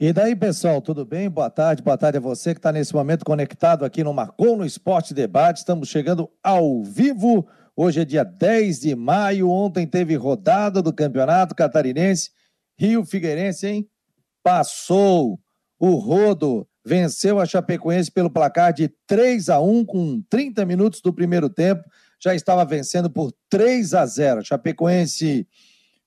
E 0.00 0.12
daí, 0.12 0.36
pessoal, 0.36 0.80
tudo 0.80 1.04
bem? 1.04 1.28
Boa 1.28 1.50
tarde, 1.50 1.82
boa 1.82 1.98
tarde 1.98 2.18
a 2.18 2.20
você 2.20 2.54
que 2.54 2.60
está 2.60 2.70
nesse 2.70 2.94
momento 2.94 3.24
conectado 3.24 3.84
aqui 3.84 4.04
no 4.04 4.14
Marcou 4.14 4.56
no 4.56 4.64
Esporte 4.64 5.12
Debate. 5.12 5.58
Estamos 5.58 5.88
chegando 5.88 6.30
ao 6.40 6.84
vivo. 6.84 7.48
Hoje 7.74 8.02
é 8.02 8.04
dia 8.04 8.22
10 8.22 8.78
de 8.78 8.94
maio. 8.94 9.50
Ontem 9.50 9.88
teve 9.88 10.14
rodada 10.14 10.80
do 10.80 10.92
Campeonato 10.92 11.52
Catarinense. 11.52 12.30
Rio 12.78 13.04
Figueirense, 13.04 13.66
hein? 13.66 13.88
Passou. 14.40 15.40
O 15.80 15.96
Rodo 15.96 16.64
venceu 16.84 17.40
a 17.40 17.44
Chapecoense 17.44 18.12
pelo 18.12 18.30
placar 18.30 18.72
de 18.72 18.86
3 19.04 19.48
a 19.48 19.58
1 19.58 19.84
com 19.84 20.22
30 20.30 20.64
minutos 20.64 21.00
do 21.00 21.12
primeiro 21.12 21.50
tempo. 21.50 21.82
Já 22.22 22.36
estava 22.36 22.64
vencendo 22.64 23.10
por 23.10 23.32
3 23.50 23.94
a 23.94 24.06
0. 24.06 24.38
A 24.38 24.44
Chapecoense 24.44 25.44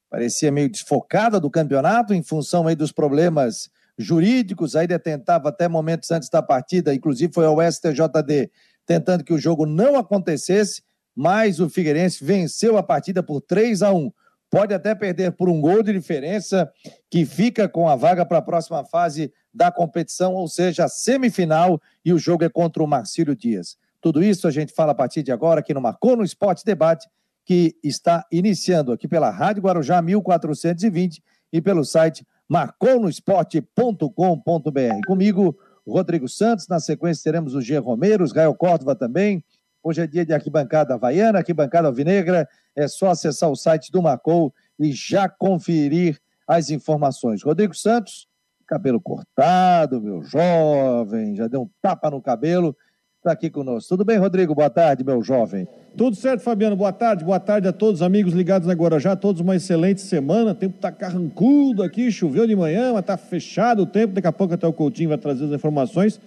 parecia 0.10 0.50
meio 0.50 0.70
desfocada 0.70 1.42
do 1.42 1.52
campeonato 1.52 2.14
em 2.14 2.24
função 2.24 2.68
aí 2.68 2.76
dos 2.76 2.94
problemas 2.94 3.70
jurídicos, 3.98 4.76
ainda 4.76 4.98
tentava 4.98 5.50
até 5.50 5.68
momentos 5.68 6.10
antes 6.12 6.30
da 6.30 6.42
partida, 6.42 6.94
inclusive 6.94 7.34
foi 7.34 7.46
ao 7.46 7.58
STJD 7.62 8.50
tentando 8.86 9.24
que 9.24 9.34
o 9.34 9.38
jogo 9.38 9.66
não 9.66 9.96
acontecesse, 9.96 10.84
mas 11.16 11.60
o 11.60 11.70
Figueirense 11.70 12.24
venceu 12.24 12.78
a 12.78 12.84
partida 12.84 13.22
por 13.24 13.42
3 13.42 13.82
a 13.84 13.94
1. 13.94 14.12
Pode 14.50 14.74
até 14.74 14.94
perder 14.94 15.32
por 15.32 15.48
um 15.48 15.62
gol 15.62 15.82
de 15.82 15.94
diferença, 15.94 16.70
que 17.10 17.26
fica 17.26 17.70
com 17.70 17.88
a 17.88 17.96
vaga 17.96 18.26
para 18.26 18.40
a 18.40 18.42
próxima 18.42 18.84
fase 18.84 19.32
da 19.54 19.72
competição, 19.72 20.34
ou 20.34 20.48
seja, 20.48 20.86
a 20.86 20.90
semifinal, 20.90 21.82
e 22.04 22.12
o 22.12 22.20
jogo 22.20 22.44
é 22.44 22.50
contra 22.50 22.84
o 22.84 22.88
Marcílio 22.88 23.36
Dias. 23.36 23.78
Tudo 24.02 24.22
isso 24.22 24.48
a 24.48 24.52
gente 24.52 24.74
fala 24.74 24.92
a 24.92 24.96
partir 24.96 25.24
de 25.24 25.32
agora 25.32 25.62
aqui 25.62 25.74
no 25.74 25.82
Marcou 25.82 26.18
no 26.18 26.24
Esporte 26.24 26.66
Debate, 26.66 27.08
que 27.46 27.76
está 27.84 28.26
iniciando 28.32 28.92
aqui 28.92 29.08
pela 29.08 29.30
Rádio 29.30 29.64
Guarujá 29.64 30.02
1420 30.02 31.24
e 31.54 31.62
pelo 31.62 31.84
site 31.86 32.26
marconosport.com.br. 32.52 35.08
Comigo, 35.08 35.58
Rodrigo 35.88 36.28
Santos. 36.28 36.68
Na 36.68 36.82
sequência, 36.82 37.24
teremos 37.24 37.56
o 37.56 37.62
G. 37.62 37.78
Romero, 37.78 38.26
Israel 38.26 38.54
Córdova 38.54 38.94
também. 38.94 39.42
Hoje 39.82 40.02
é 40.02 40.08
dia 40.08 40.26
de 40.26 40.34
arquibancada 40.34 40.96
havaiana, 40.96 41.40
arquibancada 41.40 41.88
alvinegra. 41.88 42.46
É 42.76 42.90
só 42.90 43.08
acessar 43.08 43.50
o 43.50 43.56
site 43.56 43.90
do 43.90 44.02
Marcou 44.02 44.54
e 44.78 44.92
já 44.92 45.30
conferir 45.30 46.20
as 46.46 46.70
informações. 46.70 47.42
Rodrigo 47.42 47.74
Santos, 47.74 48.28
cabelo 48.68 49.00
cortado, 49.00 50.02
meu 50.02 50.22
jovem, 50.22 51.38
já 51.38 51.48
deu 51.48 51.62
um 51.62 51.70
tapa 51.82 52.12
no 52.12 52.22
cabelo 52.22 52.76
está 53.22 53.34
aqui 53.34 53.52
conosco. 53.52 53.88
Tudo 53.90 54.04
bem, 54.04 54.18
Rodrigo? 54.18 54.56
Boa 54.56 54.70
tarde, 54.70 55.04
meu 55.04 55.22
jovem. 55.22 55.68
Tudo 55.96 56.16
certo, 56.16 56.42
Fabiano. 56.42 56.76
Boa 56.76 56.92
tarde. 56.92 57.24
Boa 57.24 57.40
tarde 57.40 57.68
a 57.68 57.72
todos 57.72 58.02
os 58.02 58.02
amigos 58.02 58.34
ligados 58.34 58.68
na 58.68 58.74
Guarajá. 58.74 59.16
Todos 59.16 59.42
uma 59.42 59.56
excelente 59.56 60.02
semana. 60.02 60.54
O 60.54 60.56
tempo 60.56 60.76
está 60.76 60.92
carrancudo 60.92 61.84
aqui. 61.84 62.12
Choveu 62.12 62.48
de 62.48 62.56
manhã, 62.56 62.94
mas 62.94 63.02
está 63.02 63.18
fechado 63.18 63.84
o 63.84 63.86
tempo. 63.86 64.16
Daqui 64.16 64.26
a 64.26 64.32
pouco 64.32 64.56
até 64.56 64.66
o 64.66 64.74
Coutinho 64.74 65.10
vai 65.10 65.20
trazer 65.20 65.46
as 65.46 65.52
informações. 65.52 66.20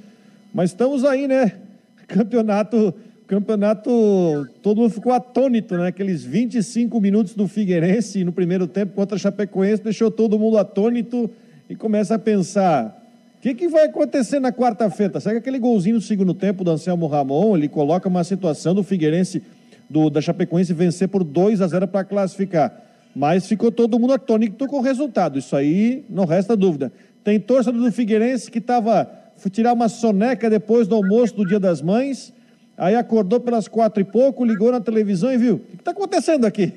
Mas 0.55 0.70
estamos 0.70 1.05
aí, 1.05 1.27
né? 1.27 1.55
Campeonato, 2.06 2.95
campeonato, 3.27 4.47
todo 4.62 4.83
mundo 4.83 4.91
ficou 4.91 5.12
atônito, 5.12 5.77
né? 5.77 5.89
Aqueles 5.89 6.22
25 6.22 7.00
minutos 7.00 7.34
do 7.34 7.48
Figueirense 7.48 8.22
no 8.22 8.31
primeiro 8.31 8.69
tempo 8.69 8.95
contra 8.95 9.17
a 9.17 9.19
Chapecoense 9.19 9.83
deixou 9.83 10.11
todo 10.11 10.39
mundo 10.39 10.59
atônito 10.59 11.28
e 11.69 11.75
começa 11.75 12.15
a 12.15 12.19
pensar 12.19 13.03
que, 13.45 13.55
que 13.55 13.69
vai 13.69 13.84
acontecer 13.84 14.41
na 14.41 14.50
quarta-feira? 14.50 15.20
Será 15.20 15.34
que 15.34 15.41
aquele 15.41 15.59
golzinho 15.59 15.97
no 15.97 16.00
segundo 16.00 16.33
tempo 16.33 16.64
do 16.64 16.70
Anselmo 16.70 17.06
Ramon, 17.06 17.55
ele 17.55 17.69
coloca 17.69 18.09
uma 18.09 18.25
situação 18.25 18.75
do 18.75 18.83
Figueirense, 18.83 19.42
do, 19.91 20.09
da 20.09 20.23
Chapecoense 20.23 20.73
vencer 20.73 21.09
por 21.09 21.23
2 21.23 21.61
a 21.61 21.67
0 21.67 21.87
para 21.87 22.05
classificar. 22.05 22.72
Mas 23.15 23.47
ficou 23.47 23.70
todo 23.70 23.98
mundo 23.98 24.15
atônito 24.15 24.67
com 24.67 24.78
o 24.78 24.81
resultado. 24.81 25.39
Isso 25.39 25.55
aí 25.55 26.06
não 26.09 26.25
resta 26.25 26.56
dúvida. 26.56 26.91
Tem 27.22 27.39
torcedor 27.39 27.83
do 27.83 27.92
Figueirense 27.92 28.50
que 28.50 28.61
estava 28.61 29.11
tirar 29.50 29.75
uma 29.75 29.91
soneca 29.91 30.48
depois 30.48 30.89
do 30.89 30.95
almoço 30.95 31.37
do 31.37 31.45
Dia 31.45 31.61
das 31.61 31.83
Mães, 31.83 32.33
aí 32.78 32.95
acordou 32.95 33.41
pelas 33.41 33.69
quatro 33.69 34.00
e 34.00 34.05
pouco, 34.05 34.42
ligou 34.42 34.72
na 34.72 34.81
televisão 34.81 35.31
e 35.31 35.37
viu. 35.37 35.56
O 35.56 35.59
que 35.59 35.77
está 35.77 35.91
acontecendo 35.91 36.47
aqui? 36.47 36.72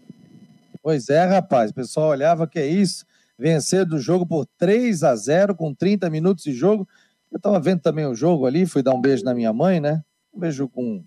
pois 0.82 1.08
é, 1.08 1.24
rapaz. 1.24 1.70
O 1.70 1.74
pessoal 1.74 2.10
olhava 2.10 2.46
que 2.46 2.58
é 2.58 2.66
isso 2.66 3.06
vencer 3.38 3.84
do 3.84 3.98
jogo 3.98 4.26
por 4.26 4.46
3 4.58 5.02
a 5.02 5.14
0 5.14 5.54
com 5.54 5.74
30 5.74 6.08
minutos 6.10 6.44
de 6.44 6.52
jogo. 6.52 6.88
Eu 7.30 7.36
estava 7.36 7.60
vendo 7.60 7.80
também 7.80 8.06
o 8.06 8.14
jogo 8.14 8.46
ali, 8.46 8.66
fui 8.66 8.82
dar 8.82 8.94
um 8.94 9.00
beijo 9.00 9.24
na 9.24 9.34
minha 9.34 9.52
mãe, 9.52 9.80
né? 9.80 10.02
Um 10.32 10.40
beijo 10.40 10.68
com 10.68 11.04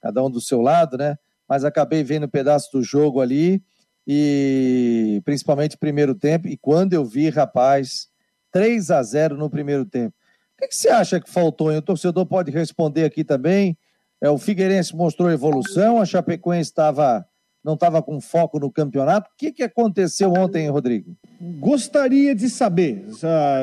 cada 0.00 0.22
um 0.22 0.30
do 0.30 0.40
seu 0.40 0.60
lado, 0.60 0.96
né? 0.96 1.16
Mas 1.48 1.64
acabei 1.64 2.02
vendo 2.02 2.26
um 2.26 2.28
pedaço 2.28 2.70
do 2.72 2.82
jogo 2.82 3.20
ali 3.20 3.62
e 4.06 5.20
principalmente 5.24 5.76
primeiro 5.76 6.14
tempo. 6.14 6.48
E 6.48 6.56
quando 6.56 6.94
eu 6.94 7.04
vi, 7.04 7.28
rapaz, 7.28 8.08
3 8.50 8.90
a 8.90 9.02
0 9.02 9.36
no 9.36 9.48
primeiro 9.48 9.84
tempo. 9.84 10.14
O 10.54 10.62
que, 10.62 10.68
que 10.68 10.76
você 10.76 10.88
acha 10.88 11.20
que 11.20 11.30
faltou? 11.30 11.70
Hein? 11.70 11.78
O 11.78 11.82
torcedor 11.82 12.26
pode 12.26 12.50
responder 12.50 13.04
aqui 13.04 13.24
também. 13.24 13.76
É, 14.20 14.30
o 14.30 14.38
Figueirense 14.38 14.94
mostrou 14.94 15.30
evolução, 15.30 16.00
a 16.00 16.04
Chapecoense 16.04 16.70
estava 16.70 17.26
não 17.64 17.74
estava 17.74 18.02
com 18.02 18.20
foco 18.20 18.58
no 18.58 18.70
campeonato. 18.70 19.30
O 19.30 19.32
que, 19.36 19.52
que 19.52 19.62
aconteceu 19.62 20.32
ontem, 20.32 20.68
Rodrigo? 20.68 21.14
Gostaria 21.40 22.34
de 22.34 22.48
saber. 22.48 23.06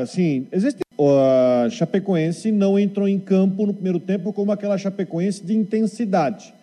Assim, 0.02 0.48
existe. 0.52 0.82
A 1.02 1.70
Chapecoense 1.70 2.52
não 2.52 2.78
entrou 2.78 3.08
em 3.08 3.18
campo 3.18 3.66
no 3.66 3.74
primeiro 3.74 4.00
tempo 4.00 4.34
como 4.34 4.52
aquela 4.52 4.78
Chapecoense 4.78 5.46
de 5.46 5.56
intensidade. 5.56 6.54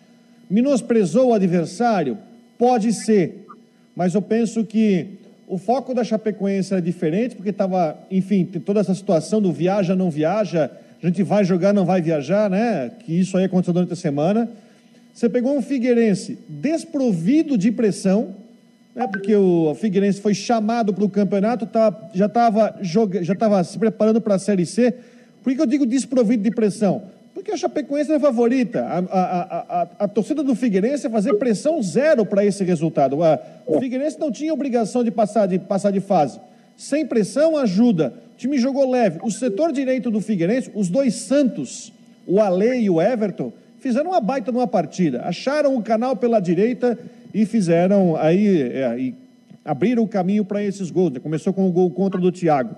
Menosprezou 0.49 1.29
o 1.29 1.33
adversário? 1.33 2.17
Pode 2.57 2.93
ser. 2.93 3.47
Mas 3.95 4.13
eu 4.13 4.21
penso 4.21 4.63
que 4.63 5.17
o 5.47 5.57
foco 5.57 5.93
da 5.93 6.03
Chapecoense 6.03 6.73
era 6.73 6.81
diferente, 6.81 7.35
porque 7.35 7.49
estava, 7.49 7.97
enfim, 8.11 8.45
toda 8.45 8.79
essa 8.79 8.93
situação 8.93 9.41
do 9.41 9.51
viaja, 9.51 9.95
não 9.95 10.11
viaja, 10.11 10.69
a 11.01 11.07
gente 11.07 11.23
vai 11.23 11.43
jogar, 11.43 11.73
não 11.73 11.85
vai 11.85 12.01
viajar, 12.01 12.49
né? 12.49 12.91
Que 12.99 13.19
isso 13.19 13.37
aí 13.37 13.45
aconteceu 13.45 13.73
durante 13.73 13.93
a 13.93 13.95
semana. 13.95 14.49
Você 15.17 15.27
pegou 15.27 15.57
um 15.57 15.63
Figueirense 15.63 16.37
desprovido 16.47 17.57
de 17.57 17.71
pressão, 17.71 18.35
né, 18.93 19.07
porque 19.07 19.35
o 19.35 19.73
Figueirense 19.73 20.21
foi 20.21 20.35
chamado 20.35 20.93
para 20.93 21.03
o 21.03 21.09
campeonato, 21.09 21.67
já 22.13 22.27
estava 22.27 22.77
já 22.81 23.63
se 23.63 23.79
preparando 23.79 24.21
para 24.21 24.35
a 24.35 24.37
Série 24.37 24.63
C. 24.63 24.93
Por 25.41 25.55
que 25.55 25.59
eu 25.59 25.65
digo 25.65 25.87
desprovido 25.87 26.43
de 26.43 26.51
pressão? 26.51 27.01
Porque 27.33 27.49
a 27.49 27.57
Chapecoense 27.57 28.11
é 28.11 28.19
favorita. 28.19 28.85
A, 28.85 28.99
a, 28.99 29.81
a, 29.81 29.87
a, 30.01 30.07
torcida 30.07 30.43
do 30.43 30.53
Figueirense 30.53 31.07
é 31.07 31.09
fazer 31.09 31.33
pressão 31.33 31.81
zero 31.81 32.23
para 32.23 32.45
esse 32.45 32.63
resultado. 32.63 33.17
o 33.65 33.79
Figueirense 33.79 34.19
não 34.19 34.31
tinha 34.31 34.53
obrigação 34.53 35.03
de 35.03 35.09
passar, 35.09 35.47
de 35.47 35.57
passar 35.57 35.89
de 35.89 35.99
fase. 35.99 36.39
Sem 36.77 37.07
pressão, 37.07 37.57
ajuda. 37.57 38.13
O 38.35 38.37
time 38.37 38.59
jogou 38.59 38.87
leve. 38.87 39.17
O 39.23 39.31
setor 39.31 39.71
direito 39.71 40.11
do 40.11 40.21
Figueirense, 40.21 40.69
os 40.75 40.89
dois 40.89 41.15
Santos, 41.15 41.91
o 42.27 42.39
Ale 42.39 42.81
e 42.81 42.87
o 42.87 43.01
Everton, 43.01 43.51
fizeram 43.79 44.11
uma 44.11 44.21
baita 44.21 44.51
numa 44.51 44.67
partida. 44.67 45.21
Acharam 45.23 45.75
o 45.75 45.81
canal 45.81 46.15
pela 46.15 46.39
direita 46.39 46.97
e 47.33 47.45
fizeram 47.45 48.15
aí, 48.15 48.61
é, 48.61 48.99
e 48.99 49.15
abriram 49.63 50.03
o 50.03 50.07
caminho 50.07 50.45
para 50.45 50.63
esses 50.63 50.89
gols. 50.89 51.13
Né? 51.13 51.19
Começou 51.19 51.53
com 51.53 51.67
o 51.67 51.71
gol 51.71 51.89
contra 51.91 52.19
do 52.19 52.31
Thiago. 52.31 52.75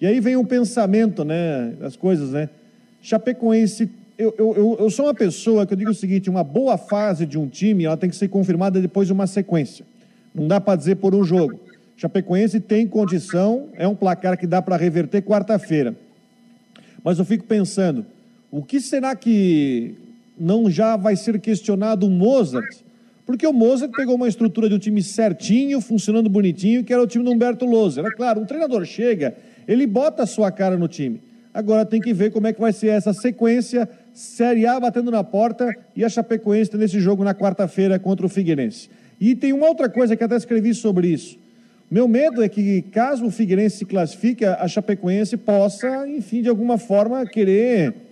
E 0.00 0.06
aí 0.06 0.20
vem 0.20 0.36
um 0.36 0.44
pensamento, 0.44 1.24
né, 1.24 1.72
das 1.80 1.96
coisas, 1.96 2.30
né? 2.30 2.50
Chapecoense, 3.00 3.90
eu, 4.18 4.34
eu, 4.36 4.76
eu 4.80 4.90
sou 4.90 5.06
uma 5.06 5.14
pessoa 5.14 5.66
que 5.66 5.72
eu 5.72 5.76
digo 5.76 5.90
o 5.90 5.94
seguinte, 5.94 6.28
uma 6.28 6.44
boa 6.44 6.76
fase 6.76 7.24
de 7.24 7.38
um 7.38 7.46
time, 7.46 7.84
ela 7.84 7.96
tem 7.96 8.10
que 8.10 8.16
ser 8.16 8.28
confirmada 8.28 8.80
depois 8.80 9.06
de 9.06 9.12
uma 9.12 9.26
sequência. 9.26 9.86
Não 10.34 10.46
dá 10.46 10.60
para 10.60 10.76
dizer 10.76 10.96
por 10.96 11.14
um 11.14 11.24
jogo. 11.24 11.58
Chapecoense 11.96 12.60
tem 12.60 12.86
condição, 12.86 13.68
é 13.74 13.88
um 13.88 13.94
placar 13.94 14.36
que 14.36 14.46
dá 14.46 14.60
para 14.60 14.76
reverter 14.76 15.22
quarta-feira. 15.22 15.94
Mas 17.02 17.18
eu 17.18 17.24
fico 17.24 17.44
pensando, 17.44 18.04
o 18.50 18.62
que 18.62 18.80
será 18.80 19.14
que 19.16 19.94
não 20.38 20.70
já 20.70 20.96
vai 20.96 21.16
ser 21.16 21.40
questionado 21.40 22.06
o 22.06 22.10
Mozart, 22.10 22.76
porque 23.24 23.46
o 23.46 23.52
Mozart 23.52 23.90
pegou 23.92 24.14
uma 24.14 24.28
estrutura 24.28 24.68
de 24.68 24.74
um 24.76 24.78
time 24.78 25.02
certinho, 25.02 25.80
funcionando 25.80 26.28
bonitinho, 26.28 26.84
que 26.84 26.92
era 26.92 27.02
o 27.02 27.06
time 27.06 27.24
do 27.24 27.30
Humberto 27.32 27.64
Loser. 27.64 28.04
É 28.06 28.10
claro, 28.10 28.40
um 28.40 28.44
treinador 28.44 28.84
chega, 28.84 29.34
ele 29.66 29.86
bota 29.86 30.22
a 30.22 30.26
sua 30.26 30.52
cara 30.52 30.76
no 30.76 30.86
time. 30.86 31.20
Agora 31.52 31.84
tem 31.84 32.00
que 32.00 32.12
ver 32.12 32.30
como 32.30 32.46
é 32.46 32.52
que 32.52 32.60
vai 32.60 32.72
ser 32.72 32.88
essa 32.88 33.12
sequência, 33.12 33.88
Série 34.12 34.66
A 34.66 34.78
batendo 34.78 35.10
na 35.10 35.24
porta 35.24 35.74
e 35.96 36.04
a 36.04 36.08
Chapecoense 36.08 36.76
nesse 36.76 37.00
jogo 37.00 37.24
na 37.24 37.34
quarta-feira 37.34 37.98
contra 37.98 38.24
o 38.24 38.28
Figueirense. 38.28 38.88
E 39.20 39.34
tem 39.34 39.52
uma 39.52 39.66
outra 39.66 39.88
coisa 39.88 40.14
que 40.14 40.22
até 40.22 40.36
escrevi 40.36 40.74
sobre 40.74 41.08
isso. 41.08 41.38
Meu 41.90 42.06
medo 42.06 42.42
é 42.42 42.48
que, 42.48 42.82
caso 42.82 43.26
o 43.26 43.30
Figueirense 43.30 43.78
se 43.78 43.84
classifique, 43.84 44.44
a 44.44 44.68
Chapecoense 44.68 45.36
possa, 45.36 46.06
enfim, 46.08 46.42
de 46.42 46.48
alguma 46.48 46.78
forma, 46.78 47.24
querer 47.24 48.05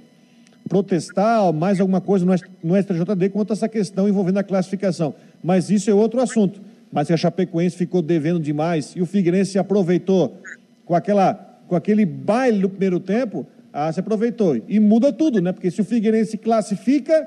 protestar 0.69 1.53
mais 1.53 1.81
alguma 1.81 2.01
coisa 2.01 2.25
no 2.63 2.77
STJD 2.77 3.29
quanto 3.31 3.53
a 3.53 3.55
essa 3.55 3.69
questão 3.69 4.09
envolvendo 4.09 4.39
a 4.39 4.43
classificação. 4.43 5.15
Mas 5.43 5.71
isso 5.71 5.91
é 5.91 5.95
outro 5.95 6.21
assunto. 6.21 6.61
Mas 6.91 7.11
a 7.11 7.17
Chapecoense 7.17 7.77
ficou 7.77 8.01
devendo 8.01 8.41
demais 8.41 8.93
e 8.95 9.03
o 9.03 9.07
Figueirense 9.07 9.59
aproveitou 9.59 10.41
com, 10.85 10.95
aquela, 10.95 11.35
com 11.67 11.75
aquele 11.75 12.07
baile 12.07 12.61
no 12.61 12.69
primeiro 12.69 13.01
tempo, 13.01 13.47
ah, 13.73 13.93
se 13.93 13.99
aproveitou. 13.99 14.57
E 14.69 14.79
muda 14.79 15.13
tudo, 15.13 15.41
né? 15.41 15.53
Porque 15.53 15.71
se 15.71 15.81
o 15.81 15.85
Figueirense 15.85 16.39
classifica, 16.39 17.27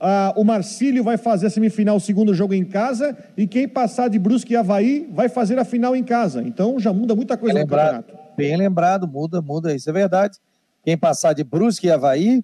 ah, 0.00 0.32
o 0.36 0.44
Marcílio 0.44 1.04
vai 1.04 1.18
fazer 1.18 1.46
a 1.46 1.50
semifinal, 1.50 1.96
o 1.96 2.00
segundo 2.00 2.32
jogo 2.32 2.54
em 2.54 2.64
casa, 2.64 3.16
e 3.36 3.46
quem 3.46 3.68
passar 3.68 4.08
de 4.08 4.18
Brusque 4.18 4.54
e 4.54 4.56
Havaí 4.56 5.06
vai 5.12 5.28
fazer 5.28 5.58
a 5.58 5.64
final 5.64 5.94
em 5.94 6.02
casa. 6.02 6.42
Então 6.42 6.80
já 6.80 6.92
muda 6.92 7.14
muita 7.14 7.36
coisa 7.36 7.58
é 7.58 7.62
no 7.62 7.68
campeonato. 7.68 8.14
Bem 8.36 8.56
lembrado, 8.56 9.06
muda, 9.06 9.42
muda, 9.42 9.74
isso 9.74 9.88
é 9.90 9.92
verdade. 9.92 10.38
Quem 10.82 10.96
passar 10.96 11.32
de 11.32 11.44
Brusque 11.44 11.86
e 11.86 11.90
Havaí, 11.90 12.42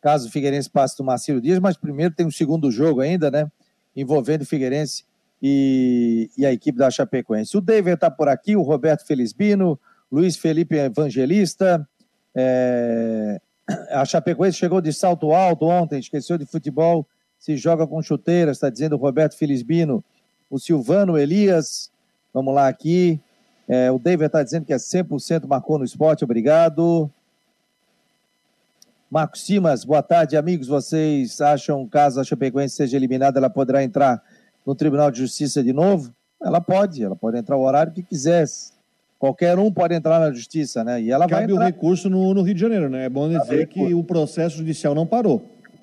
caso 0.00 0.28
o 0.28 0.30
Figueirense 0.30 0.70
passe 0.70 0.96
do 0.96 1.04
Marcelo 1.04 1.40
Dias, 1.40 1.58
mas 1.58 1.76
primeiro 1.76 2.14
tem 2.14 2.26
um 2.26 2.30
segundo 2.30 2.70
jogo 2.70 3.00
ainda, 3.00 3.30
né? 3.30 3.50
Envolvendo 3.96 4.42
o 4.42 4.46
Figueirense 4.46 5.04
e, 5.42 6.30
e 6.36 6.46
a 6.46 6.52
equipe 6.52 6.78
da 6.78 6.90
Chapecoense. 6.90 7.56
O 7.56 7.60
David 7.60 7.94
está 7.94 8.10
por 8.10 8.28
aqui, 8.28 8.56
o 8.56 8.62
Roberto 8.62 9.06
Felizbino, 9.06 9.78
Luiz 10.10 10.36
Felipe 10.36 10.76
Evangelista. 10.76 11.86
É... 12.34 13.40
A 13.90 14.04
Chapecoense 14.04 14.56
chegou 14.56 14.80
de 14.80 14.92
salto 14.92 15.32
alto 15.32 15.66
ontem, 15.66 15.98
esqueceu 15.98 16.38
de 16.38 16.46
futebol, 16.46 17.06
se 17.38 17.56
joga 17.56 17.86
com 17.86 18.00
chuteiras, 18.02 18.56
está 18.56 18.70
dizendo 18.70 18.94
o 18.94 18.98
Roberto 18.98 19.36
Felizbino. 19.36 20.02
O 20.50 20.58
Silvano 20.58 21.18
Elias, 21.18 21.90
vamos 22.32 22.54
lá 22.54 22.66
aqui. 22.66 23.20
É, 23.68 23.90
o 23.90 23.98
David 23.98 24.26
está 24.26 24.42
dizendo 24.42 24.64
que 24.64 24.72
é 24.72 24.76
100% 24.76 25.46
marcou 25.46 25.78
no 25.78 25.84
esporte, 25.84 26.24
obrigado. 26.24 27.10
Marcos 29.10 29.46
Simas, 29.46 29.86
boa 29.86 30.02
tarde, 30.02 30.36
amigos. 30.36 30.68
Vocês 30.68 31.40
acham, 31.40 31.86
caso 31.86 32.20
a 32.20 32.24
Chapecoense 32.24 32.76
seja 32.76 32.94
eliminada, 32.94 33.38
ela 33.38 33.48
poderá 33.48 33.82
entrar 33.82 34.22
no 34.66 34.74
Tribunal 34.74 35.10
de 35.10 35.18
Justiça 35.18 35.64
de 35.64 35.72
novo? 35.72 36.12
Ela 36.42 36.60
pode, 36.60 37.02
ela 37.02 37.16
pode 37.16 37.38
entrar 37.38 37.56
o 37.56 37.62
horário 37.62 37.90
que 37.90 38.02
quiser. 38.02 38.44
Qualquer 39.18 39.58
um 39.58 39.72
pode 39.72 39.94
entrar 39.94 40.20
na 40.20 40.30
justiça, 40.30 40.84
né? 40.84 41.00
E 41.00 41.10
ela 41.10 41.26
Cabe 41.26 41.34
vai 41.34 41.44
entrar... 41.44 41.56
o 41.56 41.66
recurso 41.66 42.10
no, 42.10 42.34
no, 42.34 42.42
Rio 42.42 42.54
de 42.54 42.60
Janeiro, 42.60 42.90
né? 42.90 43.06
É 43.06 43.08
bom 43.08 43.30
dizer 43.30 43.66
que 43.68 43.94
o 43.94 44.04
processo 44.04 44.58
judicial 44.58 44.94
não 44.94 45.06
parou. 45.06 45.42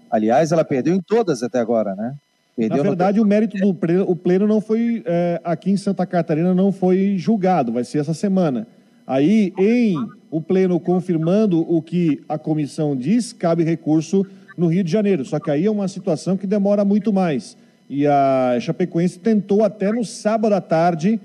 Aliás, 0.10 0.52
ela 0.52 0.64
perdeu 0.64 0.94
em 0.94 1.02
todas 1.02 1.42
até 1.42 1.60
agora, 1.60 1.96
né? 1.96 2.16
Perdeu 2.56 2.78
na 2.78 2.84
verdade, 2.84 3.18
no... 3.18 3.26
o 3.26 3.28
mérito 3.28 3.58
do 3.58 3.74
pleno, 3.74 4.06
o 4.08 4.16
pleno 4.16 4.48
não 4.48 4.62
foi 4.62 5.02
é, 5.04 5.42
aqui 5.44 5.72
em 5.72 5.78
Santa 5.78 6.06
Catarina 6.06 6.54
não 6.54 6.72
foi 6.72 7.18
julgado, 7.18 7.74
vai 7.74 7.84
ser 7.84 7.98
essa 7.98 8.14
semana. 8.14 8.68
Aí, 9.08 9.54
em 9.58 9.96
o 10.32 10.42
pleno 10.42 10.80
confirmando 10.80 11.62
o 11.62 11.82
que 11.82 12.22
a 12.28 12.38
comissão 12.38 12.96
diz, 12.96 13.32
cabe 13.32 13.64
recurso 13.64 14.26
no 14.58 14.68
Rio 14.68 14.84
de 14.84 14.92
Janeiro. 14.92 15.24
Só 15.24 15.40
que 15.40 15.50
aí 15.50 15.66
é 15.66 15.72
uma 15.72 15.88
situação 15.88 16.36
que 16.36 16.48
demora 16.48 16.84
muito 16.84 17.14
mais. 17.14 17.56
E 17.90 18.06
a 18.08 18.58
Chapecoense 18.60 19.20
tentou 19.20 19.64
até 19.64 19.92
no 19.92 20.04
sábado 20.04 20.54
à 20.54 20.60
tarde, 20.60 21.20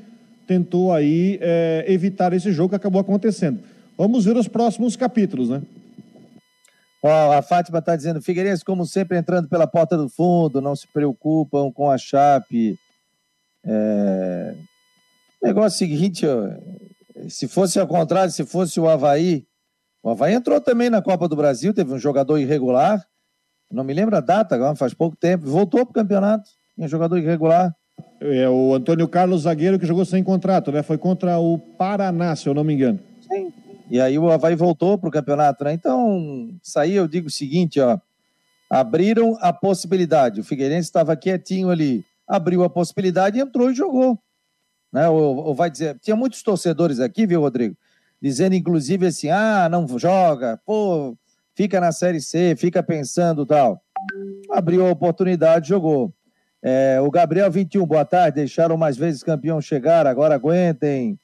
tentou 0.47 0.93
aí 0.93 1.39
é, 1.41 1.85
evitar 1.89 2.33
esse 2.33 2.53
jogo 2.53 2.71
que 2.71 2.77
acabou 2.77 3.01
acontecendo. 3.01 3.61
Vamos 3.97 4.25
ver 4.25 4.37
os 4.37 4.47
próximos 4.47 4.95
capítulos, 4.95 5.49
né? 5.49 5.63
Ó, 7.03 7.33
a 7.33 7.41
Fátima 7.41 7.79
está 7.79 7.97
dizendo, 7.97 8.21
Figueirense, 8.21 8.65
como 8.65 8.85
sempre, 8.85 9.17
entrando 9.17 9.49
pela 9.49 9.67
porta 9.67 9.97
do 9.97 10.09
fundo, 10.09 10.61
não 10.61 10.77
se 10.77 10.87
preocupam 10.87 11.73
com 11.73 11.91
a 11.91 11.97
Chape. 11.97 12.79
É... 13.65 14.55
O 15.43 15.47
negócio 15.47 15.83
é 15.83 15.87
o 15.87 15.91
seguinte, 15.91 16.27
ó, 16.27 16.51
se 17.29 17.49
fosse 17.49 17.79
ao 17.79 17.87
contrário, 17.87 18.33
se 18.33 18.45
fosse 18.45 18.79
o 18.81 18.89
Havaí, 18.89 19.47
o 20.03 20.11
Havaí 20.11 20.35
entrou 20.35 20.61
também 20.61 20.89
na 20.89 21.03
Copa 21.03 21.29
do 21.29 21.37
Brasil, 21.37 21.75
teve 21.75 21.93
um 21.93 21.99
jogador 21.99 22.39
irregular, 22.39 23.05
não 23.71 23.85
me 23.85 23.95
lembro 23.95 24.17
a 24.17 24.21
data, 24.21 24.57
agora 24.57 24.75
faz 24.75 24.93
pouco 24.93 25.17
tempo. 25.17 25.47
Voltou 25.47 25.87
para 25.87 25.91
o 25.91 25.95
campeonato. 25.95 26.51
Tinha 26.75 26.89
jogador 26.89 27.19
irregular. 27.19 27.75
É 28.21 28.49
o 28.49 28.75
Antônio 28.75 29.07
Carlos 29.07 29.43
Zagueiro 29.43 29.79
que 29.79 29.87
jogou 29.87 30.05
sem 30.05 30.25
contrato, 30.25 30.73
né? 30.73 30.83
Foi 30.83 30.99
contra 30.99 31.39
o 31.39 31.59
Paraná, 31.59 32.35
se 32.35 32.49
eu 32.49 32.55
não 32.55 32.65
me 32.65 32.75
engano. 32.75 32.99
Sim. 33.29 33.53
E 33.89 34.01
aí 34.01 34.19
o 34.19 34.29
Havaí 34.31 34.57
voltou 34.57 34.99
para 34.99 35.09
o 35.09 35.13
campeonato, 35.13 35.63
né? 35.65 35.73
Então, 35.73 36.51
isso 36.63 36.79
aí 36.79 36.95
eu 36.95 37.07
digo 37.07 37.29
o 37.29 37.31
seguinte, 37.31 37.81
ó. 37.81 37.99
Abriram 38.69 39.37
a 39.41 39.53
possibilidade. 39.53 40.41
O 40.41 40.45
Figueirense 40.45 40.89
estava 40.89 41.17
quietinho 41.17 41.71
ali. 41.71 42.05
Abriu 42.27 42.63
a 42.65 42.71
possibilidade, 42.71 43.39
entrou 43.39 43.71
e 43.71 43.75
jogou. 43.75 44.19
Né? 44.93 45.09
Ou, 45.09 45.37
ou 45.37 45.55
vai 45.55 45.71
dizer. 45.71 45.99
Tinha 46.01 46.17
muitos 46.17 46.43
torcedores 46.43 47.01
aqui, 47.01 47.27
viu, 47.27 47.41
Rodrigo? 47.41 47.77
Dizendo, 48.21 48.55
inclusive, 48.55 49.07
assim: 49.07 49.29
ah, 49.29 49.69
não 49.71 49.87
joga, 49.99 50.61
pô, 50.65 51.17
fica 51.55 51.81
na 51.81 51.93
Série 51.93 52.21
C, 52.21 52.55
fica 52.57 52.83
pensando 52.83 53.47
tal. 53.47 53.83
Abriu 54.51 54.87
a 54.87 54.91
oportunidade, 54.91 55.69
jogou. 55.69 56.13
É, 56.63 57.01
o 57.01 57.11
Gabriel 57.11 57.51
21, 57.51 57.87
boa 57.87 58.05
tarde. 58.05 58.37
Deixaram 58.37 58.77
mais 58.77 58.97
vezes 58.97 59.23
campeão 59.23 59.61
chegar, 59.61 60.07
agora 60.07 60.35
aguentem. 60.35 61.19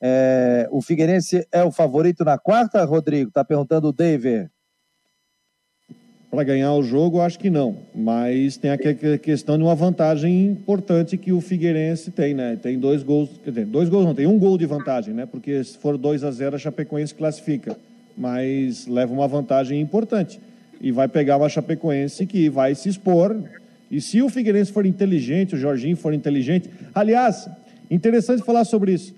É, 0.00 0.66
o 0.70 0.80
Figueirense 0.80 1.46
é 1.52 1.62
o 1.62 1.70
favorito 1.70 2.24
na 2.24 2.38
quarta, 2.38 2.82
Rodrigo? 2.84 3.30
Tá 3.30 3.44
perguntando 3.44 3.88
o 3.88 3.92
David. 3.92 4.50
Para 6.30 6.44
ganhar 6.44 6.72
o 6.74 6.82
jogo, 6.82 7.20
acho 7.20 7.38
que 7.38 7.50
não. 7.50 7.76
Mas 7.94 8.56
tem 8.56 8.70
aquela 8.70 9.18
questão 9.18 9.58
de 9.58 9.64
uma 9.64 9.74
vantagem 9.74 10.46
importante 10.46 11.16
que 11.16 11.32
o 11.32 11.40
Figueirense 11.40 12.10
tem, 12.10 12.34
né? 12.34 12.56
Tem 12.62 12.78
dois 12.78 13.02
gols, 13.02 13.30
quer 13.42 13.50
dizer, 13.50 13.66
dois 13.66 13.88
gols 13.88 14.04
não, 14.06 14.14
tem 14.14 14.26
um 14.26 14.38
gol 14.38 14.56
de 14.56 14.64
vantagem, 14.66 15.12
né? 15.12 15.26
Porque 15.26 15.64
se 15.64 15.76
for 15.76 15.98
2 15.98 16.22
a 16.22 16.30
0 16.30 16.54
a 16.54 16.58
Chapecoense 16.58 17.14
classifica 17.14 17.76
mas 18.20 18.86
leva 18.86 19.12
uma 19.14 19.26
vantagem 19.26 19.80
importante. 19.80 20.38
E 20.78 20.92
vai 20.92 21.08
pegar 21.08 21.38
uma 21.38 21.48
Chapecoense 21.48 22.26
que 22.26 22.50
vai 22.50 22.74
se 22.74 22.88
expor. 22.88 23.34
E 23.90 23.98
se 23.98 24.20
o 24.20 24.28
Figueirense 24.28 24.70
for 24.70 24.84
inteligente, 24.84 25.54
o 25.54 25.58
Jorginho 25.58 25.96
for 25.96 26.12
inteligente. 26.12 26.68
Aliás, 26.94 27.48
interessante 27.90 28.42
falar 28.42 28.64
sobre 28.64 28.92
isso. 28.92 29.14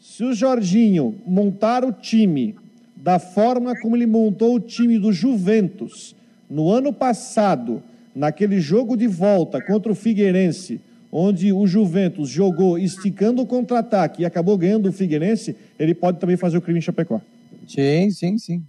Se 0.00 0.22
o 0.22 0.32
Jorginho 0.32 1.16
montar 1.26 1.84
o 1.84 1.92
time 1.92 2.54
da 2.96 3.18
forma 3.18 3.74
como 3.80 3.96
ele 3.96 4.06
montou 4.06 4.54
o 4.54 4.60
time 4.60 4.98
do 4.98 5.12
Juventus 5.12 6.14
no 6.48 6.70
ano 6.70 6.92
passado, 6.92 7.82
naquele 8.14 8.60
jogo 8.60 8.96
de 8.96 9.06
volta 9.06 9.60
contra 9.60 9.90
o 9.90 9.94
Figueirense, 9.94 10.80
onde 11.10 11.52
o 11.52 11.66
Juventus 11.66 12.28
jogou 12.28 12.78
esticando 12.78 13.42
o 13.42 13.46
contra-ataque 13.46 14.22
e 14.22 14.24
acabou 14.24 14.56
ganhando 14.58 14.88
o 14.88 14.92
Figueirense, 14.92 15.56
ele 15.78 15.94
pode 15.94 16.18
também 16.18 16.36
fazer 16.36 16.58
o 16.58 16.62
crime 16.62 16.78
em 16.78 16.82
Chapecó. 16.82 17.20
Sim, 17.68 18.10
sim, 18.10 18.38
sim. 18.38 18.62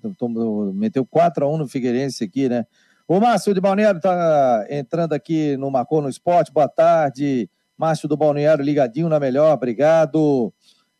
Meteu 0.74 1.06
4x1 1.06 1.58
no 1.58 1.68
Figueirense 1.68 2.24
aqui, 2.24 2.48
né? 2.48 2.66
O 3.08 3.20
Márcio 3.20 3.54
de 3.54 3.62
Balneário 3.62 3.98
está 3.98 4.66
entrando 4.70 5.14
aqui 5.14 5.58
no 5.58 5.70
Marcou 5.70 6.02
no 6.02 6.10
Esporte. 6.10 6.52
Boa 6.52 6.68
tarde. 6.68 7.50
Márcio 7.78 8.08
do 8.08 8.16
Balneário 8.16 8.64
ligadinho 8.64 9.10
na 9.10 9.20
melhor, 9.20 9.54
obrigado. 9.54 10.54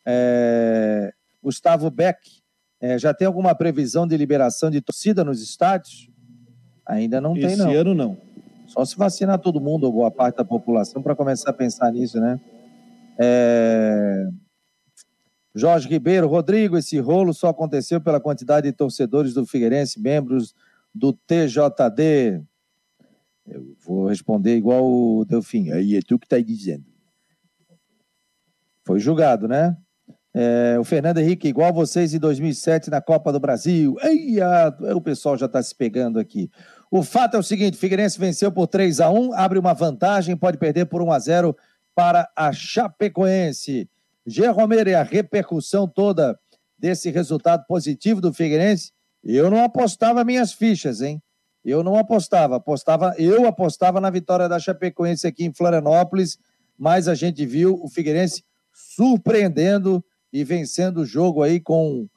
É... 0.06 1.14
Gustavo 1.42 1.90
Beck, 1.90 2.18
é, 2.82 2.98
já 2.98 3.14
tem 3.14 3.28
alguma 3.28 3.54
previsão 3.54 4.08
de 4.08 4.18
liberação 4.18 4.72
de 4.72 4.82
torcida 4.82 5.24
nos 5.24 5.42
estádios? 5.42 6.10
Ainda 6.86 7.20
não 7.20 7.36
Esse 7.36 7.48
tem, 7.48 7.58
não. 7.58 7.70
Esse 7.70 7.76
ano 7.78 7.94
não. 7.94 8.18
Só 8.68 8.84
se 8.84 8.98
vacinar 8.98 9.40
todo 9.40 9.62
mundo, 9.62 9.86
ou 9.86 9.92
boa 9.92 10.12
parte 10.12 10.38
da 10.38 10.46
população, 10.46 11.02
para 11.02 11.16
começar 11.16 11.50
a 11.50 11.54
pensar 11.54 11.92
nisso, 11.92 12.20
né? 12.20 12.40
É... 13.18 14.28
Jorge 15.54 15.88
Ribeiro, 15.88 16.28
Rodrigo, 16.28 16.78
esse 16.78 17.00
rolo 17.00 17.34
só 17.34 17.48
aconteceu 17.48 18.02
pela 18.02 18.20
quantidade 18.20 18.68
de 18.70 18.76
torcedores 18.76 19.34
do 19.34 19.46
Figueirense, 19.46 20.02
membros 20.02 20.54
do 20.94 21.14
TJD. 21.14 22.42
Eu 23.48 23.76
vou 23.86 24.08
responder 24.08 24.58
igual 24.58 24.84
o 24.86 25.24
Delfim. 25.24 25.72
Aí 25.72 25.96
é 25.96 26.02
tu 26.06 26.20
que 26.20 26.26
está 26.26 26.40
dizendo. 26.40 26.84
Foi 28.84 29.00
julgado, 29.00 29.48
né? 29.48 29.78
É, 30.34 30.78
o 30.78 30.84
Fernando 30.84 31.20
Henrique, 31.20 31.48
igual 31.48 31.74
vocês 31.74 32.14
em 32.14 32.20
2007 32.20 32.90
na 32.90 33.00
Copa 33.00 33.32
do 33.32 33.40
Brasil. 33.40 33.96
Eia, 34.02 34.76
o 34.94 35.00
pessoal 35.00 35.38
já 35.38 35.46
está 35.46 35.64
se 35.64 35.74
pegando 35.74 36.20
aqui. 36.20 36.52
O 36.90 37.04
fato 37.04 37.36
é 37.36 37.40
o 37.40 37.44
seguinte: 37.44 37.78
Figueirense 37.78 38.20
venceu 38.20 38.52
por 38.52 38.68
3 38.68 39.00
a 39.00 39.10
1 39.10 39.34
abre 39.34 39.60
uma 39.60 39.74
vantagem, 39.74 40.36
pode 40.38 40.58
perder 40.58 40.86
por 40.86 41.02
1 41.02 41.12
a 41.12 41.20
0 41.20 41.58
para 41.94 42.30
a 42.36 42.52
Chapecoense. 42.52 43.90
Gê 44.26 44.48
Romero 44.48 44.90
e 44.90 44.96
a 44.96 45.04
repercussão 45.04 45.88
toda 45.88 46.38
desse 46.78 47.10
resultado 47.10 47.66
positivo 47.68 48.20
do 48.20 48.34
Figueirense, 48.34 48.92
eu 49.24 49.50
não 49.50 49.64
apostava 49.64 50.24
minhas 50.24 50.52
fichas, 50.52 51.02
hein? 51.02 51.22
Eu 51.64 51.84
não 51.84 51.98
apostava, 51.98 52.58
apostava, 52.58 53.16
eu 53.18 53.48
apostava 53.48 54.00
na 54.00 54.10
vitória 54.10 54.48
da 54.48 54.60
Chapecoense 54.60 55.26
aqui 55.26 55.46
em 55.46 55.54
Florianópolis, 55.54 56.38
mas 56.78 57.08
a 57.08 57.16
gente 57.16 57.46
viu 57.46 57.80
o 57.82 57.90
Figueirense 57.90 58.44
surpreendendo 58.72 60.04
e 60.32 60.44
vencendo 60.44 60.98
o 60.98 61.06
jogo 61.06 61.42
aí 61.42 61.60
com 61.60 62.08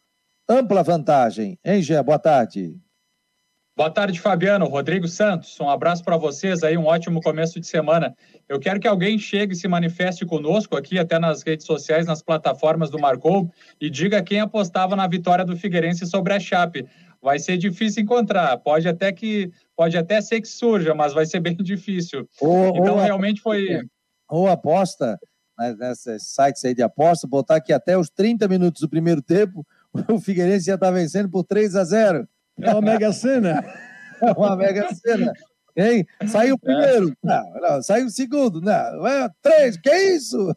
ampla 0.46 0.82
vantagem. 0.82 1.58
Hein, 1.64 1.80
Gé? 1.80 2.02
Boa 2.02 2.18
tarde. 2.18 2.76
Boa 3.78 3.90
tarde, 3.90 4.20
Fabiano. 4.20 4.66
Rodrigo 4.66 5.06
Santos, 5.06 5.56
um 5.60 5.70
abraço 5.70 6.02
para 6.02 6.16
vocês 6.16 6.64
aí, 6.64 6.76
um 6.76 6.86
ótimo 6.86 7.22
começo 7.22 7.60
de 7.60 7.66
semana. 7.68 8.12
Eu 8.48 8.58
quero 8.58 8.80
que 8.80 8.88
alguém 8.88 9.16
chegue 9.20 9.52
e 9.52 9.56
se 9.56 9.68
manifeste 9.68 10.26
conosco 10.26 10.76
aqui, 10.76 10.98
até 10.98 11.16
nas 11.16 11.44
redes 11.44 11.64
sociais, 11.64 12.04
nas 12.04 12.20
plataformas 12.20 12.90
do 12.90 12.98
Marcou, 12.98 13.48
e 13.80 13.88
diga 13.88 14.20
quem 14.20 14.40
apostava 14.40 14.96
na 14.96 15.06
vitória 15.06 15.44
do 15.44 15.56
Figueirense 15.56 16.06
sobre 16.06 16.34
a 16.34 16.40
Chape. 16.40 16.88
Vai 17.22 17.38
ser 17.38 17.56
difícil 17.56 18.02
encontrar, 18.02 18.58
pode 18.58 18.88
até 18.88 19.12
que 19.12 19.52
pode 19.76 19.96
até 19.96 20.20
ser 20.20 20.40
que 20.40 20.48
surja, 20.48 20.92
mas 20.92 21.12
vai 21.12 21.24
ser 21.24 21.38
bem 21.38 21.54
difícil. 21.54 22.28
Ou, 22.40 22.76
então, 22.76 22.96
ou 22.96 23.00
realmente 23.00 23.40
foi. 23.40 23.78
Ou 24.28 24.48
aposta, 24.48 25.16
né, 25.56 25.76
nesses 25.78 26.34
sites 26.34 26.64
aí 26.64 26.74
de 26.74 26.82
aposta, 26.82 27.28
botar 27.28 27.60
que 27.60 27.72
até 27.72 27.96
os 27.96 28.10
30 28.10 28.48
minutos 28.48 28.80
do 28.80 28.88
primeiro 28.88 29.22
tempo, 29.22 29.64
o 30.10 30.18
Figueirense 30.18 30.66
já 30.66 30.74
está 30.74 30.90
vencendo 30.90 31.30
por 31.30 31.44
3 31.44 31.76
a 31.76 31.84
0 31.84 32.28
é 32.60 32.70
uma 32.72 32.82
mega 32.82 33.12
cena. 33.12 33.64
É 34.20 34.32
uma 34.32 34.56
mega 34.56 34.92
cena. 34.94 35.32
Hein? 35.76 36.04
Saiu 36.26 36.56
o 36.56 36.58
primeiro. 36.58 37.12
Não, 37.22 37.52
não, 37.60 37.80
saiu 37.80 38.06
o 38.06 38.10
segundo. 38.10 38.60
Não, 38.60 39.30
três, 39.40 39.76
que 39.76 39.94
isso? 39.94 40.52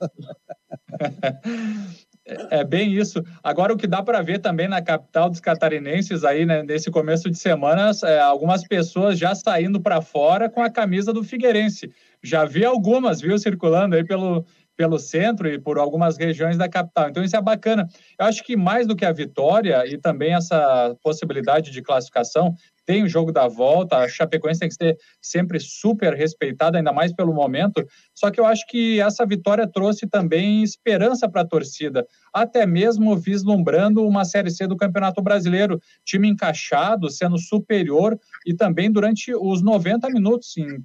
É, 2.25 2.59
é 2.59 2.63
bem 2.63 2.93
isso. 2.93 3.23
Agora, 3.43 3.73
o 3.73 3.77
que 3.77 3.87
dá 3.87 4.01
para 4.01 4.21
ver 4.21 4.39
também 4.39 4.67
na 4.67 4.81
capital 4.81 5.29
dos 5.29 5.39
catarinenses, 5.39 6.23
aí, 6.23 6.45
né, 6.45 6.63
nesse 6.63 6.89
começo 6.89 7.29
de 7.29 7.37
semana, 7.37 7.91
é, 8.03 8.19
algumas 8.19 8.63
pessoas 8.67 9.17
já 9.17 9.33
saindo 9.35 9.79
para 9.81 10.01
fora 10.01 10.49
com 10.49 10.61
a 10.61 10.69
camisa 10.69 11.11
do 11.11 11.23
Figueirense. 11.23 11.91
Já 12.23 12.45
vi 12.45 12.63
algumas, 12.63 13.21
viu, 13.21 13.37
circulando 13.37 13.95
aí 13.95 14.03
pelo, 14.03 14.45
pelo 14.75 14.97
centro 14.97 15.47
e 15.47 15.59
por 15.59 15.77
algumas 15.77 16.17
regiões 16.17 16.57
da 16.57 16.67
capital. 16.67 17.09
Então, 17.09 17.23
isso 17.23 17.35
é 17.35 17.41
bacana. 17.41 17.87
Eu 18.19 18.25
acho 18.25 18.43
que 18.43 18.55
mais 18.55 18.87
do 18.87 18.95
que 18.95 19.05
a 19.05 19.11
vitória 19.11 19.85
e 19.85 19.97
também 19.97 20.33
essa 20.33 20.95
possibilidade 21.03 21.71
de 21.71 21.81
classificação, 21.81 22.55
tem 22.85 23.03
o 23.03 23.07
jogo 23.07 23.31
da 23.31 23.47
volta, 23.47 23.97
a 23.97 24.07
Chapecoense 24.07 24.59
tem 24.59 24.69
que 24.69 24.75
ser 24.75 24.97
sempre 25.21 25.59
super 25.59 26.13
respeitada, 26.13 26.77
ainda 26.77 26.91
mais 26.91 27.13
pelo 27.13 27.33
momento. 27.33 27.85
Só 28.13 28.31
que 28.31 28.39
eu 28.39 28.45
acho 28.45 28.65
que 28.67 28.99
essa 28.99 29.25
vitória 29.25 29.65
trouxe 29.65 30.07
também 30.07 30.63
esperança 30.63 31.29
para 31.29 31.41
a 31.41 31.47
torcida, 31.47 32.05
até 32.33 32.65
mesmo 32.65 33.15
vislumbrando 33.15 34.05
uma 34.05 34.25
Série 34.25 34.49
C 34.51 34.67
do 34.67 34.75
Campeonato 34.75 35.21
Brasileiro, 35.21 35.79
time 36.03 36.27
encaixado, 36.27 37.09
sendo 37.09 37.37
superior 37.37 38.19
e 38.45 38.53
também 38.53 38.91
durante 38.91 39.33
os 39.33 39.61
90 39.61 40.09
minutos, 40.09 40.57
em 40.57 40.83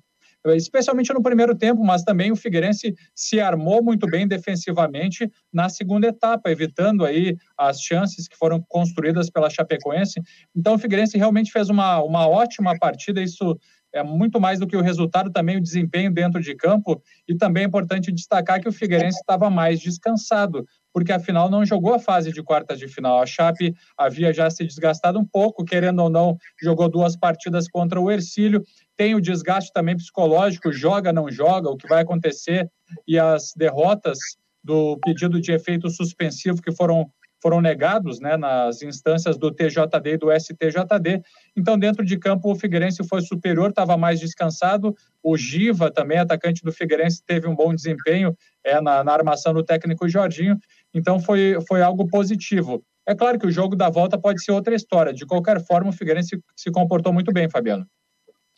especialmente 0.55 1.13
no 1.13 1.23
primeiro 1.23 1.55
tempo, 1.55 1.83
mas 1.85 2.03
também 2.03 2.31
o 2.31 2.37
Figueirense 2.37 2.95
se 3.15 3.41
armou 3.41 3.83
muito 3.83 4.07
bem 4.07 4.27
defensivamente 4.29 5.31
na 5.53 5.69
segunda 5.69 6.07
etapa, 6.09 6.51
evitando 6.51 7.05
aí 7.05 7.37
as 7.57 7.81
chances 7.81 8.29
que 8.29 8.37
foram 8.37 8.63
construídas 8.69 9.31
pela 9.31 9.51
Chapecoense. 9.51 10.21
Então 10.55 10.75
o 10.75 10.79
Figueirense 10.79 11.17
realmente 11.17 11.51
fez 11.51 11.69
uma, 11.69 12.03
uma 12.03 12.29
ótima 12.29 12.79
partida, 12.79 13.23
isso 13.23 13.59
é 13.93 14.03
muito 14.03 14.41
mais 14.41 14.59
do 14.59 14.67
que 14.67 14.77
o 14.77 14.83
resultado, 14.83 15.31
também 15.31 15.57
o 15.57 15.63
desempenho 15.63 16.13
dentro 16.13 16.41
de 16.41 16.55
campo, 16.55 17.03
e 17.27 17.35
também 17.35 17.65
é 17.65 17.67
importante 17.67 18.13
destacar 18.13 18.61
que 18.61 18.69
o 18.69 18.73
Figueirense 18.73 19.19
estava 19.19 19.49
mais 19.49 19.81
descansado, 19.81 20.67
porque 20.93 21.13
afinal 21.13 21.51
não 21.51 21.65
jogou 21.65 21.95
a 21.95 21.99
fase 21.99 22.33
de 22.33 22.43
quartas 22.43 22.79
de 22.79 22.89
final. 22.89 23.21
A 23.21 23.27
Chape 23.27 23.75
havia 23.97 24.33
já 24.33 24.51
se 24.51 24.65
desgastado 24.65 25.19
um 25.19 25.25
pouco, 25.25 25.65
querendo 25.65 26.03
ou 26.03 26.11
não, 26.11 26.37
jogou 26.61 26.89
duas 26.89 27.17
partidas 27.17 27.69
contra 27.69 28.01
o 28.01 28.11
Ercílio, 28.11 28.63
tem 28.97 29.15
o 29.15 29.21
desgaste 29.21 29.73
também 29.73 29.97
psicológico, 29.97 30.73
joga, 30.73 31.13
não 31.13 31.31
joga, 31.31 31.71
o 31.71 31.77
que 31.77 31.89
vai 31.89 32.03
acontecer, 32.03 32.71
e 33.07 33.19
as 33.19 33.53
derrotas 33.57 34.19
do 34.63 34.99
pedido 34.99 35.41
de 35.41 35.53
efeito 35.53 35.89
suspensivo 35.89 36.61
que 36.61 36.73
foram 36.73 37.09
foram 37.43 37.61
negados 37.61 38.21
né, 38.21 38.37
nas 38.37 38.83
instâncias 38.83 39.37
do 39.37 39.51
TJD 39.51 40.11
e 40.13 40.17
do 40.17 40.29
STJD. 40.33 41.23
Então, 41.57 41.79
dentro 41.79 42.05
de 42.05 42.19
campo, 42.19 42.51
o 42.51 42.57
Figueirense 42.57 43.07
foi 43.07 43.21
superior, 43.21 43.71
estava 43.71 43.97
mais 43.97 44.21
descansado. 44.21 44.95
O 45.23 45.37
Giva, 45.37 45.91
também 45.91 46.19
atacante 46.19 46.63
do 46.63 46.73
Figueirense, 46.73 47.23
teve 47.25 47.47
um 47.47 47.55
bom 47.55 47.75
desempenho 47.75 48.37
é, 48.65 48.81
na, 48.81 49.05
na 49.05 49.13
armação 49.13 49.53
do 49.53 49.63
técnico 49.63 50.09
Jorginho. 50.09 50.57
Então, 50.95 51.21
foi, 51.21 51.59
foi 51.69 51.83
algo 51.83 52.09
positivo. 52.09 52.83
É 53.09 53.15
claro 53.15 53.39
que 53.39 53.47
o 53.47 53.53
jogo 53.53 53.77
da 53.77 53.89
volta 53.89 54.19
pode 54.19 54.43
ser 54.43 54.53
outra 54.53 54.75
história. 54.75 55.13
De 55.13 55.25
qualquer 55.25 55.65
forma, 55.65 55.91
o 55.91 55.93
Figueirense 55.93 56.41
se 56.57 56.71
comportou 56.71 57.13
muito 57.13 57.33
bem, 57.33 57.49
Fabiano. 57.49 57.87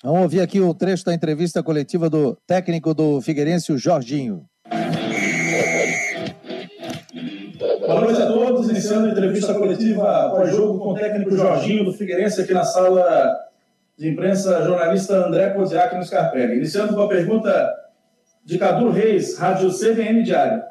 Vamos 0.02 0.23
ouvir 0.23 0.40
aqui 0.40 0.61
o 0.61 0.73
trecho 0.73 1.04
da 1.04 1.12
entrevista 1.12 1.62
coletiva 1.62 2.08
do 2.08 2.37
técnico 2.47 2.94
do 2.94 3.20
Figueirense, 3.20 3.73
o 3.73 3.78
Jorginho. 3.78 4.47
Boa 7.88 8.02
noite 8.02 8.21
a 8.21 8.26
todos. 8.26 8.68
Iniciando 8.68 9.07
a 9.07 9.11
entrevista 9.12 9.54
coletiva 9.54 10.28
pós-jogo 10.28 10.78
com 10.78 10.90
o 10.90 10.95
técnico 10.95 11.35
Jorginho 11.35 11.87
do 11.87 11.92
Figueirense 11.95 12.42
aqui 12.42 12.52
na 12.52 12.62
sala 12.62 13.35
de 13.97 14.11
imprensa, 14.11 14.62
jornalista 14.62 15.14
André 15.14 15.49
Koziak 15.54 15.97
no 15.97 16.04
Scarpelli. 16.04 16.57
Iniciando 16.57 16.95
com 16.95 17.00
a 17.00 17.09
pergunta 17.09 17.75
de 18.45 18.59
Cadu 18.59 18.90
Reis, 18.90 19.38
Rádio 19.38 19.73
CBN 19.73 20.23
Diário. 20.23 20.64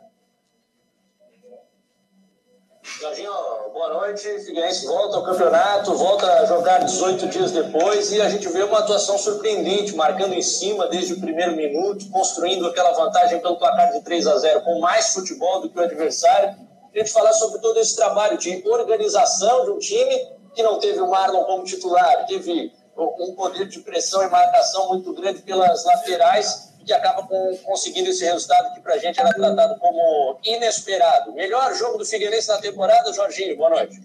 Jorginho, 2.83 3.31
boa 3.73 3.95
noite. 3.95 4.21
Figueirense 4.45 4.85
volta 4.85 5.17
ao 5.17 5.23
campeonato, 5.23 5.95
volta 5.95 6.31
a 6.31 6.45
jogar 6.45 6.83
18 6.83 7.29
dias 7.29 7.51
depois 7.51 8.11
e 8.11 8.21
a 8.21 8.29
gente 8.29 8.47
vê 8.49 8.61
uma 8.61 8.77
atuação 8.77 9.17
surpreendente, 9.17 9.95
marcando 9.95 10.35
em 10.35 10.43
cima 10.43 10.85
desde 10.85 11.13
o 11.13 11.19
primeiro 11.19 11.55
minuto, 11.55 12.07
construindo 12.11 12.67
aquela 12.67 12.91
vantagem 12.91 13.39
pelo 13.39 13.57
placar 13.57 13.91
de 13.91 14.01
3 14.01 14.27
a 14.27 14.37
0 14.37 14.61
com 14.61 14.79
mais 14.79 15.15
futebol 15.15 15.61
do 15.61 15.69
que 15.71 15.79
o 15.79 15.81
adversário 15.81 16.66
a 16.99 17.03
gente 17.03 17.13
falar 17.13 17.33
sobre 17.33 17.59
todo 17.59 17.79
esse 17.79 17.95
trabalho 17.95 18.37
de 18.37 18.63
organização 18.67 19.65
de 19.65 19.71
um 19.71 19.79
time 19.79 20.27
que 20.55 20.63
não 20.63 20.79
teve 20.79 20.99
o 20.99 21.09
Marlon 21.09 21.43
como 21.43 21.63
titular, 21.63 22.25
teve 22.25 22.71
um 22.97 23.35
poder 23.35 23.67
de 23.67 23.79
pressão 23.79 24.23
e 24.23 24.29
marcação 24.29 24.89
muito 24.89 25.13
grande 25.13 25.41
pelas 25.43 25.85
laterais 25.85 26.73
que 26.83 26.91
acaba 26.93 27.27
conseguindo 27.63 28.09
esse 28.09 28.25
resultado 28.25 28.73
que 28.73 28.79
para 28.79 28.95
a 28.95 28.97
gente 28.97 29.19
era 29.19 29.33
tratado 29.33 29.77
como 29.79 30.39
inesperado. 30.43 31.33
Melhor 31.33 31.75
jogo 31.75 31.97
do 31.97 32.05
Figueirense 32.05 32.47
na 32.47 32.59
temporada, 32.59 33.13
Jorginho, 33.13 33.55
boa 33.57 33.69
noite. 33.69 34.01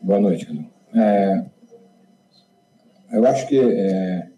Boa 0.00 0.20
noite. 0.20 0.46
É, 0.94 1.44
eu 3.12 3.26
acho 3.26 3.46
que 3.48 3.58
é, 3.58 4.28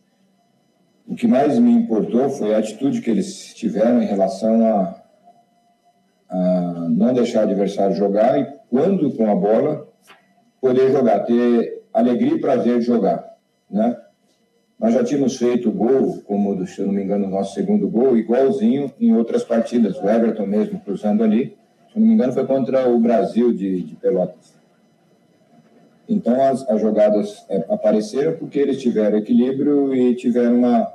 o 1.06 1.14
que 1.14 1.28
mais 1.28 1.58
me 1.58 1.70
importou 1.70 2.30
foi 2.30 2.54
a 2.54 2.58
atitude 2.58 3.02
que 3.02 3.10
eles 3.10 3.54
tiveram 3.54 4.02
em 4.02 4.06
relação 4.06 4.66
a, 4.66 5.01
a 6.32 6.88
não 6.88 7.12
deixar 7.12 7.40
o 7.40 7.50
adversário 7.50 7.94
jogar 7.94 8.40
e, 8.40 8.46
quando 8.70 9.12
com 9.12 9.30
a 9.30 9.34
bola, 9.34 9.86
poder 10.60 10.90
jogar, 10.90 11.20
ter 11.20 11.82
alegria 11.92 12.34
e 12.34 12.40
prazer 12.40 12.78
de 12.78 12.86
jogar, 12.86 13.36
né? 13.70 13.96
Nós 14.80 14.94
já 14.94 15.04
tínhamos 15.04 15.36
feito 15.36 15.68
o 15.68 15.72
gol, 15.72 16.20
como, 16.22 16.66
se 16.66 16.80
eu 16.80 16.86
não 16.86 16.94
me 16.94 17.04
engano, 17.04 17.26
o 17.26 17.30
nosso 17.30 17.54
segundo 17.54 17.88
gol, 17.88 18.16
igualzinho 18.16 18.92
em 18.98 19.14
outras 19.14 19.44
partidas. 19.44 19.96
O 20.02 20.08
Everton 20.08 20.44
mesmo 20.44 20.80
cruzando 20.80 21.22
ali, 21.22 21.56
se 21.92 22.00
não 22.00 22.06
me 22.08 22.14
engano, 22.14 22.32
foi 22.32 22.44
contra 22.46 22.88
o 22.88 22.98
Brasil 22.98 23.52
de, 23.52 23.82
de 23.82 23.94
Pelotas. 23.94 24.54
Então, 26.08 26.42
as, 26.42 26.68
as 26.68 26.80
jogadas 26.80 27.46
é, 27.48 27.64
apareceram 27.68 28.32
porque 28.32 28.58
eles 28.58 28.82
tiveram 28.82 29.18
equilíbrio 29.18 29.94
e 29.94 30.16
tiveram 30.16 30.56
uma, 30.56 30.92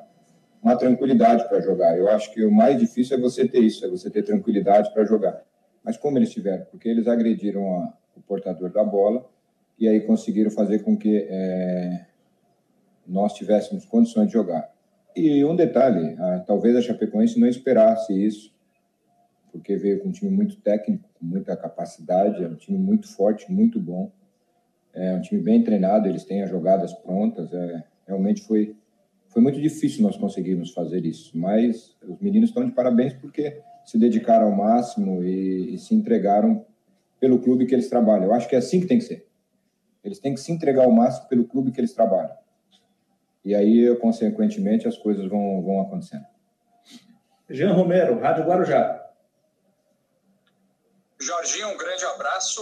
uma 0.61 0.75
tranquilidade 0.75 1.47
para 1.47 1.61
jogar. 1.61 1.97
Eu 1.97 2.09
acho 2.09 2.33
que 2.33 2.43
o 2.43 2.51
mais 2.51 2.79
difícil 2.79 3.17
é 3.17 3.19
você 3.19 3.47
ter 3.47 3.59
isso, 3.59 3.85
é 3.85 3.89
você 3.89 4.09
ter 4.09 4.23
tranquilidade 4.23 4.93
para 4.93 5.05
jogar. 5.05 5.43
Mas 5.83 5.97
como 5.97 6.17
eles 6.17 6.31
tiveram? 6.31 6.65
Porque 6.65 6.89
eles 6.89 7.07
agrediram 7.07 7.75
a, 7.75 7.93
o 8.15 8.21
portador 8.21 8.69
da 8.71 8.83
bola 8.83 9.25
e 9.79 9.87
aí 9.87 10.01
conseguiram 10.01 10.51
fazer 10.51 10.79
com 10.79 10.97
que 10.97 11.27
é, 11.29 12.05
nós 13.07 13.33
tivéssemos 13.33 13.85
condições 13.85 14.27
de 14.27 14.33
jogar. 14.33 14.69
E 15.15 15.43
um 15.45 15.55
detalhe, 15.55 16.15
a, 16.19 16.39
talvez 16.39 16.75
a 16.75 16.81
Chapecoense 16.81 17.39
não 17.39 17.47
esperasse 17.47 18.13
isso, 18.13 18.53
porque 19.51 19.75
veio 19.75 20.01
com 20.01 20.09
um 20.09 20.11
time 20.11 20.29
muito 20.29 20.57
técnico, 20.57 21.09
com 21.13 21.25
muita 21.25 21.55
capacidade, 21.55 22.43
é 22.43 22.47
um 22.47 22.55
time 22.55 22.77
muito 22.77 23.07
forte, 23.07 23.51
muito 23.51 23.79
bom, 23.79 24.11
é 24.93 25.13
um 25.13 25.21
time 25.21 25.41
bem 25.41 25.63
treinado, 25.63 26.07
eles 26.07 26.23
têm 26.23 26.43
as 26.43 26.49
jogadas 26.49 26.93
prontas, 26.93 27.53
é, 27.53 27.83
realmente 28.05 28.43
foi 28.43 28.75
foi 29.37 29.43
muito 29.43 29.61
difícil 29.61 30.01
nós 30.01 30.17
conseguirmos 30.17 30.73
fazer 30.73 31.05
isso, 31.05 31.37
mas 31.37 31.95
os 32.01 32.19
meninos 32.19 32.49
estão 32.49 32.65
de 32.65 32.71
parabéns 32.71 33.13
porque 33.13 33.61
se 33.85 33.95
dedicaram 33.95 34.47
ao 34.47 34.51
máximo 34.51 35.23
e, 35.23 35.75
e, 35.75 35.77
se 35.77 35.93
entregaram 35.93 36.65
pelo 37.19 37.37
clube 37.37 37.67
que 37.67 37.75
eles 37.75 37.87
trabalham. 37.87 38.23
Eu 38.23 38.33
acho 38.33 38.49
que 38.49 38.55
é 38.55 38.57
assim 38.57 38.81
que 38.81 38.87
tem 38.87 38.97
que 38.97 39.03
ser. 39.03 39.27
Eles 40.03 40.17
têm 40.17 40.33
que 40.33 40.39
se 40.39 40.51
entregar 40.51 40.85
ao 40.85 40.91
máximo 40.91 41.27
pelo 41.27 41.45
clube 41.45 41.71
que 41.71 41.79
eles 41.79 41.93
trabalham. 41.93 42.35
E 43.45 43.53
aí, 43.53 43.95
consequentemente, 43.97 44.87
as 44.87 44.97
coisas 44.97 45.27
vão, 45.29 45.61
vão 45.61 45.81
acontecendo. 45.81 46.25
Jean 47.47 47.73
Romero, 47.73 48.19
Rádio 48.19 48.43
Guarujá. 48.43 49.07
Jorginho, 51.21 51.69
um 51.69 51.77
grande 51.77 52.03
abraço. 52.05 52.59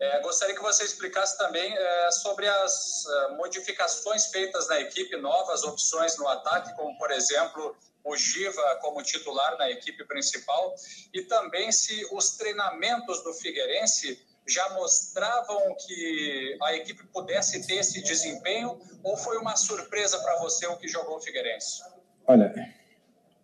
É, 0.00 0.18
gostaria 0.20 0.54
que 0.54 0.62
você 0.62 0.82
explicasse 0.82 1.36
também 1.36 1.76
é, 1.76 2.10
sobre 2.10 2.48
as 2.48 3.04
é, 3.06 3.36
modificações 3.36 4.26
feitas 4.28 4.66
na 4.66 4.80
equipe, 4.80 5.14
novas 5.18 5.62
opções 5.62 6.16
no 6.16 6.26
ataque, 6.26 6.74
como, 6.74 6.96
por 6.96 7.10
exemplo, 7.10 7.76
o 8.02 8.16
Giva 8.16 8.78
como 8.80 9.02
titular 9.02 9.58
na 9.58 9.70
equipe 9.70 10.02
principal, 10.06 10.74
e 11.12 11.20
também 11.24 11.70
se 11.70 12.06
os 12.12 12.38
treinamentos 12.38 13.22
do 13.22 13.34
Figueirense 13.34 14.18
já 14.48 14.70
mostravam 14.70 15.76
que 15.76 16.56
a 16.62 16.74
equipe 16.74 17.04
pudesse 17.08 17.66
ter 17.66 17.74
esse 17.74 18.02
desempenho, 18.02 18.80
ou 19.04 19.18
foi 19.18 19.36
uma 19.36 19.54
surpresa 19.54 20.18
para 20.20 20.38
você 20.38 20.66
o 20.66 20.78
que 20.78 20.88
jogou 20.88 21.18
o 21.18 21.20
Figueirense? 21.20 21.82
Olha, 22.26 22.50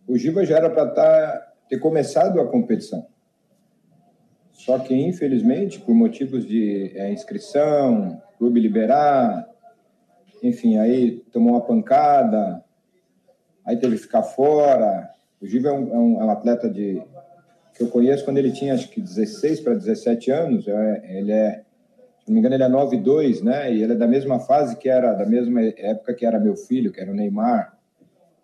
o 0.09 0.17
Giva 0.17 0.43
já 0.47 0.57
era 0.57 0.71
para 0.71 0.89
tá, 0.89 1.53
ter 1.69 1.79
começado 1.79 2.41
a 2.41 2.51
competição 2.51 3.07
só 4.67 4.81
que, 4.81 4.93
infelizmente, 4.93 5.79
por 5.79 5.95
motivos 5.95 6.45
de 6.45 6.91
é, 6.97 7.13
inscrição, 7.13 8.21
clube 8.37 8.59
liberar, 8.59 9.49
enfim, 10.43 10.77
aí 10.77 11.21
tomou 11.31 11.53
uma 11.53 11.61
pancada, 11.61 12.65
aí 13.65 13.77
teve 13.77 13.95
que 13.95 14.03
ficar 14.03 14.25
fora. 14.25 15.09
O 15.41 15.47
Giva 15.47 15.69
é 15.69 15.73
um, 15.73 15.95
é 15.95 15.99
um, 15.99 16.21
é 16.21 16.25
um 16.25 16.31
atleta 16.31 16.69
de, 16.69 17.01
que 17.75 17.85
eu 17.85 17.87
conheço 17.87 18.25
quando 18.25 18.39
ele 18.39 18.51
tinha 18.51 18.75
acho 18.75 18.91
que 18.91 19.01
16 19.01 19.61
para 19.61 19.75
17 19.75 20.33
anos. 20.33 20.67
É, 20.67 21.17
ele 21.17 21.31
é, 21.31 21.63
se 22.19 22.27
não 22.27 22.35
me 22.35 22.41
engano, 22.41 22.57
ele 22.57 22.65
é 22.65 22.69
9'2", 22.69 23.45
né? 23.45 23.73
E 23.73 23.85
ele 23.85 23.93
é 23.93 23.97
da 23.97 24.09
mesma 24.09 24.41
fase 24.41 24.75
que 24.79 24.89
era, 24.89 25.13
da 25.13 25.25
mesma 25.25 25.63
época 25.63 26.13
que 26.13 26.27
era 26.27 26.41
meu 26.41 26.57
filho, 26.57 26.91
que 26.91 27.01
era 27.01 27.13
o 27.13 27.15
Neymar. 27.15 27.79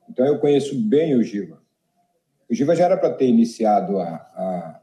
Então 0.09 0.25
eu 0.25 0.39
conheço 0.39 0.81
bem 0.81 1.17
o 1.17 1.23
Giva. 1.25 1.61
O 2.49 2.55
Giva 2.55 2.77
já 2.77 2.85
era 2.85 2.97
para 2.97 3.11
ter 3.11 3.27
iniciado 3.27 3.99
a, 3.99 4.07
a 4.37 4.82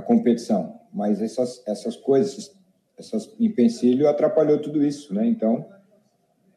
a 0.00 0.02
competição. 0.02 0.80
mas 0.92 1.22
essas, 1.22 1.62
essas 1.68 1.96
coisas, 1.96 2.52
essas 2.98 3.32
empecilho 3.38 4.08
atrapalhou 4.08 4.58
tudo 4.58 4.84
isso, 4.84 5.14
né? 5.14 5.24
Então, 5.26 5.66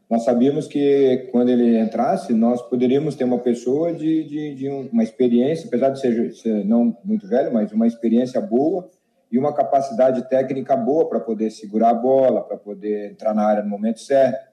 nós 0.10 0.24
sabíamos 0.24 0.68
que 0.68 1.30
quando 1.32 1.50
ele 1.50 1.80
entrasse, 1.80 2.34
nós 2.34 2.62
poderíamos 2.62 3.16
ter 3.16 3.24
uma 3.24 3.40
pessoa 3.40 3.94
de, 3.94 4.24
de, 4.24 4.56
de 4.56 4.70
uma 4.70 5.04
experiência, 5.04 5.68
apesar 5.68 5.90
de 5.90 6.00
ser, 6.00 6.34
ser, 6.34 6.66
não 6.66 6.96
muito 7.04 7.28
velho, 7.28 7.52
mas 7.54 7.72
uma 7.72 7.88
experiência 7.88 8.40
boa 8.40 8.90
e 9.32 9.40
uma 9.40 9.54
capacidade 9.54 10.30
técnica 10.30 10.76
boa 10.76 11.10
para 11.10 11.20
poder 11.20 11.50
segurar 11.50 11.90
a 11.90 11.96
bola, 11.96 12.44
para 12.44 12.58
poder 12.58 13.12
entrar 13.12 13.34
na 13.34 13.44
área 13.44 13.64
no 13.64 13.70
momento 13.70 14.00
certo, 14.02 14.52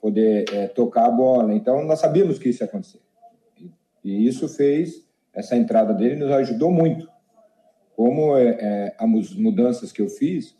poder 0.00 0.46
é, 0.50 0.68
tocar 0.68 1.06
a 1.06 1.10
bola. 1.10 1.52
Então, 1.52 1.84
nós 1.84 1.98
sabíamos 1.98 2.38
que 2.38 2.48
isso 2.48 2.62
ia 2.62 2.66
acontecer. 2.66 3.00
E, 3.60 3.70
e 4.02 4.26
isso 4.26 4.48
fez, 4.48 5.06
essa 5.34 5.56
entrada 5.56 5.92
dele 5.92 6.16
nos 6.16 6.30
ajudou 6.30 6.70
muito. 6.70 7.11
Como 8.02 8.36
é, 8.36 8.48
é, 8.58 8.96
as 8.98 9.32
mudanças 9.32 9.92
que 9.92 10.02
eu 10.02 10.08
fiz, 10.08 10.56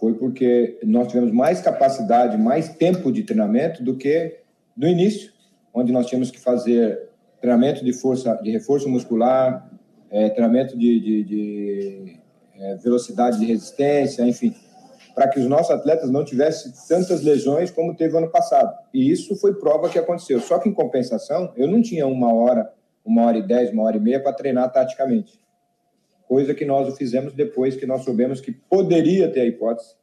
foi 0.00 0.14
porque 0.14 0.80
nós 0.82 1.06
tivemos 1.06 1.30
mais 1.30 1.60
capacidade, 1.60 2.36
mais 2.36 2.70
tempo 2.70 3.12
de 3.12 3.22
treinamento 3.22 3.84
do 3.84 3.96
que 3.96 4.40
no 4.76 4.88
início, 4.88 5.30
onde 5.72 5.92
nós 5.92 6.06
tínhamos 6.06 6.32
que 6.32 6.40
fazer 6.40 7.08
treinamento 7.40 7.84
de 7.84 7.92
força, 7.92 8.34
de 8.42 8.50
reforço 8.50 8.88
muscular, 8.88 9.70
é, 10.10 10.28
treinamento 10.30 10.76
de, 10.76 10.98
de, 10.98 11.22
de 11.22 12.16
é, 12.58 12.74
velocidade 12.78 13.38
de 13.38 13.46
resistência, 13.46 14.24
enfim, 14.24 14.52
para 15.14 15.28
que 15.28 15.38
os 15.38 15.46
nossos 15.46 15.70
atletas 15.70 16.10
não 16.10 16.24
tivessem 16.24 16.72
tantas 16.88 17.22
lesões 17.22 17.70
como 17.70 17.94
teve 17.94 18.18
ano 18.18 18.28
passado. 18.28 18.76
E 18.92 19.08
isso 19.08 19.36
foi 19.36 19.54
prova 19.54 19.88
que 19.88 20.00
aconteceu. 20.00 20.40
Só 20.40 20.58
que 20.58 20.68
em 20.68 20.74
compensação, 20.74 21.52
eu 21.56 21.68
não 21.68 21.80
tinha 21.80 22.08
uma 22.08 22.34
hora, 22.34 22.72
uma 23.04 23.26
hora 23.26 23.38
e 23.38 23.46
dez, 23.46 23.70
uma 23.70 23.84
hora 23.84 23.96
e 23.96 24.00
meia 24.00 24.20
para 24.20 24.32
treinar 24.32 24.72
taticamente 24.72 25.40
coisa 26.32 26.54
que 26.54 26.64
nós 26.64 26.88
o 26.88 26.96
fizemos 26.96 27.34
depois 27.34 27.76
que 27.76 27.84
nós 27.84 28.04
soubemos 28.04 28.40
que 28.40 28.52
poderia 28.52 29.30
ter 29.30 29.42
a 29.42 29.44
hipótese 29.44 29.94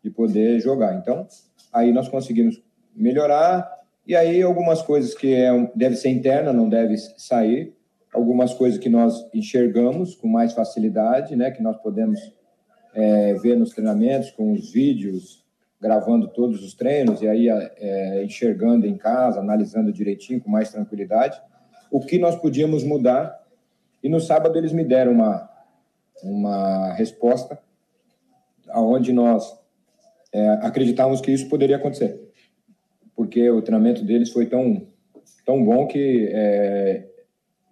de 0.00 0.10
poder 0.10 0.60
jogar. 0.60 0.94
Então, 0.94 1.26
aí 1.72 1.90
nós 1.90 2.08
conseguimos 2.08 2.62
melhorar, 2.94 3.68
e 4.06 4.14
aí 4.14 4.40
algumas 4.40 4.80
coisas 4.80 5.12
que 5.12 5.34
é, 5.34 5.50
deve 5.74 5.96
ser 5.96 6.10
interna, 6.10 6.52
não 6.52 6.68
deve 6.68 6.96
sair, 6.96 7.74
algumas 8.14 8.54
coisas 8.54 8.78
que 8.78 8.88
nós 8.88 9.28
enxergamos 9.34 10.14
com 10.14 10.28
mais 10.28 10.52
facilidade, 10.52 11.34
né, 11.34 11.50
que 11.50 11.60
nós 11.60 11.76
podemos 11.78 12.32
é, 12.94 13.34
ver 13.34 13.56
nos 13.56 13.70
treinamentos, 13.70 14.30
com 14.30 14.52
os 14.52 14.70
vídeos, 14.70 15.44
gravando 15.80 16.28
todos 16.28 16.62
os 16.62 16.74
treinos, 16.74 17.22
e 17.22 17.28
aí 17.28 17.48
é, 17.48 18.22
enxergando 18.22 18.86
em 18.86 18.96
casa, 18.96 19.40
analisando 19.40 19.92
direitinho, 19.92 20.40
com 20.40 20.48
mais 20.48 20.70
tranquilidade, 20.70 21.42
o 21.90 21.98
que 21.98 22.18
nós 22.18 22.36
podíamos 22.36 22.84
mudar. 22.84 23.36
E 24.00 24.08
no 24.08 24.20
sábado 24.20 24.56
eles 24.56 24.72
me 24.72 24.84
deram 24.84 25.10
uma, 25.10 25.51
uma 26.22 26.92
resposta 26.94 27.58
aonde 28.68 29.12
nós 29.12 29.52
é, 30.32 30.48
acreditávamos 30.62 31.20
que 31.20 31.30
isso 31.30 31.48
poderia 31.48 31.76
acontecer, 31.76 32.20
porque 33.14 33.50
o 33.50 33.60
treinamento 33.60 34.04
deles 34.04 34.30
foi 34.30 34.46
tão 34.46 34.86
tão 35.44 35.64
bom 35.64 35.86
que 35.86 36.28
é, 36.32 37.08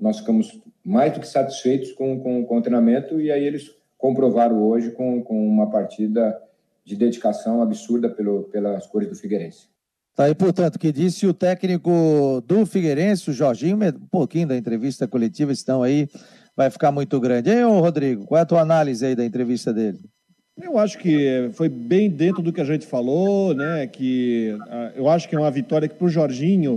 nós 0.01 0.19
ficamos 0.19 0.61
mais 0.85 1.13
do 1.13 1.21
que 1.21 1.29
satisfeitos 1.29 1.93
com, 1.93 2.21
com, 2.21 2.45
com, 2.45 2.59
o 2.59 2.63
treinamento 2.63 3.21
e 3.21 3.31
aí 3.31 3.45
eles 3.45 3.71
comprovaram 3.97 4.63
hoje 4.63 4.91
com, 4.91 5.23
com 5.23 5.47
uma 5.47 5.71
partida 5.71 6.41
de 6.85 6.97
dedicação 6.97 7.63
absurda 7.63 8.09
pelo, 8.09 8.45
pelas 8.45 8.87
cores 8.87 9.09
do 9.09 9.15
Figueirense. 9.15 9.69
Tá 10.17 10.25
aí, 10.25 10.35
portanto, 10.35 10.79
que 10.79 10.91
disse 10.91 11.27
o 11.27 11.33
técnico 11.33 12.43
do 12.47 12.67
Figueirense, 12.67 13.31
o 13.31 13.33
Jorginho, 13.33 13.77
um 13.77 14.07
pouquinho 14.11 14.49
da 14.49 14.57
entrevista 14.57 15.07
coletiva 15.07 15.53
estão 15.53 15.83
aí 15.83 16.09
vai 16.61 16.69
ficar 16.69 16.93
muito 16.93 17.19
grande. 17.19 17.51
Hein, 17.51 17.65
Rodrigo? 17.65 18.27
Qual 18.27 18.39
é 18.39 18.43
a 18.43 18.47
tua 18.47 18.61
análise 18.61 19.07
aí 19.07 19.17
da 19.17 19.25
entrevista 19.25 19.73
dele? 19.73 19.99
Eu 20.61 20.77
acho 20.77 20.99
que 20.99 21.49
foi 21.55 21.71
bem 21.71 22.11
dentro 22.11 22.43
do 22.43 22.53
que 22.53 22.61
a 22.61 22.65
gente 22.65 22.87
falou, 22.87 23.55
né? 23.55 23.87
Que 23.87 24.55
ah, 24.69 24.91
eu 24.95 25.09
acho 25.09 25.27
que 25.27 25.35
é 25.35 25.39
uma 25.39 25.51
vitória 25.51 25.89
que 25.89 25.95
para 25.95 26.07
o 26.07 26.11
Jorginho 26.11 26.77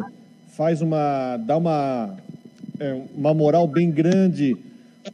faz 0.55 0.81
uma. 0.81 1.35
dá 1.35 1.57
uma, 1.57 2.15
é, 2.79 2.97
uma 3.13 3.33
moral 3.33 3.67
bem 3.67 3.91
grande 3.91 4.55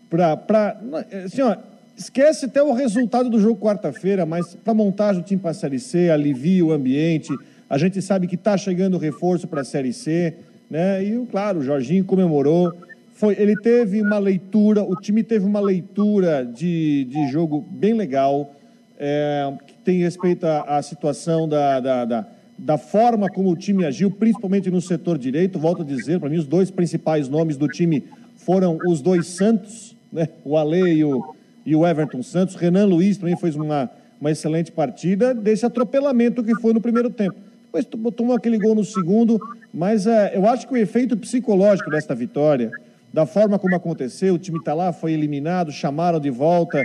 para. 0.08 0.80
Assim, 1.26 1.42
ó, 1.42 1.56
esquece 1.98 2.46
até 2.46 2.62
o 2.62 2.72
resultado 2.72 3.28
do 3.28 3.40
jogo 3.40 3.60
quarta-feira, 3.60 4.24
mas 4.24 4.54
para 4.54 4.76
montagem 4.76 5.24
do 5.24 5.26
time 5.26 5.42
para 5.42 5.50
a 5.50 5.56
Série 5.56 5.80
C, 5.80 6.12
alivia 6.12 6.64
o 6.64 6.72
ambiente. 6.72 7.34
A 7.68 7.80
gente 7.80 8.00
sabe 8.04 8.28
que 8.28 8.36
está 8.36 8.56
chegando 8.56 9.00
reforço 9.00 9.48
para 9.48 9.62
a 9.62 9.66
Série 9.66 9.94
C, 9.94 10.36
né? 10.70 11.04
E, 11.04 11.26
claro, 11.26 11.58
o 11.58 11.64
Jorginho 11.64 12.06
comemorou 12.06 12.72
foi, 13.20 13.36
ele 13.38 13.54
teve 13.58 14.02
uma 14.02 14.18
leitura, 14.18 14.82
o 14.82 14.96
time 14.96 15.24
teve 15.24 15.46
uma 15.46 15.60
leitura 15.60 16.46
de, 16.46 17.04
de 17.04 17.28
jogo 17.28 17.60
bem 17.70 17.94
legal, 17.94 18.56
é, 18.98 19.54
que 19.68 19.74
tem 19.84 20.00
respeito 20.00 20.46
à, 20.46 20.78
à 20.78 20.82
situação 20.82 21.46
da, 21.46 21.82
da, 21.82 22.06
da, 22.06 22.26
da, 22.58 22.78
forma 22.78 23.28
como 23.30 23.52
o 23.52 23.58
time 23.58 23.84
agiu, 23.84 24.10
principalmente 24.10 24.72
no 24.72 24.80
setor 24.80 25.18
direito. 25.18 25.60
Volto 25.60 25.82
a 25.82 25.86
dizer, 25.86 26.18
para 26.18 26.30
mim, 26.30 26.38
os 26.38 26.48
dois 26.48 26.72
principais 26.72 27.28
nomes 27.28 27.58
do 27.58 27.68
time 27.68 28.06
foram 28.38 28.80
os 28.88 29.02
dois 29.02 29.28
Santos, 29.28 29.94
né? 30.14 30.30
o 30.46 30.56
Ale 30.56 30.80
e 30.80 31.04
o, 31.04 31.36
e 31.66 31.76
o 31.76 31.86
Everton 31.86 32.24
Santos. 32.24 32.56
Renan 32.56 32.86
Luiz 32.86 33.18
também 33.18 33.36
fez 33.36 33.54
uma, 33.54 33.90
uma 34.22 34.32
excelente 34.32 34.72
partida 34.72 35.34
desse 35.34 35.66
atropelamento 35.66 36.42
que 36.42 36.56
foi 36.56 36.72
no 36.72 36.80
primeiro 36.80 37.10
tempo. 37.10 37.36
Depois 37.66 37.86
tomou 38.16 38.34
aquele 38.34 38.58
gol 38.58 38.76
no 38.76 38.86
segundo, 38.86 39.38
mas 39.74 40.08
é, 40.08 40.38
eu 40.38 40.48
acho 40.48 40.66
que 40.66 40.74
o 40.74 40.78
efeito 40.78 41.18
psicológico 41.18 41.92
desta 41.92 42.16
vitória 42.16 42.72
da 43.12 43.26
forma 43.26 43.58
como 43.58 43.76
aconteceu, 43.76 44.36
o 44.36 44.38
time 44.38 44.60
está 44.60 44.74
lá, 44.74 44.94
foi 44.94 45.14
eliminado, 45.14 45.72
chamaram 45.72 46.20
de 46.20 46.30
volta. 46.30 46.84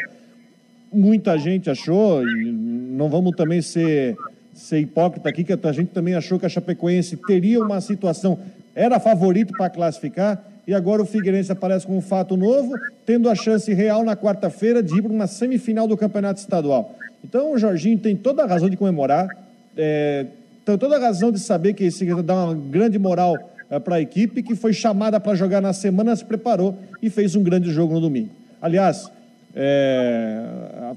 Muita 0.93 1.37
gente 1.39 1.69
achou, 1.69 2.27
e 2.27 2.51
não 2.51 3.09
vamos 3.11 3.33
também 3.37 3.61
ser, 3.61 4.17
ser 4.55 4.79
hipócrita 4.81 5.29
aqui, 5.29 5.45
que 5.45 5.53
a 5.53 5.73
gente 5.73 5.89
também 5.89 6.15
achou 6.15 6.39
que 6.39 6.47
a 6.47 6.49
Chapecoense 6.49 7.17
teria 7.17 7.61
uma 7.61 7.81
situação, 7.81 8.39
era 8.75 8.99
favorito 8.99 9.53
para 9.53 9.69
classificar, 9.69 10.43
e 10.67 10.73
agora 10.73 11.03
o 11.03 11.07
Figueirense 11.07 11.53
aparece 11.53 11.87
com 11.87 11.97
um 11.97 12.01
fato 12.01 12.37
novo, 12.37 12.73
tendo 13.05 13.29
a 13.29 13.35
chance 13.35 13.73
real 13.75 14.03
na 14.03 14.17
quarta-feira 14.17 14.83
de 14.83 14.97
ir 14.97 15.03
para 15.03 15.13
uma 15.13 15.27
semifinal 15.27 15.87
do 15.87 15.97
Campeonato 15.97 16.41
Estadual. 16.41 16.97
Então 17.23 17.53
o 17.53 17.59
Jorginho 17.59 17.99
tem 17.99 18.17
toda 18.17 18.45
a 18.45 18.47
razão 18.47 18.71
de 18.71 18.77
comemorar, 18.77 19.29
é, 19.77 20.27
tem 20.65 20.79
toda 20.79 20.97
a 20.97 20.99
razão 20.99 21.31
de 21.31 21.39
saber 21.39 21.75
que 21.75 21.85
esse 21.85 22.07
dá 22.23 22.47
uma 22.47 22.55
grande 22.55 22.99
moral 22.99 23.37
para 23.85 23.97
a 23.97 24.01
equipe 24.01 24.43
que 24.43 24.55
foi 24.55 24.73
chamada 24.73 25.19
para 25.19 25.35
jogar 25.35 25.61
na 25.61 25.73
semana, 25.73 26.15
se 26.15 26.25
preparou 26.25 26.79
e 27.03 27.11
fez 27.11 27.35
um 27.35 27.43
grande 27.43 27.71
jogo 27.71 27.95
no 27.95 28.01
domingo. 28.01 28.31
Aliás, 28.61 29.11
é, 29.55 30.43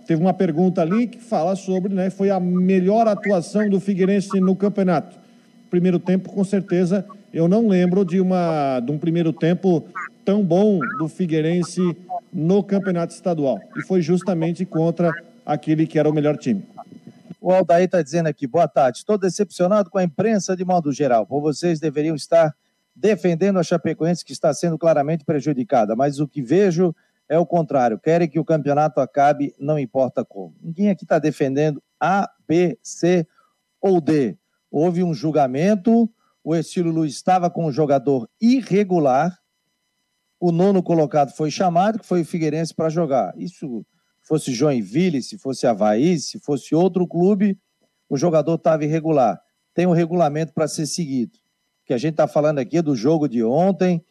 teve 0.05 0.21
uma 0.21 0.33
pergunta 0.33 0.81
ali 0.81 1.07
que 1.07 1.19
fala 1.19 1.55
sobre, 1.55 1.93
né, 1.93 2.09
foi 2.09 2.29
a 2.29 2.39
melhor 2.39 3.07
atuação 3.07 3.69
do 3.69 3.79
Figueirense 3.79 4.39
no 4.39 4.55
campeonato. 4.55 5.15
Primeiro 5.69 5.99
tempo, 5.99 6.31
com 6.31 6.43
certeza, 6.43 7.05
eu 7.33 7.47
não 7.47 7.67
lembro 7.67 8.03
de, 8.05 8.19
uma, 8.19 8.79
de 8.79 8.91
um 8.91 8.97
primeiro 8.97 9.33
tempo 9.33 9.83
tão 10.23 10.43
bom 10.43 10.79
do 10.97 11.07
Figueirense 11.07 11.95
no 12.33 12.63
campeonato 12.63 13.13
estadual. 13.13 13.59
E 13.77 13.81
foi 13.83 14.01
justamente 14.01 14.65
contra 14.65 15.11
aquele 15.45 15.85
que 15.85 15.99
era 15.99 16.09
o 16.09 16.13
melhor 16.13 16.37
time. 16.37 16.63
O 17.39 17.51
Aldair 17.51 17.85
está 17.85 18.01
dizendo 18.01 18.27
aqui, 18.27 18.47
boa 18.47 18.67
tarde. 18.67 18.99
Estou 18.99 19.17
decepcionado 19.17 19.89
com 19.89 19.97
a 19.97 20.03
imprensa 20.03 20.55
de 20.55 20.65
modo 20.65 20.91
geral. 20.91 21.25
Por 21.25 21.41
vocês 21.41 21.79
deveriam 21.79 22.15
estar 22.15 22.55
defendendo 22.95 23.59
a 23.59 23.63
Chapecoense, 23.63 24.25
que 24.25 24.33
está 24.33 24.53
sendo 24.53 24.77
claramente 24.77 25.23
prejudicada. 25.23 25.95
Mas 25.95 26.19
o 26.19 26.27
que 26.27 26.41
vejo 26.41 26.95
é 27.29 27.37
o 27.37 27.45
contrário. 27.45 27.99
Querem 27.99 28.27
que 28.27 28.39
o 28.39 28.45
campeonato 28.45 28.99
acabe, 28.99 29.53
não 29.59 29.77
importa 29.77 30.25
como. 30.25 30.55
Ninguém 30.61 30.89
aqui 30.89 31.03
está 31.03 31.19
defendendo 31.19 31.81
A, 31.99 32.29
B, 32.47 32.77
C 32.81 33.27
ou 33.79 34.01
D. 34.01 34.35
Houve 34.71 35.03
um 35.03 35.13
julgamento, 35.13 36.09
o 36.43 36.55
Estilo 36.55 36.91
Luiz 36.91 37.13
estava 37.13 37.49
com 37.49 37.65
um 37.65 37.71
jogador 37.71 38.29
irregular, 38.41 39.37
o 40.39 40.51
nono 40.51 40.81
colocado 40.83 41.31
foi 41.31 41.51
chamado, 41.51 41.99
que 41.99 42.05
foi 42.05 42.21
o 42.21 42.25
Figueirense 42.25 42.73
para 42.73 42.89
jogar. 42.89 43.33
Isso 43.37 43.85
fosse 44.27 44.51
Joinville, 44.51 45.23
se 45.23 45.37
fosse 45.37 45.65
Havaí, 45.65 46.19
se 46.19 46.39
fosse 46.39 46.75
outro 46.75 47.07
clube, 47.07 47.57
o 48.09 48.17
jogador 48.17 48.55
estava 48.55 48.83
irregular. 48.83 49.39
Tem 49.73 49.87
um 49.87 49.91
regulamento 49.91 50.53
para 50.53 50.67
ser 50.67 50.85
seguido. 50.85 51.39
Que 51.85 51.93
a 51.93 51.97
gente 51.97 52.13
está 52.13 52.27
falando 52.27 52.59
aqui 52.59 52.81
do 52.81 52.95
jogo 52.95 53.27
de 53.27 53.43
ontem, 53.43 54.03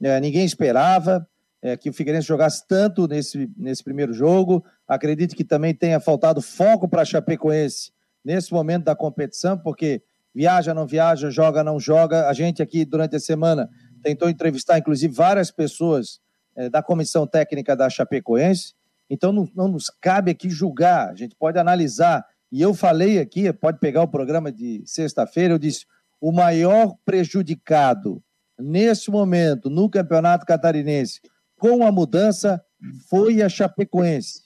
é, 0.00 0.20
ninguém 0.20 0.44
esperava 0.44 1.26
é, 1.60 1.76
que 1.76 1.90
o 1.90 1.92
Figueirense 1.92 2.28
jogasse 2.28 2.64
tanto 2.68 3.08
nesse, 3.08 3.50
nesse 3.56 3.82
primeiro 3.82 4.12
jogo. 4.12 4.64
Acredito 4.86 5.34
que 5.34 5.42
também 5.42 5.74
tenha 5.74 5.98
faltado 5.98 6.40
foco 6.40 6.88
para 6.88 7.02
a 7.02 7.04
Chapecoense 7.04 7.90
nesse 8.24 8.52
momento 8.52 8.84
da 8.84 8.94
competição, 8.94 9.58
porque 9.58 10.02
viaja, 10.34 10.72
não 10.72 10.86
viaja, 10.86 11.30
joga, 11.30 11.64
não 11.64 11.80
joga. 11.80 12.28
A 12.28 12.32
gente 12.32 12.62
aqui, 12.62 12.84
durante 12.84 13.16
a 13.16 13.20
semana, 13.20 13.68
tentou 14.02 14.28
entrevistar, 14.28 14.78
inclusive, 14.78 15.12
várias 15.12 15.50
pessoas 15.50 16.20
é, 16.54 16.68
da 16.68 16.82
comissão 16.82 17.26
técnica 17.26 17.74
da 17.74 17.90
Chapecoense 17.90 18.74
então 19.08 19.32
não, 19.32 19.48
não 19.54 19.68
nos 19.68 19.90
cabe 20.00 20.30
aqui 20.30 20.48
julgar, 20.48 21.10
a 21.10 21.14
gente 21.14 21.36
pode 21.36 21.58
analisar. 21.58 22.24
E 22.50 22.60
eu 22.60 22.72
falei 22.72 23.18
aqui, 23.18 23.52
pode 23.52 23.78
pegar 23.78 24.02
o 24.02 24.08
programa 24.08 24.50
de 24.50 24.82
sexta-feira, 24.86 25.54
eu 25.54 25.58
disse: 25.58 25.86
o 26.20 26.32
maior 26.32 26.96
prejudicado 27.04 28.22
nesse 28.58 29.10
momento 29.10 29.68
no 29.68 29.90
Campeonato 29.90 30.46
Catarinense 30.46 31.20
com 31.56 31.84
a 31.86 31.92
mudança 31.92 32.62
foi 33.08 33.42
a 33.42 33.48
Chapecoense. 33.48 34.44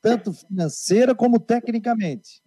tanto 0.00 0.32
financeira 0.32 1.14
como 1.14 1.38
tecnicamente. 1.38 2.42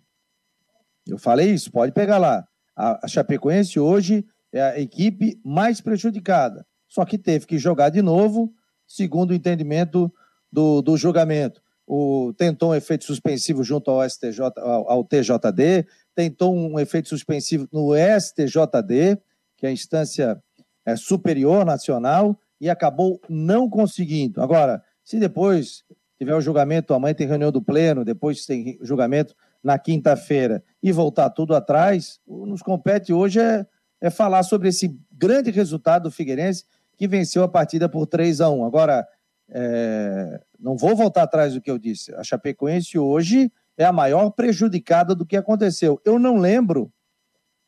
Eu 1.06 1.18
falei 1.18 1.52
isso, 1.52 1.72
pode 1.72 1.92
pegar 1.92 2.18
lá. 2.18 2.48
A, 2.76 3.06
a 3.06 3.08
Chapecoense 3.08 3.80
hoje 3.80 4.26
é 4.52 4.62
a 4.62 4.80
equipe 4.80 5.40
mais 5.44 5.80
prejudicada, 5.80 6.66
só 6.88 7.06
que 7.06 7.18
teve 7.18 7.46
que 7.46 7.58
jogar 7.58 7.90
de 7.90 8.02
novo, 8.02 8.54
segundo 8.88 9.32
o 9.32 9.34
entendimento 9.34 10.12
do, 10.54 10.84
do 10.84 10.96
julgamento. 10.96 11.60
O, 11.86 12.32
tentou 12.38 12.70
um 12.70 12.76
efeito 12.76 13.06
suspensivo 13.06 13.64
junto 13.64 13.90
ao, 13.90 14.08
STJ, 14.08 14.40
ao, 14.58 14.90
ao 14.90 15.04
TJD, 15.04 15.86
tentou 16.16 16.56
um 16.56 16.80
efeito 16.80 17.10
suspensivo 17.10 17.68
no 17.74 17.94
STJD, 17.96 19.18
que 19.58 19.66
é 19.66 19.70
a 19.70 19.72
instância 19.72 20.42
é, 20.86 20.96
superior 20.96 21.66
nacional, 21.66 22.40
e 22.62 22.70
acabou 22.70 23.20
não 23.28 23.68
conseguindo. 23.68 24.42
Agora, 24.42 24.82
se 25.04 25.20
depois 25.20 25.84
tiver 26.18 26.36
o 26.36 26.42
julgamento, 26.42 26.94
amanhã 26.94 27.16
tem 27.16 27.28
reunião 27.28 27.52
do 27.52 27.62
Pleno, 27.62 28.06
depois 28.06 28.46
tem 28.46 28.78
julgamento 28.82 29.36
na 29.62 29.78
quinta-feira 29.80 30.64
e 30.82 30.92
voltar 30.92 31.32
tudo 31.32 31.56
atrás, 31.56 32.20
nos 32.28 32.62
compete 32.62 33.12
hoje 33.12 33.40
é, 33.40 33.66
é 34.00 34.10
falar 34.10 34.44
sobre 34.44 34.70
esse 34.70 34.96
grande 35.12 35.50
resultado 35.50 36.04
do 36.04 36.12
Figueirense 36.12 36.66
que 36.96 37.08
venceu 37.08 37.44
a 37.44 37.48
partida 37.48 37.90
por 37.90 38.06
3 38.06 38.40
a 38.40 38.50
1 38.50 38.66
Agora, 38.66 39.08
é, 39.54 40.42
não 40.60 40.76
vou 40.76 40.96
voltar 40.96 41.24
atrás 41.24 41.54
do 41.54 41.62
que 41.62 41.70
eu 41.70 41.78
disse. 41.78 42.14
A 42.16 42.24
Chapecoense 42.24 42.98
hoje 42.98 43.52
é 43.78 43.86
a 43.86 43.92
maior 43.92 44.32
prejudicada 44.32 45.14
do 45.14 45.26
que 45.26 45.38
aconteceu. 45.38 46.02
Eu 46.04 46.18
não 46.18 46.38
lembro 46.38 46.92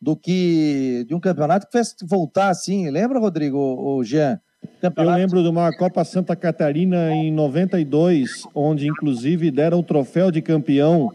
do 0.01 0.15
que 0.15 1.05
de 1.07 1.13
um 1.13 1.19
campeonato 1.19 1.67
que 1.67 1.71
fez 1.71 1.95
voltar 2.03 2.49
assim. 2.49 2.89
Lembra, 2.89 3.19
Rodrigo, 3.19 3.57
o 3.57 4.03
Jean? 4.03 4.39
Campeonato... 4.81 5.17
Eu 5.17 5.21
lembro 5.21 5.43
de 5.43 5.49
uma 5.49 5.71
Copa 5.77 6.03
Santa 6.03 6.35
Catarina 6.35 7.11
em 7.11 7.31
92, 7.31 8.43
onde 8.53 8.87
inclusive 8.87 9.51
deram 9.51 9.79
o 9.79 9.83
troféu 9.83 10.31
de 10.31 10.41
campeão 10.41 11.11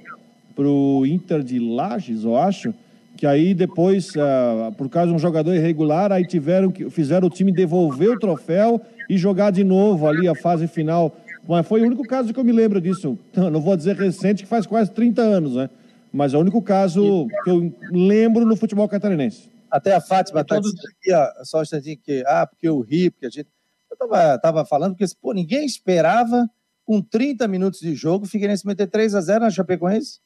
para 0.55 0.69
o 0.69 1.05
Inter 1.05 1.43
de 1.43 1.59
Lages, 1.59 2.23
eu 2.25 2.37
acho. 2.37 2.73
Que 3.17 3.27
aí 3.27 3.55
depois, 3.55 4.11
uh, 4.15 4.73
por 4.79 4.89
causa 4.89 5.09
de 5.09 5.15
um 5.15 5.19
jogador 5.19 5.55
irregular, 5.55 6.13
aí 6.13 6.27
tiveram 6.27 6.71
que 6.71 6.89
fizeram 6.91 7.27
o 7.27 7.31
time 7.31 7.53
devolver 7.53 8.11
o 8.11 8.19
troféu 8.19 8.81
e 9.11 9.19
jogar 9.19 9.51
de 9.51 9.65
novo 9.65 10.07
ali 10.07 10.29
a 10.29 10.37
fase 10.37 10.69
final. 10.69 11.17
Mas 11.47 11.67
foi 11.67 11.83
o 11.83 11.87
único 11.87 12.05
caso 12.05 12.33
que 12.33 12.39
eu 12.39 12.45
me 12.45 12.53
lembro 12.53 12.81
disso. 12.81 13.19
Não 13.35 13.61
vou 13.61 13.77
dizer 13.77 13.97
recente, 13.97 14.45
que 14.45 14.49
faz 14.49 14.69
quase 14.69 14.93
30 14.93 15.21
anos, 15.21 15.57
né? 15.57 15.69
Mas 16.13 16.33
é 16.33 16.37
o 16.37 16.41
único 16.41 16.63
caso 16.63 17.27
que 17.43 17.51
eu 17.51 17.75
lembro 17.91 18.47
no 18.47 18.57
futebol 18.57 18.89
catarinense. 18.89 19.51
Até 19.69 19.95
a 19.95 20.01
Fátima 20.01 20.43
está 20.43 20.55
todos... 20.55 20.73
aqui, 20.87 21.13
ó, 21.13 21.45
só 21.45 21.59
um 21.59 21.63
instantinho 21.63 21.99
que, 21.99 22.23
ah, 22.25 22.47
porque 22.47 22.69
eu 22.69 22.81
ri, 22.81 23.11
porque 23.11 23.27
a 23.27 23.31
gente. 23.31 23.49
Eu 23.91 23.97
tava, 23.97 24.39
tava 24.39 24.65
falando, 24.65 24.97
porque, 24.97 25.13
pô, 25.21 25.33
ninguém 25.33 25.67
esperava, 25.67 26.49
com 26.85 27.03
30 27.03 27.49
minutos 27.49 27.81
de 27.81 27.97
jogo, 27.97 28.27
o 28.27 28.29
Figueirense 28.29 28.65
meter 28.65 28.87
3 28.87 29.17
a 29.17 29.21
0 29.21 29.41
na 29.41 29.51
Chapecoense. 29.51 30.21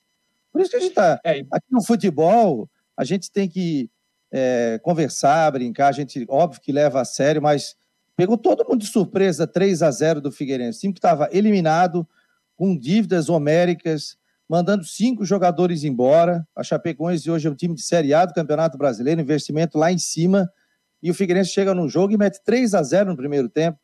Por 0.53 0.61
isso 0.61 0.70
que 0.70 0.77
a 0.77 0.81
gente 0.81 0.90
está. 0.90 1.18
É, 1.25 1.40
aqui 1.51 1.66
no 1.70 1.83
futebol, 1.83 2.68
a 2.94 3.05
gente 3.05 3.33
tem 3.33 3.49
que 3.49 3.88
é, 4.31 4.79
conversar, 4.83 5.51
brincar, 5.53 5.88
a 5.88 5.92
gente, 5.92 6.27
óbvio 6.29 6.61
que 6.61 6.70
leva 6.70 7.01
a 7.01 7.05
sério, 7.05 7.40
mas 7.40 7.77
pegou 8.16 8.37
todo 8.37 8.64
mundo 8.68 8.81
de 8.81 8.87
surpresa 8.87 9.46
3 9.46 9.83
a 9.83 9.90
0 9.90 10.20
do 10.20 10.33
Figueirense. 10.33 10.81
Time 10.81 10.92
que 10.92 10.98
estava 10.98 11.29
eliminado, 11.33 12.07
com 12.57 12.77
dívidas 12.77 13.29
homéricas, 13.29 14.16
mandando 14.48 14.85
cinco 14.85 15.24
jogadores 15.24 15.85
embora. 15.85 16.46
A 16.55 16.62
Chapecoense 16.62 17.31
hoje 17.31 17.48
é 17.48 17.50
um 17.50 17.55
time 17.55 17.74
de 17.74 17.83
Série 17.83 18.14
A 18.14 18.24
do 18.24 18.35
Campeonato 18.35 18.79
Brasileiro, 18.79 19.20
investimento 19.20 19.79
lá 19.79 19.90
em 19.90 19.98
cima. 19.98 20.48
E 21.03 21.11
o 21.11 21.14
Figueirense 21.14 21.50
chega 21.50 21.74
no 21.74 21.88
jogo 21.88 22.12
e 22.12 22.16
mete 22.16 22.40
3 22.44 22.74
a 22.74 22.83
0 22.83 23.11
no 23.11 23.16
primeiro 23.16 23.48
tempo. 23.48 23.79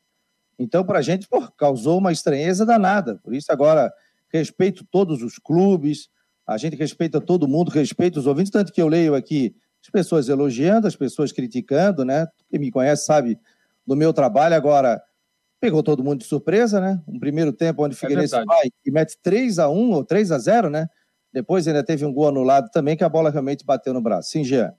Então, 0.58 0.84
para 0.84 0.98
a 0.98 1.02
gente, 1.02 1.26
pô, 1.26 1.40
causou 1.52 1.98
uma 1.98 2.12
estranheza 2.12 2.64
danada. 2.66 3.18
Por 3.22 3.34
isso, 3.34 3.50
agora, 3.50 3.92
respeito 4.32 4.84
todos 4.84 5.22
os 5.22 5.38
clubes, 5.38 6.08
a 6.46 6.56
gente 6.56 6.76
respeita 6.76 7.20
todo 7.20 7.48
mundo, 7.48 7.70
respeita 7.70 8.18
os 8.18 8.26
ouvintes, 8.26 8.50
tanto 8.50 8.72
que 8.72 8.80
eu 8.80 8.88
leio 8.88 9.14
aqui 9.14 9.54
as 9.82 9.90
pessoas 9.90 10.28
elogiando, 10.28 10.86
as 10.86 10.94
pessoas 10.94 11.32
criticando, 11.32 12.04
né? 12.04 12.26
Quem 12.50 12.60
me 12.60 12.70
conhece 12.70 13.06
sabe 13.06 13.38
do 13.90 13.96
meu 13.96 14.12
trabalho. 14.12 14.55
Agora, 14.55 15.03
pegou 15.61 15.83
todo 15.83 16.05
mundo 16.05 16.20
de 16.20 16.24
surpresa, 16.24 16.81
né? 16.81 17.03
Um 17.09 17.18
primeiro 17.18 17.53
tempo 17.53 17.85
onde 17.85 17.96
o 17.96 17.96
é 17.96 17.98
Figueirense 17.98 18.37
é 18.37 18.44
vai 18.44 18.68
e 18.87 18.90
mete 18.92 19.18
3 19.20 19.59
a 19.59 19.68
1 19.68 19.90
ou 19.90 20.05
3 20.05 20.31
a 20.31 20.38
0 20.38 20.70
né? 20.70 20.87
Depois 21.33 21.66
ainda 21.66 21.83
teve 21.83 22.07
um 22.07 22.12
gol 22.12 22.29
anulado 22.29 22.70
também, 22.70 22.96
que 22.96 23.03
a 23.03 23.09
bola 23.09 23.31
realmente 23.31 23.64
bateu 23.64 23.92
no 23.92 24.00
braço. 24.00 24.31
Sim, 24.31 24.44
Jean. 24.44 24.72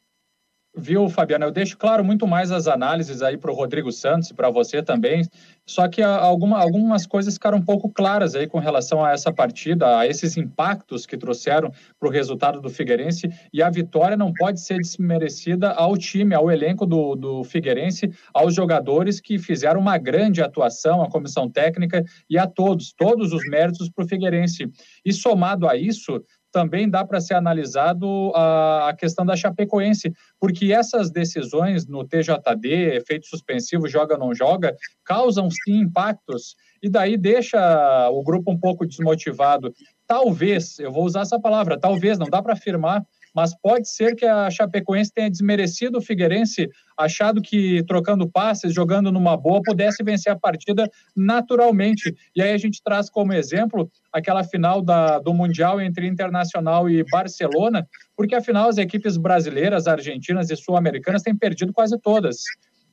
Viu, 0.73 1.09
Fabiano? 1.09 1.43
Eu 1.43 1.51
deixo 1.51 1.77
claro 1.77 2.01
muito 2.01 2.25
mais 2.25 2.49
as 2.49 2.65
análises 2.65 3.21
aí 3.21 3.37
para 3.37 3.51
o 3.51 3.53
Rodrigo 3.53 3.91
Santos 3.91 4.29
e 4.29 4.33
para 4.33 4.49
você 4.49 4.81
também. 4.81 5.23
Só 5.65 5.85
que 5.89 6.01
alguma, 6.01 6.59
algumas 6.59 7.05
coisas 7.05 7.33
ficaram 7.33 7.57
um 7.57 7.61
pouco 7.61 7.89
claras 7.89 8.35
aí 8.35 8.47
com 8.47 8.57
relação 8.57 9.03
a 9.03 9.11
essa 9.11 9.33
partida, 9.33 9.99
a 9.99 10.07
esses 10.07 10.37
impactos 10.37 11.05
que 11.05 11.17
trouxeram 11.17 11.73
para 11.99 12.07
o 12.07 12.11
resultado 12.11 12.61
do 12.61 12.69
Figueirense. 12.69 13.29
E 13.51 13.61
a 13.61 13.69
vitória 13.69 14.15
não 14.15 14.31
pode 14.31 14.61
ser 14.61 14.77
desmerecida 14.77 15.71
ao 15.71 15.97
time, 15.97 16.33
ao 16.33 16.49
elenco 16.49 16.85
do, 16.85 17.15
do 17.15 17.43
Figueirense, 17.43 18.09
aos 18.33 18.55
jogadores 18.55 19.19
que 19.19 19.37
fizeram 19.37 19.81
uma 19.81 19.97
grande 19.97 20.41
atuação, 20.41 21.01
à 21.01 21.09
comissão 21.09 21.49
técnica 21.49 22.01
e 22.29 22.37
a 22.37 22.47
todos, 22.47 22.93
todos 22.93 23.33
os 23.33 23.45
méritos 23.49 23.89
para 23.89 24.05
o 24.05 24.07
Figueirense. 24.07 24.69
E 25.03 25.11
somado 25.11 25.67
a 25.67 25.75
isso, 25.75 26.23
também 26.51 26.89
dá 26.89 27.05
para 27.05 27.21
ser 27.21 27.35
analisado 27.35 28.31
a, 28.35 28.89
a, 28.89 28.93
questão 28.93 29.25
da 29.25 29.35
Chapecoense, 29.35 30.13
porque 30.39 30.73
essas 30.73 31.09
decisões 31.09 31.87
no 31.87 32.05
TJD, 32.05 32.95
efeito 32.95 33.27
suspensivo, 33.27 33.87
joga 33.87 34.15
ou 34.15 34.19
não 34.19 34.33
joga, 34.33 34.75
causam 35.03 35.49
sim 35.49 35.79
impactos 35.79 36.55
e 36.81 36.89
daí 36.89 37.17
deixa 37.17 38.09
o 38.09 38.23
grupo 38.23 38.51
um 38.51 38.59
pouco 38.59 38.85
desmotivado. 38.85 39.73
Talvez, 40.05 40.77
eu 40.79 40.91
vou 40.91 41.05
usar 41.05 41.21
essa 41.21 41.39
palavra, 41.39 41.79
talvez, 41.79 42.17
não 42.17 42.27
dá 42.27 42.41
para 42.41 42.53
afirmar, 42.53 43.05
mas 43.33 43.57
pode 43.59 43.89
ser 43.89 44.15
que 44.15 44.25
a 44.25 44.49
Chapecoense 44.49 45.11
tenha 45.13 45.29
desmerecido 45.29 45.97
o 45.97 46.01
Figueirense, 46.01 46.69
achado 46.97 47.41
que 47.41 47.83
trocando 47.85 48.29
passes, 48.29 48.73
jogando 48.73 49.11
numa 49.11 49.37
boa, 49.37 49.61
pudesse 49.63 50.03
vencer 50.03 50.31
a 50.31 50.39
partida 50.39 50.89
naturalmente. 51.15 52.13
E 52.35 52.41
aí 52.41 52.51
a 52.51 52.57
gente 52.57 52.81
traz 52.83 53.09
como 53.09 53.33
exemplo 53.33 53.89
aquela 54.11 54.43
final 54.43 54.81
da, 54.81 55.19
do 55.19 55.33
Mundial 55.33 55.79
entre 55.79 56.07
Internacional 56.07 56.89
e 56.89 57.03
Barcelona, 57.09 57.87
porque 58.15 58.35
afinal 58.35 58.69
as 58.69 58.77
equipes 58.77 59.17
brasileiras, 59.17 59.87
argentinas 59.87 60.49
e 60.49 60.55
sul-americanas 60.55 61.21
têm 61.21 61.35
perdido 61.35 61.73
quase 61.73 61.97
todas. 61.99 62.37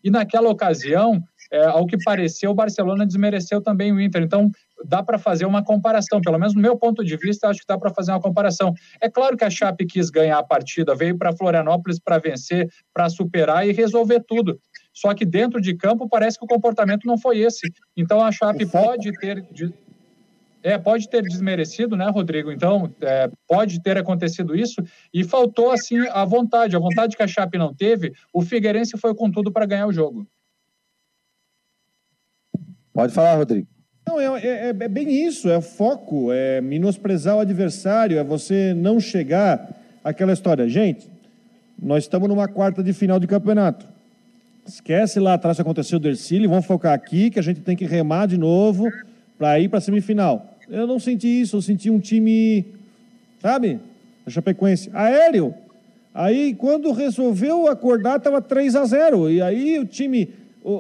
E 0.02 0.10
naquela 0.10 0.48
ocasião, 0.48 1.20
é, 1.50 1.64
ao 1.64 1.86
que 1.86 1.96
pareceu, 2.02 2.50
o 2.50 2.54
Barcelona 2.54 3.06
desmereceu 3.06 3.60
também 3.60 3.92
o 3.92 4.00
Inter. 4.00 4.22
Então, 4.22 4.50
dá 4.84 5.02
para 5.02 5.18
fazer 5.18 5.46
uma 5.46 5.62
comparação. 5.62 6.20
Pelo 6.20 6.38
menos 6.38 6.54
no 6.54 6.60
meu 6.60 6.76
ponto 6.76 7.04
de 7.04 7.16
vista, 7.16 7.48
acho 7.48 7.60
que 7.60 7.66
dá 7.66 7.78
para 7.78 7.90
fazer 7.90 8.12
uma 8.12 8.20
comparação. 8.20 8.74
É 9.00 9.08
claro 9.08 9.36
que 9.36 9.44
a 9.44 9.50
Chape 9.50 9.86
quis 9.86 10.10
ganhar 10.10 10.38
a 10.38 10.42
partida, 10.42 10.94
veio 10.94 11.16
para 11.16 11.36
Florianópolis 11.36 11.98
para 11.98 12.18
vencer, 12.18 12.68
para 12.92 13.08
superar 13.08 13.66
e 13.66 13.72
resolver 13.72 14.22
tudo. 14.26 14.58
Só 14.92 15.14
que 15.14 15.24
dentro 15.24 15.60
de 15.60 15.74
campo 15.74 16.08
parece 16.08 16.38
que 16.38 16.44
o 16.44 16.48
comportamento 16.48 17.06
não 17.06 17.18
foi 17.18 17.38
esse. 17.38 17.68
Então 17.96 18.20
a 18.24 18.32
Chape 18.32 18.66
pode 18.66 19.12
ter. 19.12 19.44
É, 20.60 20.76
pode 20.76 21.08
ter 21.08 21.22
desmerecido, 21.22 21.96
né, 21.96 22.10
Rodrigo? 22.10 22.50
Então, 22.50 22.92
é, 23.00 23.30
pode 23.46 23.80
ter 23.80 23.96
acontecido 23.96 24.56
isso 24.56 24.82
e 25.14 25.22
faltou, 25.22 25.70
assim, 25.70 25.98
a 26.08 26.24
vontade. 26.24 26.74
A 26.74 26.80
vontade 26.80 27.16
que 27.16 27.22
a 27.22 27.28
Chape 27.28 27.56
não 27.56 27.72
teve, 27.72 28.12
o 28.34 28.42
Figueirense 28.42 28.98
foi 28.98 29.14
com 29.14 29.30
tudo 29.30 29.52
para 29.52 29.66
ganhar 29.66 29.86
o 29.86 29.92
jogo. 29.92 30.26
Pode 32.92 33.14
falar, 33.14 33.36
Rodrigo. 33.36 33.77
Não, 34.08 34.18
é, 34.18 34.40
é, 34.42 34.68
é, 34.70 34.88
bem 34.88 35.26
isso, 35.26 35.50
é 35.50 35.60
foco, 35.60 36.32
é 36.32 36.62
menosprezar 36.62 37.36
o 37.36 37.40
adversário, 37.40 38.18
é 38.18 38.24
você 38.24 38.72
não 38.72 38.98
chegar 38.98 39.70
àquela 40.02 40.32
história. 40.32 40.66
Gente, 40.66 41.06
nós 41.78 42.04
estamos 42.04 42.26
numa 42.26 42.48
quarta 42.48 42.82
de 42.82 42.94
final 42.94 43.20
de 43.20 43.26
campeonato. 43.26 43.86
Esquece 44.66 45.20
lá 45.20 45.34
atrás 45.34 45.58
que 45.58 45.60
aconteceu 45.60 45.98
do 45.98 46.08
Ercílio, 46.08 46.48
vamos 46.48 46.64
focar 46.64 46.94
aqui 46.94 47.28
que 47.28 47.38
a 47.38 47.42
gente 47.42 47.60
tem 47.60 47.76
que 47.76 47.84
remar 47.84 48.24
de 48.24 48.38
novo 48.38 48.90
para 49.36 49.60
ir 49.60 49.68
para 49.68 49.76
a 49.76 49.82
semifinal. 49.82 50.56
Eu 50.70 50.86
não 50.86 50.98
senti 50.98 51.42
isso, 51.42 51.58
eu 51.58 51.62
senti 51.62 51.90
um 51.90 52.00
time, 52.00 52.64
sabe? 53.42 53.78
A 54.24 54.30
Chapecoense, 54.30 54.88
aéreo. 54.94 55.54
Aí 56.14 56.54
quando 56.54 56.92
resolveu 56.92 57.66
acordar 57.66 58.16
estava 58.16 58.40
3 58.40 58.74
a 58.74 58.86
0 58.86 59.30
e 59.30 59.42
aí 59.42 59.78
o 59.78 59.84
time 59.84 60.30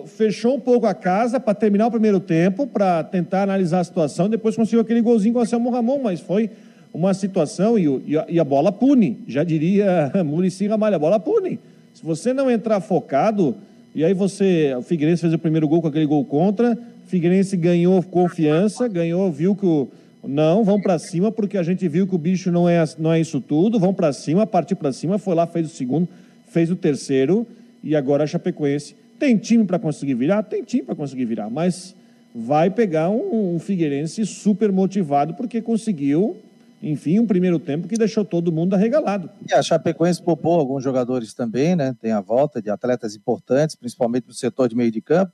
fechou 0.06 0.56
um 0.56 0.60
pouco 0.60 0.86
a 0.86 0.94
casa 0.94 1.40
para 1.40 1.54
terminar 1.54 1.86
o 1.86 1.90
primeiro 1.90 2.20
tempo, 2.20 2.66
para 2.66 3.02
tentar 3.02 3.42
analisar 3.42 3.80
a 3.80 3.84
situação, 3.84 4.28
depois 4.28 4.54
conseguiu 4.54 4.80
aquele 4.80 5.00
golzinho 5.00 5.34
com 5.34 5.40
o 5.40 5.42
Anselmo 5.42 5.70
Ramon, 5.70 6.00
mas 6.02 6.20
foi 6.20 6.50
uma 6.92 7.14
situação 7.14 7.78
e, 7.78 7.86
e, 8.28 8.40
a, 8.40 8.44
bola 8.44 8.70
pune, 8.70 9.18
já 9.26 9.44
diria 9.44 10.12
Murici 10.24 10.66
Ramalho, 10.66 10.96
a 10.96 10.98
bola 10.98 11.18
pune. 11.18 11.58
Se 11.94 12.04
você 12.04 12.32
não 12.32 12.50
entrar 12.50 12.80
focado, 12.80 13.56
e 13.94 14.04
aí 14.04 14.12
você, 14.12 14.74
o 14.76 14.82
Figueirense 14.82 15.22
fez 15.22 15.32
o 15.32 15.38
primeiro 15.38 15.66
gol 15.66 15.80
com 15.80 15.88
aquele 15.88 16.06
gol 16.06 16.24
contra, 16.24 16.72
o 16.72 17.08
Figueirense 17.08 17.56
ganhou 17.56 18.02
confiança, 18.02 18.86
ganhou, 18.88 19.30
viu 19.32 19.56
que 19.56 19.66
o, 19.66 19.88
não, 20.22 20.64
vão 20.64 20.80
para 20.80 20.98
cima, 20.98 21.32
porque 21.32 21.56
a 21.56 21.62
gente 21.62 21.88
viu 21.88 22.06
que 22.06 22.14
o 22.14 22.18
bicho 22.18 22.50
não 22.50 22.68
é, 22.68 22.84
não 22.98 23.12
é 23.12 23.20
isso 23.20 23.40
tudo, 23.40 23.78
vão 23.78 23.94
para 23.94 24.12
cima, 24.12 24.46
partiu 24.46 24.76
para 24.76 24.92
cima, 24.92 25.18
foi 25.18 25.34
lá, 25.34 25.46
fez 25.46 25.66
o 25.66 25.74
segundo, 25.74 26.08
fez 26.46 26.70
o 26.70 26.76
terceiro, 26.76 27.46
e 27.82 27.96
agora 27.96 28.24
a 28.24 28.26
Chapecoense 28.26 28.94
tem 29.18 29.36
time 29.36 29.64
para 29.64 29.78
conseguir 29.78 30.14
virar? 30.14 30.42
Tem 30.42 30.62
time 30.62 30.84
para 30.84 30.94
conseguir 30.94 31.24
virar, 31.24 31.50
mas 31.50 31.94
vai 32.34 32.70
pegar 32.70 33.10
um, 33.10 33.54
um 33.54 33.58
Figueirense 33.58 34.24
super 34.24 34.70
motivado 34.70 35.34
porque 35.34 35.60
conseguiu 35.60 36.36
enfim, 36.82 37.18
um 37.18 37.26
primeiro 37.26 37.58
tempo 37.58 37.88
que 37.88 37.96
deixou 37.96 38.24
todo 38.24 38.52
mundo 38.52 38.74
arregalado. 38.74 39.28
E 39.48 39.52
a 39.52 39.62
Chapecoense 39.62 40.22
poupou 40.22 40.58
alguns 40.58 40.84
jogadores 40.84 41.34
também, 41.34 41.74
né? 41.74 41.94
Tem 42.00 42.12
a 42.12 42.20
volta 42.20 42.62
de 42.62 42.70
atletas 42.70 43.16
importantes, 43.16 43.74
principalmente 43.74 44.28
no 44.28 44.32
setor 44.32 44.68
de 44.68 44.76
meio 44.76 44.90
de 44.90 45.00
campo. 45.00 45.32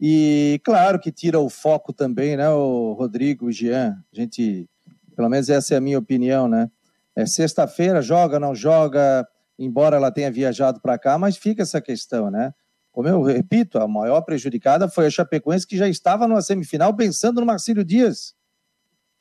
E 0.00 0.60
claro 0.62 1.00
que 1.00 1.10
tira 1.10 1.40
o 1.40 1.48
foco 1.48 1.92
também, 1.92 2.36
né, 2.36 2.48
o 2.50 2.92
Rodrigo, 2.92 3.46
o 3.46 3.52
Jean. 3.52 3.96
A 4.12 4.16
gente, 4.16 4.68
pelo 5.16 5.28
menos 5.28 5.48
essa 5.48 5.74
é 5.74 5.78
a 5.78 5.80
minha 5.80 5.98
opinião, 5.98 6.46
né? 6.46 6.70
É 7.16 7.24
sexta-feira, 7.24 8.02
joga, 8.02 8.38
não 8.38 8.54
joga, 8.54 9.26
embora 9.58 9.96
ela 9.96 10.10
tenha 10.10 10.30
viajado 10.30 10.80
para 10.80 10.98
cá, 10.98 11.16
mas 11.16 11.36
fica 11.36 11.62
essa 11.62 11.80
questão, 11.80 12.30
né? 12.30 12.52
Como 12.96 13.06
eu 13.06 13.20
repito, 13.20 13.78
a 13.78 13.86
maior 13.86 14.22
prejudicada 14.22 14.88
foi 14.88 15.04
a 15.04 15.10
Chapecoense, 15.10 15.66
que 15.66 15.76
já 15.76 15.86
estava 15.86 16.26
numa 16.26 16.40
semifinal 16.40 16.96
pensando 16.96 17.40
no 17.40 17.46
Marcílio 17.46 17.84
Dias, 17.84 18.34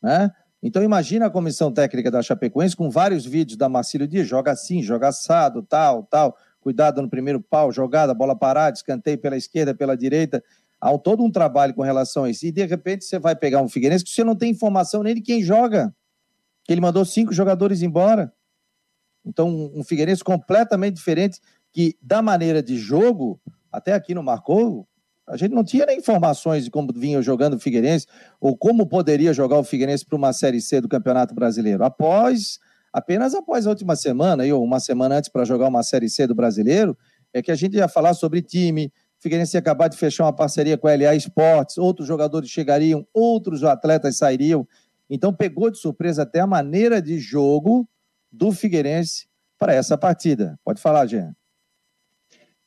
né? 0.02 0.32
Então 0.64 0.82
imagina 0.82 1.26
a 1.26 1.30
comissão 1.30 1.74
técnica 1.74 2.10
da 2.10 2.22
Chapecoense 2.22 2.74
com 2.74 2.90
vários 2.90 3.26
vídeos 3.26 3.58
da 3.58 3.68
Marcílio 3.68 4.08
Dias, 4.08 4.26
joga 4.26 4.54
assim, 4.54 4.82
joga 4.82 5.10
assado, 5.10 5.62
tal, 5.62 6.04
tal, 6.04 6.38
cuidado 6.62 7.02
no 7.02 7.10
primeiro 7.10 7.42
pau, 7.42 7.70
jogada, 7.70 8.14
bola 8.14 8.34
parada, 8.34 8.78
escanteio 8.78 9.18
pela 9.18 9.36
esquerda, 9.36 9.76
pela 9.76 9.98
direita. 9.98 10.42
Há 10.80 10.98
todo 10.98 11.22
um 11.22 11.30
trabalho 11.30 11.74
com 11.74 11.82
relação 11.82 12.24
a 12.24 12.30
isso. 12.30 12.46
E 12.46 12.54
de 12.54 12.66
repente 12.66 13.04
você 13.04 13.20
vai 13.20 13.36
pegar 13.36 13.62
um 13.62 13.68
Figueirense 13.68 14.06
que 14.06 14.10
você 14.10 14.24
não 14.24 14.38
tem 14.38 14.52
informação 14.52 15.04
nem 15.04 15.16
de 15.16 15.22
quem 15.22 15.44
joga. 15.44 15.94
Que 16.64 16.72
ele 16.72 16.80
mandou 16.80 17.04
cinco 17.04 17.34
jogadores 17.34 17.82
embora. 17.82 18.32
Então, 19.26 19.70
um 19.76 19.84
Figueirense 19.84 20.24
completamente 20.24 20.96
diferente, 20.96 21.42
que 21.74 21.98
da 22.02 22.22
maneira 22.22 22.64
de 22.64 22.78
jogo, 22.78 23.38
até 23.76 23.94
aqui 23.94 24.14
não 24.14 24.24
marcou, 24.24 24.88
a 25.28 25.36
gente 25.38 25.54
não 25.54 25.64
tinha 25.64 25.86
nem 25.86 25.98
informações 25.98 26.66
de 26.66 26.72
como 26.72 26.94
vinha 26.94 27.22
jogando 27.22 27.56
o 27.56 27.60
Figueirense 27.60 28.06
ou 28.40 28.56
como 28.56 28.86
poderia 28.86 29.34
jogar 29.34 29.58
o 29.58 29.64
Figueirense 29.64 30.06
para 30.06 30.16
uma 30.16 30.32
Série 30.32 30.62
C 30.62 30.80
do 30.80 30.88
Campeonato 30.88 31.34
Brasileiro. 31.34 31.84
Após, 31.84 32.60
apenas 32.94 33.34
após 33.34 33.66
a 33.66 33.72
última 33.72 33.96
semana, 33.96 34.44
ou 34.54 34.64
uma 34.64 34.80
semana 34.80 35.16
antes 35.18 35.30
para 35.30 35.44
jogar 35.44 35.68
uma 35.68 35.82
Série 35.82 36.10
C 36.10 36.28
do 36.28 36.36
Brasileiro, 36.36 36.96
é 37.34 37.42
que 37.42 37.52
a 37.52 37.56
gente 37.56 37.76
ia 37.76 37.88
falar 37.88 38.14
sobre 38.14 38.42
time. 38.42 38.92
O 39.20 39.24
Figueirense 39.24 39.58
ia 39.58 39.60
acabar 39.60 39.88
de 39.88 39.98
fechar 39.98 40.26
uma 40.26 40.36
parceria 40.36 40.78
com 40.78 40.88
a 40.88 40.96
LA 40.96 41.16
Esportes, 41.16 41.78
outros 41.78 42.08
jogadores 42.08 42.50
chegariam, 42.50 43.06
outros 43.12 43.64
atletas 43.64 44.18
sairiam. 44.18 44.68
Então 45.10 45.34
pegou 45.34 45.72
de 45.72 45.80
surpresa 45.80 46.22
até 46.22 46.40
a 46.40 46.48
maneira 46.48 47.02
de 47.02 47.18
jogo 47.18 47.90
do 48.32 48.52
Figueirense 48.52 49.28
para 49.58 49.74
essa 49.74 49.98
partida. 49.98 50.60
Pode 50.64 50.80
falar, 50.80 51.08
Jean. 51.08 51.36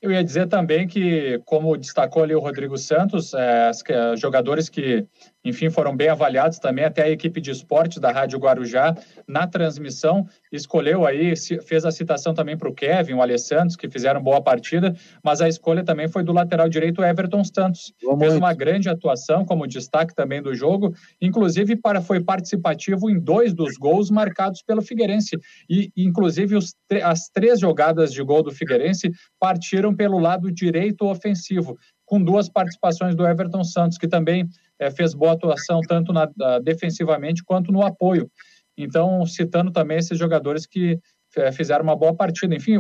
Eu 0.00 0.12
ia 0.12 0.22
dizer 0.22 0.46
também 0.46 0.86
que, 0.86 1.40
como 1.44 1.76
destacou 1.76 2.22
ali 2.22 2.34
o 2.34 2.40
Rodrigo 2.40 2.78
Santos, 2.78 3.34
é, 3.34 3.70
jogadores 4.16 4.68
que 4.68 5.04
enfim, 5.44 5.70
foram 5.70 5.96
bem 5.96 6.08
avaliados 6.08 6.58
também. 6.58 6.84
Até 6.84 7.02
a 7.02 7.10
equipe 7.10 7.40
de 7.40 7.50
esporte 7.50 8.00
da 8.00 8.10
Rádio 8.10 8.38
Guarujá, 8.38 8.94
na 9.26 9.46
transmissão, 9.46 10.26
escolheu 10.52 11.06
aí, 11.06 11.34
fez 11.64 11.84
a 11.84 11.90
citação 11.90 12.34
também 12.34 12.56
para 12.56 12.68
o 12.68 12.74
Kevin, 12.74 13.14
o 13.14 13.22
Alessandro, 13.22 13.76
que 13.76 13.88
fizeram 13.88 14.22
boa 14.22 14.42
partida, 14.42 14.94
mas 15.22 15.40
a 15.40 15.48
escolha 15.48 15.84
também 15.84 16.08
foi 16.08 16.22
do 16.22 16.32
lateral 16.32 16.68
direito 16.68 17.02
Everton 17.02 17.44
Santos. 17.44 17.92
Boa 18.02 18.18
fez 18.18 18.34
uma 18.34 18.52
grande 18.52 18.88
atuação 18.88 19.44
como 19.44 19.66
destaque 19.66 20.14
também 20.14 20.42
do 20.42 20.54
jogo, 20.54 20.94
inclusive 21.20 21.76
para, 21.76 22.00
foi 22.00 22.20
participativo 22.20 23.08
em 23.10 23.18
dois 23.18 23.54
dos 23.54 23.76
gols 23.76 24.10
marcados 24.10 24.62
pelo 24.62 24.82
Figueirense. 24.82 25.38
E, 25.68 25.90
inclusive, 25.96 26.56
os, 26.56 26.74
as 27.02 27.28
três 27.28 27.60
jogadas 27.60 28.12
de 28.12 28.22
gol 28.22 28.42
do 28.42 28.50
Figueirense 28.50 29.10
partiram 29.38 29.94
pelo 29.94 30.18
lado 30.18 30.50
direito 30.50 31.06
ofensivo, 31.06 31.78
com 32.04 32.22
duas 32.22 32.48
participações 32.48 33.14
do 33.14 33.26
Everton 33.26 33.62
Santos, 33.62 33.98
que 33.98 34.08
também 34.08 34.48
é, 34.78 34.90
fez 34.90 35.14
boa 35.14 35.32
atuação 35.32 35.80
tanto 35.80 36.12
na, 36.12 36.28
defensivamente 36.62 37.42
quanto 37.44 37.72
no 37.72 37.82
apoio. 37.82 38.30
Então, 38.76 39.26
citando 39.26 39.72
também 39.72 39.98
esses 39.98 40.16
jogadores 40.16 40.64
que 40.64 40.98
é, 41.36 41.50
fizeram 41.50 41.82
uma 41.82 41.96
boa 41.96 42.14
partida. 42.14 42.54
Enfim, 42.54 42.76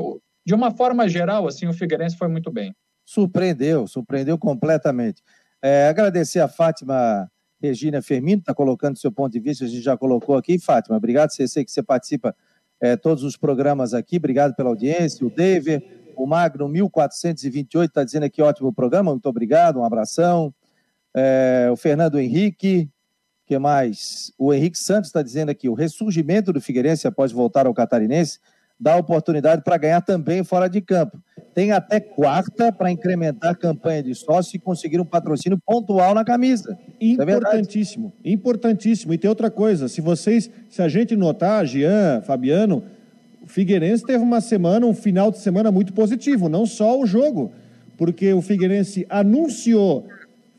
de 0.46 0.54
uma 0.54 0.70
forma 0.70 1.08
geral, 1.08 1.46
assim, 1.46 1.66
o 1.66 1.72
Figueirense 1.72 2.16
foi 2.16 2.28
muito 2.28 2.50
bem. 2.50 2.74
Surpreendeu, 3.04 3.86
surpreendeu 3.86 4.38
completamente. 4.38 5.22
É, 5.62 5.88
agradecer 5.88 6.40
a 6.40 6.48
Fátima 6.48 7.28
Regina 7.60 8.00
Fermino, 8.00 8.40
está 8.40 8.54
colocando 8.54 8.98
seu 8.98 9.10
ponto 9.10 9.32
de 9.32 9.40
vista, 9.40 9.64
a 9.64 9.68
gente 9.68 9.82
já 9.82 9.96
colocou 9.96 10.36
aqui. 10.36 10.58
Fátima, 10.58 10.96
obrigado, 10.96 11.30
você 11.30 11.48
sei 11.48 11.64
que 11.64 11.70
você 11.70 11.82
participa 11.82 12.34
é, 12.80 12.96
todos 12.96 13.24
os 13.24 13.36
programas 13.36 13.92
aqui, 13.92 14.18
obrigado 14.18 14.54
pela 14.54 14.68
audiência. 14.68 15.26
O 15.26 15.30
Dever, 15.30 15.82
o 16.16 16.26
Magno 16.26 16.68
1428 16.68 17.90
está 17.90 18.04
dizendo 18.04 18.24
aqui 18.24 18.40
ótimo 18.40 18.72
programa, 18.72 19.10
muito 19.10 19.28
obrigado, 19.28 19.80
um 19.80 19.84
abração 19.84 20.54
é, 21.14 21.68
o 21.70 21.76
Fernando 21.76 22.18
Henrique, 22.18 22.88
que 23.46 23.58
mais? 23.58 24.32
O 24.38 24.52
Henrique 24.52 24.78
Santos 24.78 25.08
está 25.08 25.22
dizendo 25.22 25.50
aqui, 25.50 25.68
o 25.68 25.74
ressurgimento 25.74 26.52
do 26.52 26.60
Figueirense 26.60 27.06
após 27.06 27.32
voltar 27.32 27.66
ao 27.66 27.74
Catarinense 27.74 28.38
dá 28.78 28.96
oportunidade 28.96 29.62
para 29.62 29.76
ganhar 29.76 30.00
também 30.00 30.44
fora 30.44 30.68
de 30.68 30.80
campo. 30.80 31.18
Tem 31.52 31.72
até 31.72 31.98
quarta 31.98 32.70
para 32.70 32.90
incrementar 32.90 33.50
a 33.50 33.54
campanha 33.54 34.02
de 34.02 34.14
sócio 34.14 34.54
e 34.56 34.60
conseguir 34.60 35.00
um 35.00 35.04
patrocínio 35.04 35.58
pontual 35.58 36.14
na 36.14 36.24
camisa. 36.24 36.78
É 37.00 37.06
importantíssimo, 37.06 38.12
é 38.24 38.30
importantíssimo. 38.30 39.12
E 39.12 39.18
tem 39.18 39.28
outra 39.28 39.50
coisa, 39.50 39.88
se 39.88 40.00
vocês, 40.00 40.48
se 40.68 40.80
a 40.80 40.88
gente 40.88 41.16
notar, 41.16 41.66
Jean, 41.66 42.22
Fabiano, 42.22 42.84
o 43.42 43.48
Figueirense 43.48 44.04
teve 44.04 44.22
uma 44.22 44.40
semana, 44.40 44.86
um 44.86 44.94
final 44.94 45.30
de 45.32 45.38
semana 45.38 45.72
muito 45.72 45.92
positivo, 45.92 46.48
não 46.48 46.66
só 46.66 47.00
o 47.00 47.06
jogo, 47.06 47.50
porque 47.96 48.32
o 48.32 48.40
Figueirense 48.40 49.04
anunciou 49.08 50.06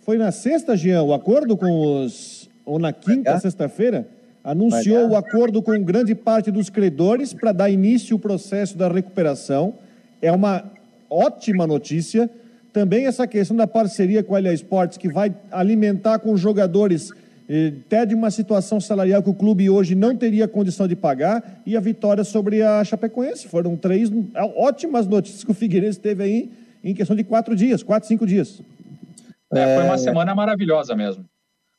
foi 0.10 0.18
na 0.18 0.32
sexta, 0.32 0.76
Jean, 0.76 1.04
o 1.04 1.14
acordo 1.14 1.56
com 1.56 2.02
os. 2.04 2.50
Ou 2.66 2.80
na 2.80 2.92
quinta, 2.92 3.40
sexta-feira? 3.40 4.08
Anunciou 4.44 5.10
o 5.10 5.16
acordo 5.16 5.62
com 5.62 5.80
grande 5.84 6.16
parte 6.16 6.50
dos 6.50 6.68
credores 6.68 7.32
para 7.32 7.52
dar 7.52 7.70
início 7.70 8.16
ao 8.16 8.20
processo 8.20 8.76
da 8.76 8.88
recuperação. 8.88 9.76
É 10.20 10.32
uma 10.32 10.64
ótima 11.12 11.68
notícia. 11.68 12.28
Também 12.74 13.06
essa 13.06 13.28
questão 13.28 13.56
da 13.56 13.68
parceria 13.68 14.24
com 14.24 14.34
a 14.34 14.40
Elia 14.40 14.52
Esportes, 14.52 14.98
que 14.98 15.08
vai 15.08 15.32
alimentar 15.52 16.18
com 16.18 16.36
jogadores 16.36 17.12
eh, 17.48 17.74
até 17.86 18.04
de 18.04 18.16
uma 18.16 18.32
situação 18.32 18.82
salarial 18.82 19.22
que 19.22 19.30
o 19.30 19.36
clube 19.36 19.70
hoje 19.70 19.94
não 19.94 20.16
teria 20.16 20.48
condição 20.48 20.88
de 20.88 20.96
pagar, 20.96 21.62
e 21.68 21.78
a 21.78 21.80
vitória 21.80 22.24
sobre 22.24 22.64
a 22.64 22.84
Chapecoense. 22.84 23.48
Foram 23.48 23.78
três 23.78 24.12
ótimas 24.56 25.06
notícias 25.06 25.44
que 25.44 25.52
o 25.52 25.54
Figueirense 25.54 26.00
teve 26.00 26.24
aí 26.24 26.50
em 26.84 26.96
questão 26.96 27.16
de 27.16 27.24
quatro 27.24 27.56
dias, 27.56 27.84
quatro, 27.84 28.08
cinco 28.08 28.26
dias. 28.26 28.60
É, 29.54 29.76
foi 29.76 29.84
uma 29.84 29.96
é. 29.96 29.98
semana 29.98 30.36
maravilhosa 30.36 30.96
mesmo. 30.96 31.26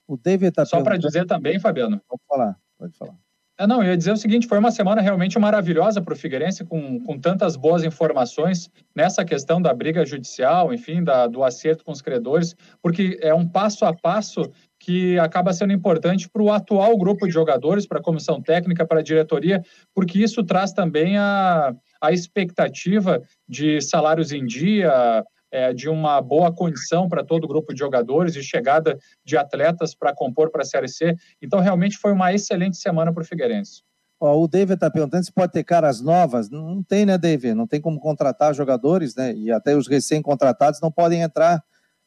O 0.06 0.16
David 0.16 0.52
tá 0.52 0.64
Só 0.64 0.82
para 0.82 0.96
dizer 0.96 1.24
também, 1.26 1.60
Fabiano. 1.60 2.00
Pode 2.08 2.22
falar, 2.28 2.56
pode 2.78 2.96
falar. 2.96 3.14
É, 3.60 3.66
não, 3.66 3.82
eu 3.82 3.90
ia 3.90 3.96
dizer 3.96 4.10
o 4.10 4.16
seguinte: 4.16 4.46
foi 4.46 4.58
uma 4.58 4.70
semana 4.70 5.02
realmente 5.02 5.38
maravilhosa 5.38 6.00
para 6.00 6.14
o 6.14 6.16
Figueirense, 6.16 6.64
com, 6.64 6.98
com 7.04 7.18
tantas 7.18 7.56
boas 7.56 7.84
informações 7.84 8.70
nessa 8.96 9.22
questão 9.22 9.60
da 9.60 9.74
briga 9.74 10.02
judicial, 10.02 10.72
enfim, 10.72 11.04
da, 11.04 11.26
do 11.26 11.44
acerto 11.44 11.84
com 11.84 11.92
os 11.92 12.00
credores, 12.00 12.56
porque 12.80 13.18
é 13.20 13.34
um 13.34 13.46
passo 13.46 13.84
a 13.84 13.94
passo 13.94 14.50
que 14.78 15.18
acaba 15.18 15.52
sendo 15.52 15.74
importante 15.74 16.26
para 16.26 16.42
o 16.42 16.50
atual 16.50 16.96
grupo 16.96 17.26
de 17.26 17.34
jogadores, 17.34 17.86
para 17.86 17.98
a 17.98 18.02
comissão 18.02 18.40
técnica, 18.40 18.86
para 18.86 19.00
a 19.00 19.02
diretoria, 19.02 19.62
porque 19.94 20.18
isso 20.18 20.42
traz 20.42 20.72
também 20.72 21.18
a, 21.18 21.74
a 22.00 22.12
expectativa 22.12 23.22
de 23.46 23.78
salários 23.82 24.32
em 24.32 24.46
dia, 24.46 25.22
é, 25.50 25.72
de 25.72 25.88
uma 25.88 26.20
boa 26.20 26.54
condição 26.54 27.08
para 27.08 27.24
todo 27.24 27.44
o 27.44 27.48
grupo 27.48 27.72
de 27.72 27.78
jogadores 27.78 28.36
e 28.36 28.42
chegada 28.42 28.98
de 29.24 29.36
atletas 29.36 29.94
para 29.94 30.14
compor 30.14 30.50
para 30.50 30.62
a 30.62 30.64
Série 30.64 30.88
C. 30.88 31.16
Então, 31.42 31.60
realmente 31.60 31.98
foi 31.98 32.12
uma 32.12 32.32
excelente 32.32 32.76
semana 32.76 33.12
para 33.12 33.22
o 33.22 33.26
Figueirense. 33.26 33.82
o 34.20 34.46
David 34.46 34.74
está 34.74 34.90
perguntando 34.90 35.24
se 35.24 35.32
pode 35.32 35.52
ter 35.52 35.64
caras 35.64 36.00
novas. 36.00 36.48
Não 36.48 36.82
tem, 36.82 37.04
né, 37.04 37.18
David? 37.18 37.54
Não 37.54 37.66
tem 37.66 37.80
como 37.80 37.98
contratar 37.98 38.54
jogadores, 38.54 39.14
né? 39.14 39.34
E 39.34 39.50
até 39.50 39.76
os 39.76 39.88
recém-contratados 39.88 40.80
não 40.80 40.90
podem 40.90 41.22
entrar 41.22 41.62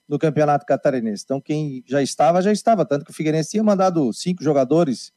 no 0.08 0.20
Campeonato 0.20 0.66
Catarinense. 0.66 1.24
Então, 1.26 1.42
quem 1.42 1.84
já 1.88 2.02
estava, 2.02 2.42
já 2.42 2.52
estava. 2.52 2.86
Tanto 2.86 3.06
que 3.06 3.12
o 3.12 3.14
Figueirense 3.14 3.52
tinha 3.52 3.64
mandado 3.64 4.12
cinco 4.14 4.44
jogadores, 4.44 5.12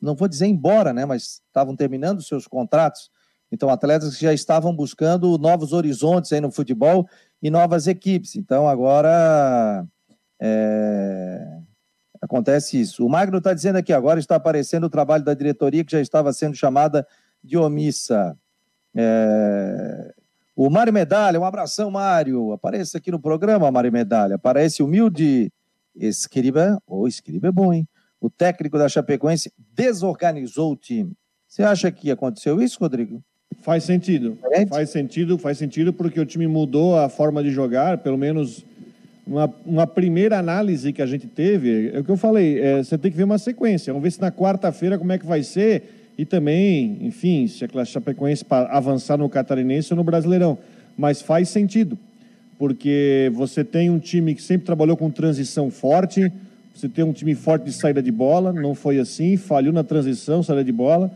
não 0.00 0.14
vou 0.14 0.28
dizer 0.28 0.46
embora, 0.46 0.92
né? 0.92 1.04
Mas 1.04 1.42
estavam 1.46 1.76
terminando 1.76 2.22
seus 2.22 2.46
contratos. 2.46 3.10
Então, 3.52 3.68
atletas 3.68 4.16
que 4.16 4.24
já 4.24 4.32
estavam 4.32 4.74
buscando 4.74 5.36
novos 5.36 5.72
horizontes 5.72 6.32
aí 6.32 6.40
no 6.40 6.52
futebol 6.52 7.08
e 7.42 7.50
novas 7.50 7.86
equipes. 7.86 8.36
Então, 8.36 8.68
agora 8.68 9.86
é... 10.40 11.58
acontece 12.20 12.80
isso. 12.80 13.04
O 13.04 13.08
Magno 13.08 13.38
está 13.38 13.54
dizendo 13.54 13.76
aqui, 13.76 13.92
agora 13.92 14.20
está 14.20 14.36
aparecendo 14.36 14.84
o 14.84 14.90
trabalho 14.90 15.24
da 15.24 15.34
diretoria 15.34 15.84
que 15.84 15.92
já 15.92 16.00
estava 16.00 16.32
sendo 16.32 16.56
chamada 16.56 17.06
de 17.42 17.56
omissa. 17.56 18.36
É... 18.94 20.14
O 20.54 20.68
Mário 20.68 20.92
Medalha, 20.92 21.40
um 21.40 21.44
abração, 21.44 21.90
Mário. 21.90 22.52
Apareça 22.52 22.98
aqui 22.98 23.10
no 23.10 23.18
programa, 23.18 23.70
Mário 23.70 23.92
Medalha. 23.92 24.34
Aparece 24.34 24.82
humilde 24.82 25.50
escriba, 25.94 26.80
ou 26.86 27.02
oh, 27.02 27.08
escriba 27.08 27.48
é 27.48 27.52
bom, 27.52 27.72
hein? 27.72 27.88
O 28.20 28.28
técnico 28.28 28.78
da 28.78 28.88
Chapecoense 28.88 29.52
desorganizou 29.56 30.72
o 30.72 30.76
time. 30.76 31.16
Você 31.48 31.62
acha 31.62 31.90
que 31.90 32.10
aconteceu 32.10 32.60
isso, 32.60 32.78
Rodrigo? 32.78 33.24
Faz 33.60 33.84
sentido. 33.84 34.38
Faz 34.68 34.90
sentido, 34.90 35.38
faz 35.38 35.58
sentido 35.58 35.92
porque 35.92 36.18
o 36.18 36.24
time 36.24 36.46
mudou 36.46 36.96
a 36.96 37.08
forma 37.08 37.42
de 37.42 37.50
jogar, 37.50 37.98
pelo 37.98 38.16
menos 38.16 38.64
uma, 39.26 39.52
uma 39.64 39.86
primeira 39.86 40.38
análise 40.38 40.92
que 40.92 41.02
a 41.02 41.06
gente 41.06 41.26
teve, 41.26 41.90
é 41.94 42.00
o 42.00 42.04
que 42.04 42.10
eu 42.10 42.16
falei, 42.16 42.58
é, 42.58 42.78
você 42.82 42.96
tem 42.96 43.10
que 43.10 43.16
ver 43.16 43.24
uma 43.24 43.38
sequência. 43.38 43.92
Vamos 43.92 44.02
ver 44.02 44.10
se 44.10 44.20
na 44.20 44.32
quarta-feira 44.32 44.98
como 44.98 45.12
é 45.12 45.18
que 45.18 45.26
vai 45.26 45.42
ser 45.42 45.82
e 46.18 46.24
também, 46.24 46.98
enfim, 47.00 47.46
se 47.46 47.64
a 47.64 47.84
Chapecoense 47.84 48.44
para 48.44 48.68
avançar 48.70 49.16
no 49.16 49.28
Catarinense 49.28 49.92
ou 49.92 49.96
no 49.96 50.04
Brasileirão. 50.04 50.58
Mas 50.96 51.22
faz 51.22 51.48
sentido, 51.48 51.98
porque 52.58 53.30
você 53.34 53.62
tem 53.62 53.88
um 53.88 53.98
time 53.98 54.34
que 54.34 54.42
sempre 54.42 54.66
trabalhou 54.66 54.96
com 54.96 55.10
transição 55.10 55.70
forte, 55.70 56.30
você 56.74 56.88
tem 56.88 57.04
um 57.04 57.12
time 57.12 57.34
forte 57.34 57.64
de 57.64 57.72
saída 57.72 58.02
de 58.02 58.10
bola, 58.10 58.52
não 58.52 58.74
foi 58.74 58.98
assim, 58.98 59.36
falhou 59.36 59.72
na 59.72 59.84
transição, 59.84 60.42
saída 60.42 60.64
de 60.64 60.72
bola. 60.72 61.10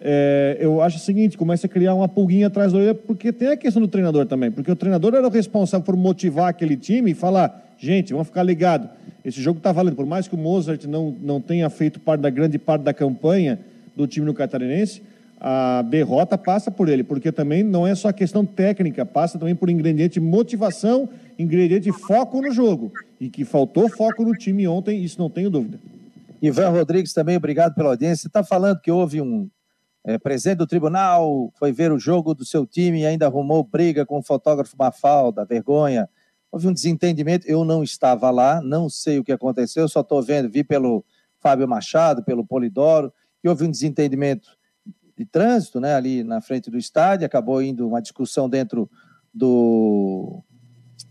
É, 0.00 0.56
eu 0.60 0.80
acho 0.80 0.96
o 0.96 1.00
seguinte, 1.00 1.36
começa 1.36 1.66
a 1.66 1.70
criar 1.70 1.94
uma 1.94 2.08
pulguinha 2.08 2.46
atrás 2.46 2.72
da 2.72 2.78
orelha, 2.78 2.94
porque 2.94 3.32
tem 3.32 3.48
a 3.48 3.56
questão 3.56 3.82
do 3.82 3.88
treinador 3.88 4.26
também, 4.26 4.50
porque 4.50 4.70
o 4.70 4.76
treinador 4.76 5.14
era 5.14 5.26
o 5.26 5.30
responsável 5.30 5.84
por 5.84 5.96
motivar 5.96 6.48
aquele 6.48 6.76
time 6.76 7.10
e 7.10 7.14
falar, 7.14 7.74
gente, 7.78 8.12
vamos 8.12 8.28
ficar 8.28 8.44
ligado, 8.44 8.88
esse 9.24 9.42
jogo 9.42 9.58
está 9.58 9.72
valendo, 9.72 9.96
por 9.96 10.06
mais 10.06 10.28
que 10.28 10.36
o 10.36 10.38
Mozart 10.38 10.84
não, 10.84 11.14
não 11.20 11.40
tenha 11.40 11.68
feito 11.68 11.98
parte 11.98 12.20
da 12.20 12.30
grande 12.30 12.58
parte 12.58 12.82
da 12.82 12.94
campanha 12.94 13.58
do 13.96 14.06
time 14.06 14.24
no 14.24 14.32
Catarinense, 14.32 15.02
a 15.40 15.82
derrota 15.82 16.38
passa 16.38 16.70
por 16.70 16.88
ele, 16.88 17.02
porque 17.02 17.32
também 17.32 17.64
não 17.64 17.86
é 17.86 17.94
só 17.94 18.12
questão 18.12 18.44
técnica, 18.44 19.04
passa 19.04 19.38
também 19.38 19.54
por 19.54 19.68
ingrediente 19.68 20.20
motivação, 20.20 21.08
ingrediente 21.36 21.90
foco 21.92 22.40
no 22.40 22.52
jogo, 22.52 22.92
e 23.20 23.28
que 23.28 23.44
faltou 23.44 23.88
foco 23.88 24.24
no 24.24 24.32
time 24.32 24.66
ontem, 24.68 25.02
isso 25.02 25.18
não 25.18 25.28
tenho 25.28 25.50
dúvida. 25.50 25.78
Ivan 26.40 26.68
Rodrigues 26.70 27.12
também, 27.12 27.36
obrigado 27.36 27.74
pela 27.74 27.90
audiência. 27.90 28.28
Está 28.28 28.44
falando 28.44 28.80
que 28.80 28.90
houve 28.90 29.20
um, 29.20 29.48
é, 30.04 30.18
presidente 30.18 30.58
do 30.58 30.66
tribunal 30.66 31.52
foi 31.58 31.72
ver 31.72 31.92
o 31.92 31.98
jogo 31.98 32.34
do 32.34 32.44
seu 32.44 32.66
time 32.66 33.00
e 33.00 33.06
ainda 33.06 33.26
arrumou 33.26 33.62
briga 33.64 34.06
com 34.06 34.18
o 34.18 34.22
fotógrafo 34.22 34.76
Mafalda, 34.78 35.44
vergonha. 35.44 36.08
Houve 36.50 36.68
um 36.68 36.72
desentendimento, 36.72 37.46
eu 37.46 37.64
não 37.64 37.82
estava 37.82 38.30
lá, 38.30 38.60
não 38.62 38.88
sei 38.88 39.18
o 39.18 39.24
que 39.24 39.32
aconteceu, 39.32 39.88
só 39.88 40.00
estou 40.00 40.22
vendo, 40.22 40.48
vi 40.48 40.64
pelo 40.64 41.04
Fábio 41.40 41.68
Machado, 41.68 42.22
pelo 42.24 42.46
Polidoro, 42.46 43.12
que 43.40 43.48
houve 43.48 43.64
um 43.64 43.70
desentendimento 43.70 44.48
de 45.16 45.26
trânsito 45.26 45.80
né, 45.80 45.94
ali 45.94 46.22
na 46.22 46.40
frente 46.40 46.70
do 46.70 46.78
estádio, 46.78 47.26
acabou 47.26 47.60
indo 47.60 47.86
uma 47.86 48.00
discussão 48.00 48.48
dentro 48.48 48.88
do, 49.34 50.42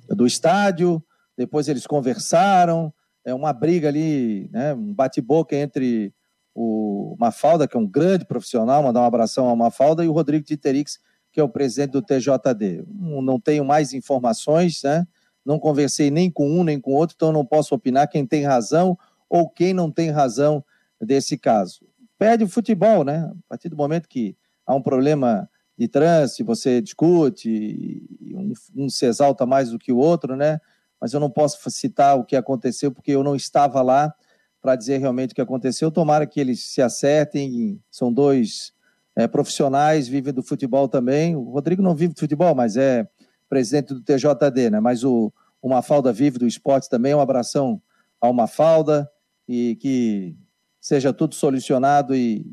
do 0.09 0.25
estádio, 0.25 1.03
depois 1.37 1.67
eles 1.67 1.85
conversaram, 1.85 2.91
é 3.23 3.33
uma 3.33 3.53
briga 3.53 3.89
ali, 3.89 4.49
né, 4.51 4.73
um 4.73 4.93
bate-boca 4.93 5.55
entre 5.55 6.13
o 6.59 7.15
Mafalda, 7.19 7.67
que 7.67 7.77
é 7.77 7.79
um 7.79 7.85
grande 7.85 8.25
profissional, 8.25 8.81
mandar 8.81 9.01
um 9.01 9.05
abração 9.05 9.47
ao 9.47 9.55
Mafalda, 9.55 10.03
e 10.03 10.07
o 10.07 10.11
Rodrigo 10.11 10.43
Titerix, 10.43 10.97
que 11.31 11.39
é 11.39 11.43
o 11.43 11.47
presidente 11.47 11.91
do 11.91 12.01
TJD. 12.01 12.83
Não 12.89 13.39
tenho 13.39 13.63
mais 13.63 13.93
informações, 13.93 14.81
né? 14.83 15.05
não 15.45 15.59
conversei 15.59 16.09
nem 16.09 16.31
com 16.31 16.49
um 16.49 16.63
nem 16.63 16.77
com 16.77 16.93
outro, 16.93 17.13
então 17.15 17.31
não 17.31 17.45
posso 17.45 17.75
opinar 17.75 18.09
quem 18.09 18.25
tem 18.25 18.43
razão 18.43 18.97
ou 19.29 19.47
quem 19.47 19.71
não 19.71 19.91
tem 19.91 20.09
razão 20.09 20.65
desse 20.99 21.37
caso. 21.37 21.85
Perde 22.17 22.43
o 22.43 22.49
futebol, 22.49 23.05
né? 23.05 23.31
A 23.31 23.49
partir 23.49 23.69
do 23.69 23.77
momento 23.77 24.09
que 24.09 24.35
há 24.65 24.73
um 24.73 24.81
problema 24.81 25.47
de 25.77 25.87
trânsito, 25.87 26.43
você 26.43 26.81
discute, 26.81 28.03
um, 28.33 28.51
um 28.75 28.89
se 28.89 29.05
exalta 29.05 29.45
mais 29.45 29.69
do 29.69 29.77
que 29.77 29.91
o 29.91 29.97
outro, 29.97 30.35
né? 30.35 30.59
Mas 30.99 31.13
eu 31.13 31.19
não 31.19 31.29
posso 31.29 31.59
citar 31.69 32.17
o 32.17 32.25
que 32.25 32.35
aconteceu 32.35 32.91
porque 32.91 33.11
eu 33.11 33.23
não 33.23 33.35
estava 33.35 33.83
lá 33.83 34.11
para 34.67 34.75
dizer 34.75 34.97
realmente 34.97 35.31
o 35.31 35.35
que 35.35 35.39
aconteceu. 35.39 35.89
Tomara 35.89 36.27
que 36.27 36.41
eles 36.41 36.61
se 36.61 36.81
acertem. 36.81 37.79
São 37.89 38.11
dois 38.11 38.73
é, 39.15 39.25
profissionais, 39.25 40.09
vivem 40.09 40.33
do 40.33 40.43
futebol 40.43 40.89
também. 40.89 41.37
O 41.37 41.43
Rodrigo 41.43 41.81
não 41.81 41.95
vive 41.95 42.13
do 42.13 42.19
futebol, 42.19 42.53
mas 42.53 42.75
é 42.75 43.07
presidente 43.47 43.93
do 43.93 44.01
TJD, 44.01 44.71
né? 44.71 44.81
Mas 44.81 45.05
o, 45.05 45.31
o 45.61 45.69
Mafalda 45.69 46.11
vive 46.11 46.37
do 46.37 46.45
esporte 46.45 46.89
também. 46.89 47.15
Um 47.15 47.21
abração 47.21 47.81
ao 48.19 48.33
Mafalda 48.33 49.09
e 49.47 49.77
que 49.77 50.35
seja 50.81 51.13
tudo 51.13 51.33
solucionado 51.33 52.13
e, 52.13 52.45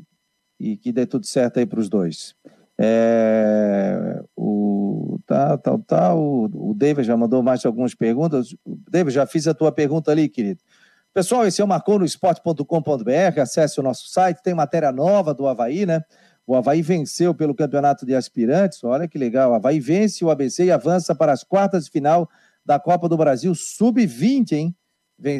e 0.57 0.77
que 0.77 0.93
dê 0.93 1.05
tudo 1.05 1.25
certo 1.25 1.59
aí 1.59 1.65
para 1.65 1.81
os 1.81 1.89
dois. 1.89 2.33
É, 2.77 4.23
o 4.37 5.19
tá, 5.25 5.57
tal, 5.57 5.79
tá, 5.79 5.83
tal. 5.85 6.09
Tá, 6.09 6.15
o, 6.15 6.69
o 6.69 6.73
David 6.73 7.05
já 7.05 7.17
mandou 7.17 7.43
mais 7.43 7.65
algumas 7.65 7.93
perguntas. 7.93 8.55
David, 8.89 9.13
já 9.13 9.25
fiz 9.25 9.49
a 9.49 9.53
tua 9.53 9.69
pergunta 9.69 10.11
ali, 10.11 10.29
querido. 10.29 10.61
Pessoal, 11.15 11.47
esse 11.47 11.61
é 11.61 11.63
o 11.63 11.67
marconosport.com.br, 11.69 13.39
acesse 13.41 13.79
o 13.79 13.83
nosso 13.83 14.09
site, 14.09 14.43
tem 14.43 14.53
matéria 14.53 14.91
nova 14.91 15.33
do 15.33 15.47
Havaí, 15.47 15.85
né? 15.85 16.03
O 16.45 16.53
Havaí 16.53 16.81
venceu 16.81 17.33
pelo 17.33 17.55
campeonato 17.55 18.05
de 18.05 18.13
aspirantes, 18.13 18.83
olha 18.83 19.07
que 19.07 19.17
legal. 19.17 19.51
O 19.51 19.53
Havaí 19.53 19.79
vence 19.79 20.25
o 20.25 20.29
ABC 20.29 20.65
e 20.65 20.71
avança 20.73 21.15
para 21.15 21.31
as 21.31 21.41
quartas 21.41 21.85
de 21.85 21.91
final 21.91 22.29
da 22.65 22.77
Copa 22.81 23.07
do 23.07 23.15
Brasil 23.15 23.55
Sub-20, 23.55 24.51
hein? 24.51 24.75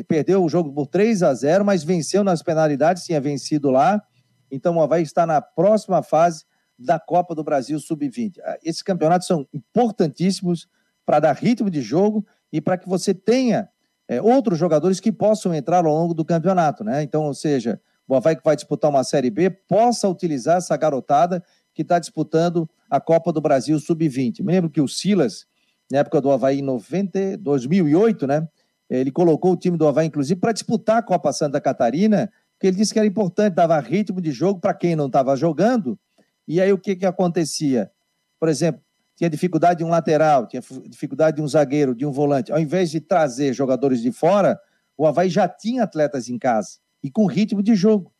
Perdeu 0.07 0.45
o 0.45 0.47
jogo 0.47 0.71
por 0.71 0.87
3 0.87 1.21
a 1.21 1.33
0 1.33 1.65
mas 1.65 1.83
venceu 1.83 2.23
nas 2.23 2.41
penalidades, 2.41 3.03
tinha 3.03 3.19
vencido 3.19 3.69
lá. 3.69 4.01
Então 4.49 4.77
o 4.77 4.81
Havaí 4.81 5.03
está 5.03 5.25
na 5.25 5.41
próxima 5.41 6.01
fase 6.01 6.45
da 6.79 6.97
Copa 6.97 7.35
do 7.35 7.43
Brasil 7.43 7.77
Sub-20. 7.81 8.39
Ah, 8.45 8.57
esses 8.63 8.81
campeonatos 8.81 9.27
são 9.27 9.45
importantíssimos 9.53 10.69
para 11.05 11.19
dar 11.19 11.35
ritmo 11.35 11.69
de 11.69 11.81
jogo 11.81 12.25
e 12.49 12.61
para 12.61 12.77
que 12.77 12.87
você 12.87 13.13
tenha 13.13 13.67
é, 14.07 14.21
outros 14.21 14.57
jogadores 14.57 14.99
que 14.99 15.11
possam 15.11 15.53
entrar 15.53 15.85
ao 15.85 15.93
longo 15.93 16.13
do 16.13 16.23
campeonato, 16.23 16.83
né? 16.83 17.03
Então, 17.03 17.23
ou 17.23 17.33
seja, 17.33 17.79
o 18.07 18.15
Havaí 18.15 18.35
que 18.35 18.43
vai 18.43 18.55
disputar 18.55 18.89
uma 18.89 19.03
Série 19.03 19.29
B 19.29 19.49
possa 19.49 20.07
utilizar 20.07 20.57
essa 20.57 20.77
garotada 20.77 21.43
que 21.73 21.81
está 21.81 21.99
disputando 21.99 22.69
a 22.89 22.99
Copa 22.99 23.33
do 23.33 23.41
Brasil 23.41 23.79
Sub-20. 23.79 24.43
Me 24.43 24.53
lembro 24.53 24.69
que 24.69 24.79
o 24.79 24.87
Silas, 24.87 25.45
na 25.91 25.99
época 25.99 26.21
do 26.21 26.31
Havaí 26.31 26.59
em 26.59 26.61
90, 26.61 27.37
2008, 27.37 28.27
né? 28.27 28.47
Ele 28.89 29.11
colocou 29.11 29.53
o 29.53 29.57
time 29.57 29.77
do 29.77 29.87
Havaí, 29.87 30.07
inclusive, 30.07 30.39
para 30.39 30.51
disputar 30.51 30.97
a 30.97 31.01
Copa 31.01 31.33
Santa 31.33 31.59
Catarina, 31.59 32.31
porque 32.53 32.67
ele 32.67 32.77
disse 32.77 32.93
que 32.93 32.99
era 32.99 33.07
importante, 33.07 33.55
dava 33.55 33.79
ritmo 33.79 34.21
de 34.21 34.31
jogo 34.31 34.59
para 34.59 34.73
quem 34.73 34.95
não 34.95 35.07
estava 35.07 35.35
jogando. 35.35 35.99
E 36.47 36.61
aí 36.61 36.71
o 36.71 36.77
que, 36.77 36.95
que 36.95 37.05
acontecia? 37.05 37.91
Por 38.39 38.47
exemplo, 38.47 38.81
tinha 39.15 39.29
dificuldade 39.29 39.79
de 39.79 39.83
um 39.83 39.89
lateral, 39.89 40.47
tinha 40.47 40.61
dificuldade 40.87 41.37
de 41.37 41.41
um 41.41 41.47
zagueiro, 41.47 41.95
de 41.95 42.05
um 42.05 42.11
volante. 42.11 42.51
Ao 42.51 42.59
invés 42.59 42.91
de 42.91 42.99
trazer 42.99 43.53
jogadores 43.53 44.01
de 44.01 44.11
fora, 44.11 44.59
o 44.97 45.07
Havaí 45.07 45.29
já 45.29 45.47
tinha 45.47 45.83
atletas 45.83 46.29
em 46.29 46.37
casa 46.37 46.79
e 47.01 47.09
com 47.09 47.25
ritmo 47.25 47.63
de 47.63 47.75
jogo. 47.75 48.11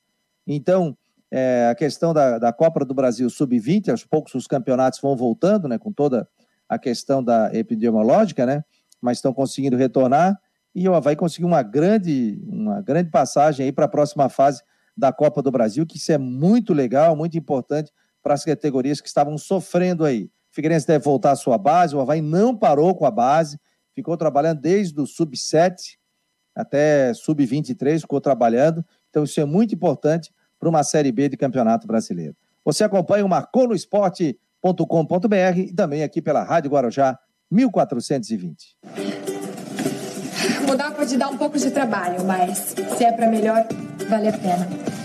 Então, 0.48 0.98
é, 1.30 1.68
a 1.70 1.76
questão 1.76 2.14
da, 2.14 2.40
da 2.40 2.54
Copa 2.54 2.86
do 2.86 2.94
Brasil 2.94 3.30
Sub-20, 3.30 3.90
aos 3.90 4.06
poucos 4.06 4.34
os 4.36 4.48
campeonatos 4.48 5.00
vão 5.02 5.16
voltando, 5.16 5.68
né, 5.68 5.78
com 5.78 5.92
toda 5.92 6.28
a 6.68 6.80
questão 6.80 7.24
da 7.24 7.54
epidemiológica, 7.54 8.46
né, 8.46 8.64
mas 9.02 9.18
estão 9.18 9.34
conseguindo 9.34 9.76
retornar 9.76 10.40
e 10.74 10.88
o 10.90 10.94
Havaí 10.94 11.16
conseguiu 11.16 11.48
uma 11.48 11.64
grande, 11.64 12.42
uma 12.46 12.82
grande 12.82 13.10
passagem 13.10 13.66
aí 13.66 13.72
para 13.72 13.86
a 13.86 13.90
próxima 13.90 14.28
fase 14.28 14.62
da 14.96 15.12
Copa 15.12 15.42
do 15.42 15.52
Brasil, 15.52 15.86
que 15.86 15.98
isso 15.98 16.12
é 16.12 16.18
muito 16.18 16.74
legal, 16.74 17.16
muito 17.16 17.38
importante 17.38 17.92
para 18.22 18.34
as 18.34 18.44
categorias 18.44 19.00
que 19.00 19.08
estavam 19.08 19.38
sofrendo 19.38 20.04
aí. 20.04 20.30
Figueirense 20.56 20.88
deve 20.88 21.04
voltar 21.04 21.32
à 21.32 21.36
sua 21.36 21.58
base, 21.58 21.94
o 21.94 22.00
Havaí 22.00 22.22
não 22.22 22.56
parou 22.56 22.96
com 22.96 23.06
a 23.06 23.12
base, 23.12 23.60
ficou 23.94 24.16
trabalhando 24.16 24.62
desde 24.62 24.98
o 25.02 25.06
sub-7 25.06 25.98
até 26.56 27.14
sub-23, 27.14 28.00
ficou 28.00 28.22
trabalhando. 28.22 28.86
Então 29.10 29.26
isso 29.26 29.38
é 29.42 29.44
muito 29.44 29.76
importante 29.76 30.34
para 30.58 30.70
uma 30.70 30.82
Série 30.82 31.12
B 31.12 31.28
de 31.28 31.36
Campeonato 31.36 31.86
Brasileiro. 31.86 32.38
Você 32.64 32.86
acompanha 32.86 33.26
o 33.26 33.30
marconosport.com.br 33.30 35.58
e 35.58 35.74
também 35.74 36.04
aqui 36.04 36.22
pela 36.22 36.42
Rádio 36.42 36.72
Guarujá 36.72 37.20
1420. 37.52 38.78
Mudar 40.66 40.92
pode 40.92 41.18
dar 41.18 41.28
um 41.28 41.38
pouco 41.38 41.60
de 41.60 41.70
trabalho, 41.70 42.24
mas 42.24 42.74
se 42.98 43.04
é 43.04 43.12
para 43.12 43.28
melhor, 43.28 43.68
vale 44.08 44.30
a 44.30 44.34
pena. 44.34 45.05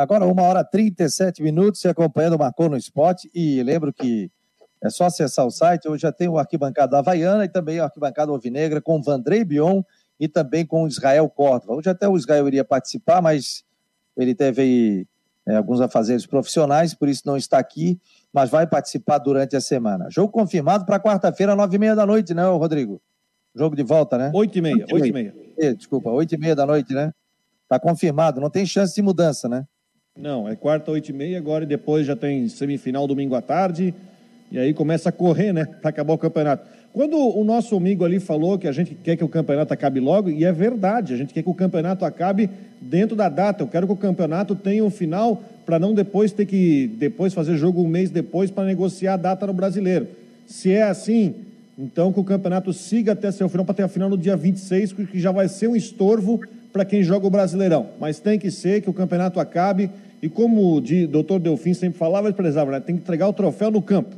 Agora, 0.00 0.24
uma 0.24 0.42
hora 0.44 0.60
e 0.60 0.64
37 0.64 1.42
minutos, 1.42 1.78
você 1.78 1.88
acompanhando 1.88 2.32
o 2.32 2.38
Marcou 2.38 2.70
no 2.70 2.76
Esporte. 2.76 3.30
E 3.34 3.62
lembro 3.62 3.92
que 3.92 4.30
é 4.82 4.88
só 4.88 5.04
acessar 5.04 5.46
o 5.46 5.50
site. 5.50 5.86
Hoje 5.86 6.00
já 6.00 6.10
tem 6.10 6.26
o 6.26 6.38
arquibancada 6.38 6.98
Havaiana 6.98 7.44
e 7.44 7.50
também 7.50 7.78
o 7.78 7.84
arquibancada 7.84 8.32
Ovinegra 8.32 8.80
com 8.80 9.02
Vandrei 9.02 9.44
Bion 9.44 9.82
e 10.18 10.26
também 10.26 10.64
com 10.64 10.88
Israel 10.88 11.28
Córdova. 11.28 11.74
Hoje 11.74 11.90
até 11.90 12.08
o 12.08 12.16
Israel 12.16 12.48
iria 12.48 12.64
participar, 12.64 13.20
mas 13.20 13.62
ele 14.16 14.34
teve 14.34 14.62
aí, 14.62 15.06
é, 15.46 15.56
alguns 15.56 15.82
afazeres 15.82 16.24
profissionais, 16.24 16.94
por 16.94 17.06
isso 17.06 17.24
não 17.26 17.36
está 17.36 17.58
aqui, 17.58 18.00
mas 18.32 18.48
vai 18.48 18.66
participar 18.66 19.18
durante 19.18 19.54
a 19.54 19.60
semana. 19.60 20.06
Jogo 20.08 20.32
confirmado 20.32 20.86
para 20.86 20.98
quarta-feira, 20.98 21.54
nove 21.54 21.76
e 21.76 21.78
meia 21.78 21.94
da 21.94 22.06
noite, 22.06 22.32
né, 22.32 22.46
Rodrigo? 22.46 23.02
Jogo 23.54 23.76
de 23.76 23.82
volta, 23.82 24.16
né? 24.16 24.30
Oito 24.32 24.56
e 24.56 24.62
meia, 24.62 24.86
oito 24.90 25.06
e 25.06 25.12
meia. 25.12 25.34
Desculpa, 25.76 26.08
oito 26.08 26.34
e 26.34 26.38
meia 26.38 26.56
da 26.56 26.64
noite, 26.64 26.94
né? 26.94 27.12
Tá 27.68 27.78
confirmado, 27.78 28.40
não 28.40 28.48
tem 28.48 28.64
chance 28.64 28.94
de 28.94 29.02
mudança, 29.02 29.46
né? 29.46 29.66
Não, 30.20 30.46
é 30.46 30.54
quarta, 30.54 30.90
oito 30.90 31.08
e 31.08 31.14
meia 31.14 31.38
agora 31.38 31.64
e 31.64 31.66
depois 31.66 32.06
já 32.06 32.14
tem 32.14 32.46
semifinal 32.46 33.06
domingo 33.06 33.34
à 33.34 33.40
tarde. 33.40 33.94
E 34.52 34.58
aí 34.58 34.74
começa 34.74 35.08
a 35.08 35.12
correr, 35.12 35.50
né? 35.50 35.64
Para 35.64 35.88
acabar 35.88 36.12
o 36.12 36.18
campeonato. 36.18 36.68
Quando 36.92 37.16
o 37.16 37.42
nosso 37.42 37.74
amigo 37.74 38.04
ali 38.04 38.20
falou 38.20 38.58
que 38.58 38.68
a 38.68 38.72
gente 38.72 38.94
quer 38.94 39.16
que 39.16 39.24
o 39.24 39.28
campeonato 39.28 39.72
acabe 39.72 39.98
logo, 39.98 40.28
e 40.28 40.44
é 40.44 40.52
verdade, 40.52 41.14
a 41.14 41.16
gente 41.16 41.32
quer 41.32 41.42
que 41.42 41.48
o 41.48 41.54
campeonato 41.54 42.04
acabe 42.04 42.50
dentro 42.82 43.16
da 43.16 43.30
data. 43.30 43.62
Eu 43.62 43.68
quero 43.68 43.86
que 43.86 43.92
o 43.94 43.96
campeonato 43.96 44.54
tenha 44.54 44.84
um 44.84 44.90
final 44.90 45.42
para 45.64 45.78
não 45.78 45.94
depois 45.94 46.32
ter 46.32 46.44
que 46.44 46.90
depois 46.98 47.32
fazer 47.32 47.56
jogo 47.56 47.80
um 47.82 47.88
mês 47.88 48.10
depois 48.10 48.50
para 48.50 48.64
negociar 48.64 49.14
a 49.14 49.16
data 49.16 49.46
no 49.46 49.54
brasileiro. 49.54 50.06
Se 50.46 50.70
é 50.70 50.82
assim, 50.82 51.34
então 51.78 52.12
que 52.12 52.20
o 52.20 52.24
campeonato 52.24 52.74
siga 52.74 53.12
até 53.12 53.32
seu 53.32 53.48
final, 53.48 53.64
para 53.64 53.74
ter 53.74 53.84
a 53.84 53.88
final 53.88 54.10
no 54.10 54.18
dia 54.18 54.36
26, 54.36 54.92
que 54.92 55.18
já 55.18 55.32
vai 55.32 55.48
ser 55.48 55.68
um 55.68 55.76
estorvo 55.76 56.40
para 56.72 56.84
quem 56.84 57.02
joga 57.02 57.26
o 57.26 57.30
Brasileirão. 57.30 57.88
Mas 57.98 58.18
tem 58.18 58.38
que 58.38 58.50
ser 58.50 58.80
que 58.80 58.90
o 58.90 58.92
campeonato 58.92 59.40
acabe 59.40 59.90
e 60.22 60.28
como 60.28 60.76
o 60.76 60.80
doutor 61.08 61.38
Delfim 61.38 61.72
sempre 61.72 61.98
falava, 61.98 62.28
ele 62.28 62.36
prezava, 62.36 62.70
né? 62.70 62.80
tem 62.80 62.96
que 62.96 63.02
entregar 63.02 63.28
o 63.28 63.32
troféu 63.32 63.70
no 63.70 63.80
campo. 63.80 64.14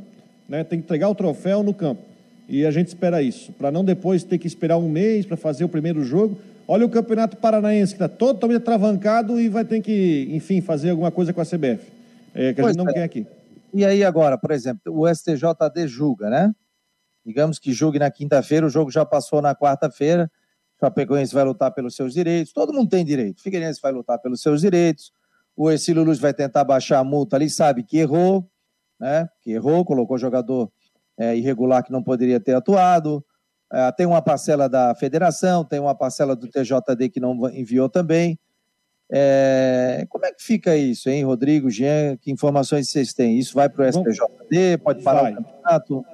Né? 0.47 0.63
Tem 0.63 0.79
que 0.79 0.85
entregar 0.85 1.09
o 1.09 1.15
troféu 1.15 1.63
no 1.63 1.73
campo. 1.73 2.01
E 2.47 2.65
a 2.65 2.71
gente 2.71 2.89
espera 2.89 3.21
isso, 3.21 3.53
para 3.53 3.71
não 3.71 3.85
depois 3.85 4.23
ter 4.23 4.37
que 4.37 4.47
esperar 4.47 4.77
um 4.77 4.89
mês 4.89 5.25
para 5.25 5.37
fazer 5.37 5.63
o 5.63 5.69
primeiro 5.69 6.03
jogo. 6.03 6.37
Olha 6.67 6.85
o 6.85 6.89
Campeonato 6.89 7.37
Paranaense, 7.37 7.95
que 7.95 8.03
está 8.03 8.09
totalmente 8.09 8.61
travancado 8.61 9.39
e 9.39 9.47
vai 9.47 9.63
ter 9.63 9.81
que, 9.81 10.27
enfim, 10.29 10.61
fazer 10.61 10.89
alguma 10.89 11.11
coisa 11.11 11.31
com 11.31 11.39
a 11.39 11.45
CBF, 11.45 11.89
é, 12.33 12.53
que 12.53 12.61
a 12.61 12.67
gente 12.67 12.77
não 12.77 12.89
é. 12.89 12.93
quer 12.93 13.03
aqui. 13.03 13.25
E 13.73 13.85
aí 13.85 14.03
agora, 14.03 14.37
por 14.37 14.51
exemplo, 14.51 14.81
o 14.87 15.07
STJD 15.07 15.87
julga, 15.87 16.29
né? 16.29 16.53
Digamos 17.25 17.57
que 17.57 17.71
julgue 17.71 17.97
na 17.97 18.11
quinta-feira, 18.11 18.65
o 18.65 18.69
jogo 18.69 18.91
já 18.91 19.05
passou 19.05 19.41
na 19.41 19.55
quarta-feira, 19.55 20.29
o 20.77 20.85
Chapecoense 20.85 21.33
vai 21.33 21.45
lutar 21.45 21.71
pelos 21.73 21.95
seus 21.95 22.13
direitos, 22.13 22.51
todo 22.51 22.73
mundo 22.73 22.89
tem 22.89 23.05
direito, 23.05 23.39
o 23.39 23.41
Figueirense 23.41 23.79
vai 23.81 23.93
lutar 23.93 24.19
pelos 24.19 24.41
seus 24.41 24.61
direitos, 24.61 25.11
o 25.55 25.69
Ercílio 25.69 26.03
Luz 26.03 26.19
vai 26.19 26.33
tentar 26.33 26.63
baixar 26.63 26.99
a 26.99 27.03
multa 27.03 27.35
ali, 27.35 27.49
sabe 27.49 27.83
que 27.83 27.97
errou, 27.97 28.47
né? 28.99 29.27
Que 29.41 29.51
errou, 29.51 29.85
colocou 29.85 30.17
jogador 30.17 30.71
é, 31.17 31.35
irregular 31.35 31.83
que 31.83 31.91
não 31.91 32.03
poderia 32.03 32.39
ter 32.39 32.55
atuado. 32.55 33.23
É, 33.71 33.91
tem 33.91 34.05
uma 34.05 34.21
parcela 34.21 34.67
da 34.67 34.93
federação, 34.95 35.63
tem 35.63 35.79
uma 35.79 35.95
parcela 35.95 36.35
do 36.35 36.47
TJD 36.47 37.09
que 37.09 37.19
não 37.19 37.49
enviou 37.49 37.89
também. 37.89 38.39
É, 39.11 40.05
como 40.09 40.25
é 40.25 40.31
que 40.31 40.41
fica 40.41 40.75
isso, 40.75 41.09
hein, 41.09 41.23
Rodrigo, 41.23 41.69
Jean? 41.69 42.17
Que 42.17 42.31
informações 42.31 42.89
vocês 42.89 43.13
têm? 43.13 43.37
Isso 43.37 43.53
vai 43.53 43.69
para 43.69 43.87
o 43.87 43.91
STJD? 43.91 44.77
Pode 44.83 45.03
parar 45.03 45.21
vai. 45.21 45.33
o 45.33 45.35
campeonato? 45.35 46.05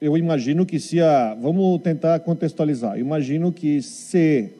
Eu 0.00 0.18
imagino 0.18 0.66
que 0.66 0.80
se 0.80 1.00
a. 1.00 1.34
Vamos 1.34 1.80
tentar 1.82 2.18
contextualizar. 2.20 2.94
Eu 2.96 3.00
imagino 3.00 3.52
que 3.52 3.80
se 3.80 4.52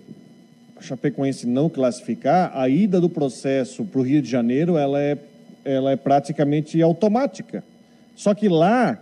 Chapecoense 0.82 1.46
não 1.46 1.68
classificar, 1.68 2.52
a 2.54 2.68
ida 2.68 3.00
do 3.00 3.08
processo 3.08 3.84
para 3.84 4.00
o 4.00 4.04
Rio 4.04 4.20
de 4.20 4.30
Janeiro 4.30 4.76
ela 4.76 5.00
é, 5.00 5.16
ela 5.64 5.92
é 5.92 5.96
praticamente 5.96 6.80
automática. 6.82 7.64
Só 8.14 8.34
que 8.34 8.48
lá, 8.48 8.98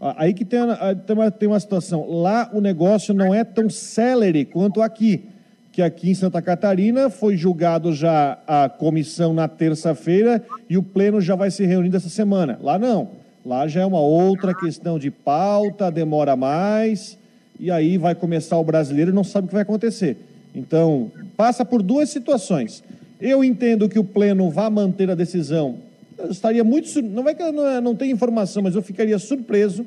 aí 0.00 0.32
que 0.32 0.44
tem, 0.44 0.60
tem, 1.06 1.16
uma, 1.16 1.30
tem 1.30 1.48
uma 1.48 1.60
situação, 1.60 2.08
lá 2.08 2.50
o 2.52 2.60
negócio 2.60 3.12
não 3.12 3.34
é 3.34 3.44
tão 3.44 3.68
célere 3.68 4.44
quanto 4.44 4.80
aqui, 4.80 5.24
que 5.72 5.82
aqui 5.82 6.10
em 6.10 6.14
Santa 6.14 6.42
Catarina 6.42 7.10
foi 7.10 7.36
julgado 7.36 7.92
já 7.92 8.38
a 8.46 8.68
comissão 8.68 9.32
na 9.32 9.46
terça-feira 9.46 10.42
e 10.68 10.76
o 10.76 10.82
pleno 10.82 11.20
já 11.20 11.34
vai 11.34 11.50
se 11.50 11.64
reunir 11.64 11.94
essa 11.94 12.08
semana. 12.08 12.58
Lá 12.62 12.78
não, 12.78 13.10
lá 13.44 13.68
já 13.68 13.82
é 13.82 13.86
uma 13.86 14.00
outra 14.00 14.54
questão 14.54 14.98
de 14.98 15.10
pauta, 15.10 15.90
demora 15.90 16.34
mais, 16.34 17.18
e 17.60 17.70
aí 17.70 17.98
vai 17.98 18.14
começar 18.14 18.56
o 18.56 18.64
brasileiro 18.64 19.10
e 19.10 19.14
não 19.14 19.24
sabe 19.24 19.46
o 19.46 19.48
que 19.48 19.54
vai 19.54 19.62
acontecer. 19.62 20.16
Então, 20.58 21.10
passa 21.36 21.64
por 21.64 21.82
duas 21.82 22.10
situações. 22.10 22.82
Eu 23.20 23.44
entendo 23.44 23.88
que 23.88 23.98
o 23.98 24.04
Pleno 24.04 24.50
vá 24.50 24.68
manter 24.68 25.08
a 25.08 25.14
decisão. 25.14 25.76
Eu 26.18 26.30
estaria 26.30 26.64
muito. 26.64 27.00
Não 27.00 27.22
vai 27.22 27.34
que 27.34 27.42
eu 27.42 27.52
não, 27.52 27.80
não 27.80 27.94
tenho 27.94 28.12
informação, 28.12 28.62
mas 28.62 28.74
eu 28.74 28.82
ficaria 28.82 29.18
surpreso 29.18 29.86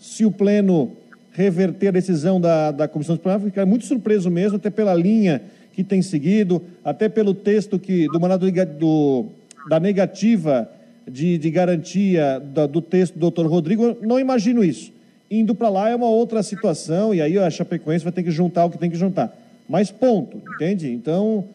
se 0.00 0.24
o 0.24 0.30
Pleno 0.30 0.92
reverter 1.32 1.88
a 1.88 1.90
decisão 1.90 2.40
da, 2.40 2.70
da 2.70 2.88
Comissão 2.88 3.14
Disciplinar. 3.14 3.40
Ficaria 3.40 3.66
muito 3.66 3.84
surpreso 3.84 4.30
mesmo, 4.30 4.56
até 4.56 4.70
pela 4.70 4.94
linha 4.94 5.42
que 5.72 5.84
tem 5.84 6.00
seguido, 6.00 6.62
até 6.82 7.06
pelo 7.10 7.34
texto 7.34 7.78
que, 7.78 8.06
do 8.06 8.18
mandato 8.18 8.46
do, 8.78 9.26
da 9.68 9.78
negativa 9.78 10.70
de, 11.06 11.36
de 11.36 11.50
garantia 11.50 12.40
da, 12.40 12.66
do 12.66 12.80
texto 12.80 13.14
do 13.14 13.20
doutor 13.20 13.46
Rodrigo. 13.46 13.84
Eu 13.84 13.98
não 14.00 14.18
imagino 14.18 14.64
isso. 14.64 14.90
Indo 15.30 15.54
para 15.54 15.68
lá 15.68 15.90
é 15.90 15.94
uma 15.94 16.08
outra 16.08 16.42
situação, 16.42 17.14
e 17.14 17.20
aí 17.20 17.36
a 17.36 17.50
Chapecoense 17.50 18.04
vai 18.04 18.12
ter 18.12 18.22
que 18.22 18.30
juntar 18.30 18.64
o 18.64 18.70
que 18.70 18.78
tem 18.78 18.88
que 18.88 18.96
juntar. 18.96 19.36
Mas 19.68 19.90
ponto, 19.90 20.42
entende? 20.54 20.92
Então, 20.92 21.48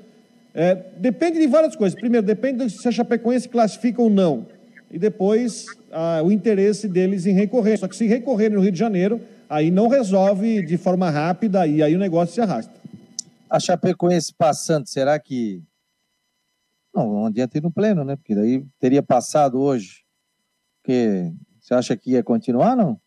é, 0.54 0.76
depende 0.98 1.40
de 1.40 1.48
várias 1.48 1.76
coisas. 1.76 2.00
Primeiro, 2.00 2.26
depende 2.26 2.70
se 2.70 2.88
a 2.88 2.92
Chapecoense 2.92 3.48
classifica 3.48 4.02
ou 4.02 4.10
não. 4.10 4.46
E 4.90 5.00
depois, 5.00 5.66
a, 5.92 6.22
o 6.24 6.32
interesse 6.32 6.88
deles 6.88 7.26
em 7.26 7.34
recorrer. 7.34 7.78
Só 7.78 7.88
que 7.88 7.96
se 7.96 8.06
recorrerem 8.08 8.58
no 8.58 8.64
Rio 8.64 8.72
de 8.72 8.80
Janeiro, 8.80 9.22
aí 9.50 9.72
não 9.72 9.88
resolve 9.88 10.66
de 10.66 10.78
forma 10.78 11.10
rápida 11.10 11.66
e 11.66 11.82
aí 11.82 11.96
o 11.96 12.00
negócio 12.00 12.36
se 12.36 12.42
arrasta. 12.42 12.74
A 13.50 13.60
Chapecoense 13.60 14.34
passando, 14.34 14.88
será 14.88 15.18
que... 15.20 15.62
Não, 16.94 17.08
não 17.08 17.26
adianta 17.28 17.58
ir 17.58 17.62
no 17.62 17.72
pleno, 17.72 18.04
né? 18.04 18.18
Porque 18.18 18.36
daí 18.36 18.66
teria 18.80 19.02
passado 19.02 19.60
hoje. 19.60 20.04
Porque 20.82 21.32
você 21.60 21.74
acha 21.74 21.96
que 21.96 22.12
ia 22.12 22.24
continuar, 22.24 22.76
não? 22.76 23.00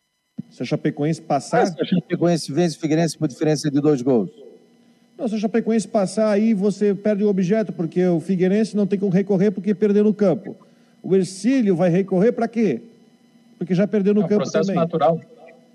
Se 0.50 0.62
a 0.62 0.66
Chapecoense 0.66 1.20
passar... 1.20 1.66
se 1.66 1.80
a 1.80 1.84
Chapecoense 1.84 2.50
vence 2.50 2.76
o 2.76 2.80
Figueirense 2.80 3.18
por 3.18 3.28
diferença 3.28 3.70
de 3.70 3.80
dois 3.80 4.00
gols. 4.00 4.30
Se 5.16 5.34
o 5.34 5.38
Chapecoense 5.38 5.86
passar 5.86 6.30
aí, 6.30 6.52
você 6.52 6.94
perde 6.94 7.24
o 7.24 7.28
objeto, 7.28 7.72
porque 7.72 8.04
o 8.06 8.20
Figueirense 8.20 8.76
não 8.76 8.86
tem 8.86 8.98
como 8.98 9.12
recorrer 9.12 9.50
porque 9.50 9.74
perdeu 9.74 10.04
no 10.04 10.12
campo. 10.12 10.56
O 11.02 11.14
Ercílio 11.14 11.76
vai 11.76 11.88
recorrer 11.88 12.32
para 12.32 12.48
quê? 12.48 12.80
Porque 13.56 13.74
já 13.74 13.86
perdeu 13.86 14.12
no 14.12 14.22
é 14.22 14.24
um 14.24 14.28
campo 14.28 14.42
processo 14.42 14.66
também. 14.66 14.80
natural. 14.80 15.20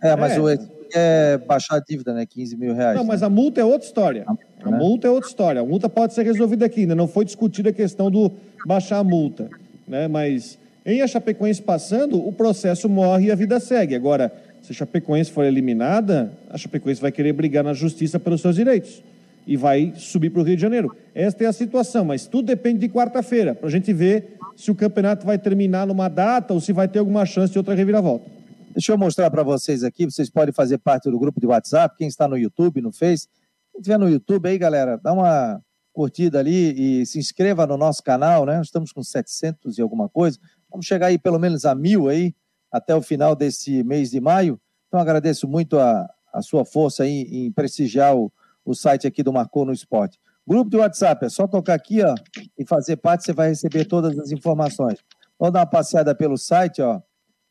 É, 0.02 0.16
mas 0.16 0.34
é. 0.34 0.40
o 0.40 0.50
Ercílio 0.50 0.80
é 0.94 1.38
baixar 1.38 1.78
a 1.78 1.80
dívida, 1.80 2.14
né? 2.14 2.26
15 2.26 2.58
mil 2.58 2.74
reais. 2.74 2.98
Não, 2.98 3.04
mas 3.04 3.24
a 3.24 3.30
multa 3.30 3.62
é 3.62 3.66
outra 3.66 3.88
história. 3.88 4.26
A, 4.28 4.34
né? 4.70 4.78
multa 4.78 5.08
é 5.08 5.10
outra 5.10 5.30
história. 5.30 5.62
A 5.62 5.66
multa 5.66 5.88
pode 5.88 6.14
ser 6.14 6.24
resolvida 6.24 6.66
aqui, 6.66 6.82
ainda 6.82 6.96
não 6.96 7.08
foi 7.08 7.26
discutida 7.26 7.70
a 7.70 7.74
questão 7.74 8.12
do 8.12 8.32
baixar 8.66 8.98
a 8.98 9.04
multa. 9.04 9.50
Né? 9.88 10.08
Mas 10.08 10.58
em 10.86 11.02
a 11.02 11.08
Chapecoense 11.08 11.62
passando, 11.62 12.26
o 12.26 12.32
processo 12.32 12.90
morre 12.90 13.28
e 13.28 13.32
a 13.32 13.36
vida 13.36 13.60
segue. 13.60 13.96
Agora, 13.96 14.34
se 14.62 14.72
a 14.72 14.76
Chapecoense 14.76 15.32
for 15.32 15.46
eliminada, 15.46 16.32
a 16.50 16.58
Chapecoense 16.58 17.02
vai 17.02 17.12
querer 17.12 17.34
brigar 17.34 17.64
na 17.64 17.74
justiça 17.74 18.20
pelos 18.20 18.42
seus 18.42 18.56
direitos. 18.56 19.02
E 19.46 19.58
vai 19.58 19.94
subir 19.96 20.30
para 20.30 20.42
o 20.42 20.44
Rio 20.44 20.56
de 20.56 20.62
Janeiro. 20.62 20.96
Esta 21.14 21.44
é 21.44 21.48
a 21.48 21.54
situação, 21.54 22.06
mas 22.06 22.28
tudo 22.28 22.46
depende 22.46 22.80
de 22.80 22.90
quarta-feira, 22.90 23.56
para 23.56 23.68
a 23.68 23.72
gente 23.72 23.92
ver 23.92 24.38
se 24.56 24.70
o 24.70 24.76
campeonato 24.76 25.26
vai 25.26 25.38
terminar 25.38 25.88
numa 25.88 26.10
data 26.10 26.54
ou 26.54 26.60
se 26.60 26.74
vai 26.74 26.88
ter 26.88 27.00
alguma 27.00 27.26
chance 27.26 27.52
de 27.52 27.58
outra 27.58 27.74
reviravolta. 27.74 28.30
Deixa 28.72 28.92
eu 28.92 28.98
mostrar 28.98 29.32
para 29.32 29.42
vocês 29.42 29.84
aqui, 29.84 30.06
vocês 30.06 30.30
podem 30.30 30.54
fazer 30.54 30.78
parte 30.78 31.10
do 31.10 31.18
grupo 31.18 31.40
de 31.40 31.48
WhatsApp, 31.48 31.96
quem 31.98 32.08
está 32.08 32.28
no 32.28 32.38
YouTube, 32.38 32.82
no 32.82 32.92
Face. 32.92 33.28
Quem 33.72 33.82
estiver 33.82 33.98
no 33.98 34.10
YouTube 34.10 34.48
aí, 34.48 34.58
galera, 34.58 34.98
dá 34.98 35.12
uma 35.12 35.62
curtida 35.92 36.40
ali 36.40 37.02
e 37.02 37.06
se 37.06 37.18
inscreva 37.18 37.66
no 37.66 37.78
nosso 37.78 38.04
canal, 38.04 38.46
né? 38.46 38.62
Estamos 38.62 38.92
com 38.92 39.02
700 39.02 39.78
e 39.78 39.82
alguma 39.82 40.08
coisa. 40.08 40.38
Vamos 40.70 40.86
chegar 40.86 41.08
aí 41.08 41.18
pelo 41.18 41.40
menos 41.40 41.66
a 41.66 41.74
mil 41.74 42.08
aí 42.08 42.34
até 42.72 42.96
o 42.96 43.02
final 43.02 43.36
desse 43.36 43.84
mês 43.84 44.12
de 44.12 44.22
maio. 44.22 44.60
Então 44.88 45.00
agradeço 45.00 45.48
muito 45.48 45.78
a, 45.78 46.08
a 46.34 46.42
sua 46.42 46.64
força 46.64 47.04
aí 47.04 47.22
em 47.30 47.52
prestigiar 47.52 48.16
o, 48.16 48.32
o 48.72 48.76
site 48.76 49.08
aqui 49.08 49.24
do 49.24 49.34
Marcou 49.34 49.66
no 49.66 49.74
Esporte. 49.74 50.20
Grupo 50.48 50.70
de 50.70 50.78
WhatsApp, 50.78 51.26
é 51.26 51.30
só 51.30 51.48
tocar 51.48 51.74
aqui 51.74 52.04
ó, 52.04 52.14
e 52.58 52.66
fazer 52.66 52.98
parte, 52.98 53.26
você 53.26 53.34
vai 53.34 53.50
receber 53.50 53.86
todas 53.86 54.18
as 54.20 54.32
informações. 54.32 55.00
Vamos 55.40 55.54
dar 55.54 55.62
uma 55.62 55.66
passeada 55.66 56.14
pelo 56.14 56.38
site, 56.38 56.82
ó. 56.82 57.02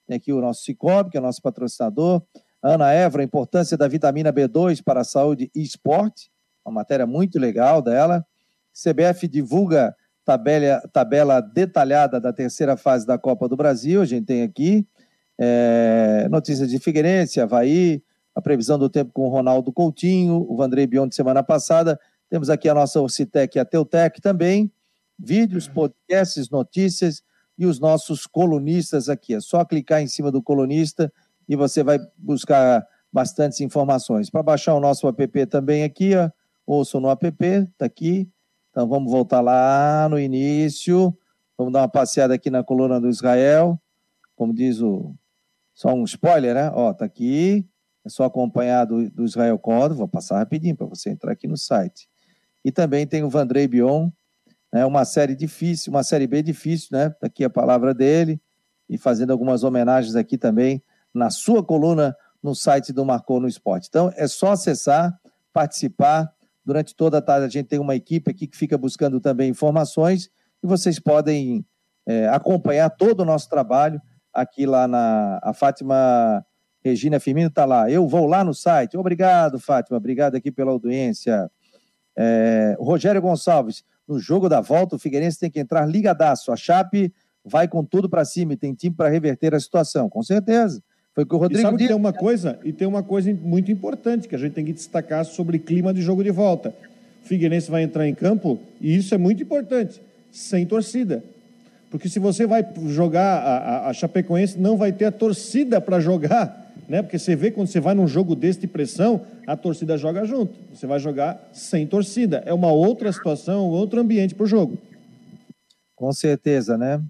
Tem 0.06 0.16
aqui 0.16 0.32
o 0.32 0.40
nosso 0.40 0.62
Cicobi, 0.62 1.10
que 1.10 1.18
é 1.18 1.20
nosso 1.20 1.42
patrocinador. 1.42 2.22
Ana 2.62 2.92
Evra, 2.92 3.22
importância 3.22 3.76
da 3.76 3.88
vitamina 3.88 4.32
B2 4.32 4.80
para 4.82 5.00
a 5.00 5.04
saúde 5.04 5.50
e 5.54 5.62
esporte. 5.62 6.30
Uma 6.64 6.74
matéria 6.74 7.06
muito 7.06 7.38
legal 7.38 7.82
dela. 7.82 8.24
CBF 8.72 9.26
divulga 9.26 9.94
tabela, 10.24 10.82
tabela 10.92 11.40
detalhada 11.40 12.20
da 12.20 12.32
terceira 12.32 12.76
fase 12.76 13.06
da 13.06 13.18
Copa 13.18 13.48
do 13.48 13.56
Brasil. 13.56 14.00
A 14.00 14.04
gente 14.04 14.26
tem 14.26 14.42
aqui 14.42 14.86
é, 15.38 16.28
notícias 16.30 16.68
de 16.70 16.78
Figueirense, 16.78 17.40
Havaí, 17.40 18.02
a 18.39 18.41
previsão 18.41 18.78
do 18.78 18.89
tempo 18.89 19.11
com 19.12 19.26
o 19.26 19.28
Ronaldo 19.28 19.72
Coutinho, 19.72 20.47
o 20.49 20.57
Vandrei 20.57 20.86
Bion 20.86 21.09
de 21.09 21.14
semana 21.16 21.43
passada. 21.43 21.99
Temos 22.30 22.49
aqui 22.49 22.68
a 22.68 22.74
nossa 22.74 23.01
Orcitec 23.01 23.59
e 23.59 23.59
a 23.59 23.64
Teutec 23.64 24.20
também. 24.20 24.70
Vídeos, 25.18 25.66
podcasts, 25.66 26.49
notícias 26.49 27.20
e 27.59 27.66
os 27.66 27.80
nossos 27.80 28.28
colunistas 28.28 29.09
aqui. 29.09 29.34
É 29.34 29.41
só 29.41 29.64
clicar 29.64 30.01
em 30.01 30.07
cima 30.07 30.30
do 30.30 30.41
colunista 30.41 31.12
e 31.49 31.57
você 31.57 31.82
vai 31.82 31.99
buscar 32.16 32.86
bastantes 33.12 33.61
informações. 33.61 34.30
Para 34.30 34.45
baixar 34.45 34.74
o 34.74 34.80
nosso 34.80 35.09
app 35.09 35.47
também 35.47 35.82
aqui, 35.82 36.14
ó, 36.14 36.30
ouçam 36.64 37.01
no 37.01 37.11
app, 37.11 37.32
tá 37.76 37.86
aqui. 37.86 38.30
Então 38.70 38.86
vamos 38.89 39.11
voltar 39.11 39.41
lá 39.41 40.07
no 40.09 40.16
início. 40.16 41.12
Vamos 41.57 41.72
dar 41.72 41.80
uma 41.80 41.89
passeada 41.89 42.34
aqui 42.34 42.51
na 42.51 42.62
coluna 42.62 43.01
do 43.01 43.09
Israel. 43.09 43.82
Como 44.36 44.55
diz 44.55 44.80
o. 44.80 45.12
Só 45.74 45.93
um 45.93 46.05
spoiler, 46.05 46.55
né? 46.55 46.70
Ó, 46.72 46.93
tá 46.93 47.05
aqui. 47.05 47.68
Só 48.09 48.24
acompanhar 48.24 48.84
do, 48.84 49.11
do 49.11 49.24
Israel 49.24 49.59
Córdova. 49.59 49.98
Vou 49.98 50.09
passar 50.09 50.38
rapidinho 50.38 50.76
para 50.76 50.86
você 50.86 51.11
entrar 51.11 51.32
aqui 51.32 51.46
no 51.46 51.56
site. 51.56 52.09
E 52.64 52.72
também 52.72 53.06
tem 53.06 53.22
o 53.22 53.30
Vandrei 53.30 53.68
Bion, 53.68 54.11
né, 54.72 54.84
uma 54.84 55.04
série 55.04 55.34
difícil, 55.34 55.92
uma 55.92 56.02
série 56.02 56.26
B 56.26 56.42
difícil, 56.42 56.88
né? 56.92 57.11
Tá 57.11 57.26
aqui 57.26 57.44
a 57.44 57.50
palavra 57.50 57.94
dele, 57.94 58.40
e 58.88 58.96
fazendo 58.96 59.30
algumas 59.30 59.62
homenagens 59.62 60.16
aqui 60.16 60.38
também 60.38 60.82
na 61.12 61.30
sua 61.30 61.62
coluna 61.62 62.16
no 62.42 62.54
site 62.54 62.92
do 62.92 63.04
Marcou 63.04 63.40
no 63.40 63.48
Esporte. 63.48 63.88
Então 63.88 64.12
é 64.16 64.26
só 64.26 64.52
acessar, 64.52 65.18
participar. 65.52 66.32
Durante 66.64 66.94
toda 66.94 67.18
a 67.18 67.22
tarde 67.22 67.46
a 67.46 67.48
gente 67.48 67.66
tem 67.66 67.78
uma 67.78 67.94
equipe 67.94 68.30
aqui 68.30 68.46
que 68.46 68.56
fica 68.56 68.78
buscando 68.78 69.20
também 69.20 69.50
informações 69.50 70.30
e 70.62 70.66
vocês 70.66 70.98
podem 70.98 71.64
é, 72.06 72.28
acompanhar 72.28 72.90
todo 72.90 73.20
o 73.20 73.24
nosso 73.24 73.48
trabalho 73.48 74.00
aqui 74.32 74.66
lá 74.66 74.86
na 74.86 75.40
a 75.42 75.52
Fátima 75.52 76.44
Regina 76.89 77.20
Firmino 77.20 77.49
está 77.49 77.64
lá. 77.64 77.91
Eu 77.91 78.07
vou 78.07 78.26
lá 78.26 78.43
no 78.43 78.55
site. 78.55 78.97
Obrigado, 78.97 79.59
Fátima. 79.59 79.97
Obrigado 79.97 80.34
aqui 80.34 80.51
pela 80.51 80.70
audiência. 80.70 81.51
É, 82.16 82.76
Rogério 82.78 83.22
Gonçalves, 83.22 83.84
no 84.07 84.18
jogo 84.18 84.49
da 84.49 84.61
volta, 84.61 84.97
o 84.97 84.99
Figueirense 84.99 85.39
tem 85.39 85.51
que 85.51 85.61
entrar 85.61 85.86
ligadaço. 85.86 86.51
A 86.51 86.57
Chape 86.57 87.12
vai 87.45 87.68
com 87.68 87.84
tudo 87.84 88.09
para 88.09 88.24
cima 88.24 88.55
e 88.55 88.57
tem 88.57 88.74
time 88.74 88.95
para 88.95 89.09
reverter 89.09 89.55
a 89.55 89.61
situação, 89.61 90.09
com 90.09 90.22
certeza. 90.22 90.82
Foi 91.14 91.24
o 91.24 91.26
que 91.26 91.34
o 91.34 91.39
Rodrigo 91.39 91.61
e 91.61 91.62
sabe 91.62 91.76
disse. 91.76 91.89
Que 91.89 91.95
tem 91.95 92.01
uma 92.01 92.12
coisa, 92.12 92.59
e 92.64 92.72
tem 92.72 92.86
uma 92.89 93.03
coisa 93.03 93.32
muito 93.34 93.70
importante 93.70 94.28
que 94.28 94.34
a 94.34 94.39
gente 94.39 94.53
tem 94.53 94.64
que 94.64 94.72
destacar 94.72 95.24
sobre 95.24 95.59
clima 95.59 95.93
de 95.93 96.01
jogo 96.01 96.24
de 96.24 96.30
volta. 96.30 96.74
O 97.24 97.28
Figueirense 97.28 97.70
vai 97.70 97.82
entrar 97.82 98.09
em 98.09 98.14
campo, 98.14 98.59
e 98.80 98.97
isso 98.97 99.14
é 99.14 99.18
muito 99.18 99.43
importante, 99.43 100.01
sem 100.30 100.64
torcida. 100.64 101.22
Porque 101.91 102.09
se 102.09 102.18
você 102.18 102.47
vai 102.47 102.66
jogar 102.86 103.39
a, 103.39 103.57
a, 103.57 103.89
a 103.89 103.93
Chapecoense, 103.93 104.59
não 104.59 104.76
vai 104.76 104.93
ter 104.93 105.07
a 105.07 105.12
torcida 105.12 105.80
para 105.80 106.01
jogar 106.01 106.67
né? 106.89 107.03
Porque 107.03 107.18
você 107.18 107.36
vê 107.36 107.51
quando 107.51 107.68
você 107.68 107.78
vai 107.78 107.95
num 107.95 108.09
jogo 108.09 108.34
desse 108.34 108.61
de 108.61 108.66
pressão, 108.66 109.26
a 109.47 109.57
torcida 109.57 109.99
joga 109.99 110.24
junto. 110.24 110.59
Você 110.74 110.86
vai 110.86 110.99
jogar 110.99 111.49
sem 111.53 111.86
torcida. 111.86 112.43
É 112.47 112.55
uma 112.55 112.72
outra 112.72 113.12
situação, 113.12 113.68
outro 113.68 114.01
ambiente 114.01 114.34
para 114.34 114.45
o 114.45 114.47
jogo. 114.47 114.78
Com 115.95 116.11
certeza, 116.12 116.78
né? 116.78 117.03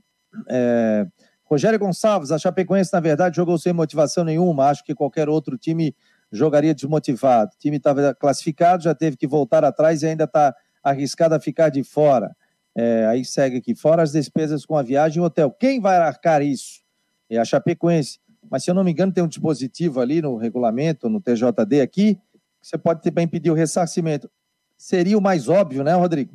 É... 0.49 1.07
Rogério 1.45 1.79
Gonçalves, 1.79 2.31
a 2.31 2.39
Chapecoense, 2.39 2.93
na 2.93 3.01
verdade, 3.01 3.37
jogou 3.37 3.57
sem 3.57 3.73
motivação 3.73 4.25
nenhuma. 4.25 4.67
Acho 4.67 4.85
que 4.85 4.95
qualquer 4.95 5.29
outro 5.29 5.57
time 5.57 5.95
jogaria 6.31 6.75
desmotivado. 6.75 7.53
O 7.55 7.59
time 7.59 7.79
estava 7.79 8.15
classificado, 8.15 8.83
já 8.83 8.95
teve 8.95 9.17
que 9.17 9.27
voltar 9.27 9.65
atrás 9.65 10.03
e 10.03 10.07
ainda 10.07 10.25
está 10.25 10.55
arriscado 10.83 11.35
a 11.35 11.41
ficar 11.41 11.71
de 11.71 11.83
fora. 11.83 12.37
É, 12.77 13.07
aí 13.07 13.25
segue 13.25 13.57
aqui, 13.57 13.75
fora 13.75 14.03
as 14.03 14.13
despesas 14.13 14.67
com 14.67 14.77
a 14.77 14.83
viagem 14.83 15.23
e 15.23 15.25
hotel. 15.25 15.51
Quem 15.51 15.81
vai 15.81 15.97
arcar 15.97 16.43
isso? 16.43 16.83
É 17.31 17.39
a 17.39 17.45
Chapecoense 17.45 18.19
mas 18.51 18.65
se 18.65 18.71
eu 18.71 18.75
não 18.75 18.85
me 18.85 18.91
engano, 18.91 19.13
tem 19.13 19.23
um 19.23 19.29
dispositivo 19.29 20.01
ali 20.01 20.23
no 20.23 20.37
regulamento, 20.37 21.09
no 21.09 21.21
TJD 21.21 21.81
aqui, 21.81 22.15
que 22.61 22.67
você 22.67 22.79
pode 22.79 23.03
também 23.03 23.27
pedir 23.27 23.51
o 23.51 23.55
ressarcimento. 23.55 24.31
Seria 24.77 25.19
o 25.19 25.21
mais 25.21 25.49
óbvio, 25.49 25.83
né, 25.83 25.95
Rodrigo? 25.95 26.33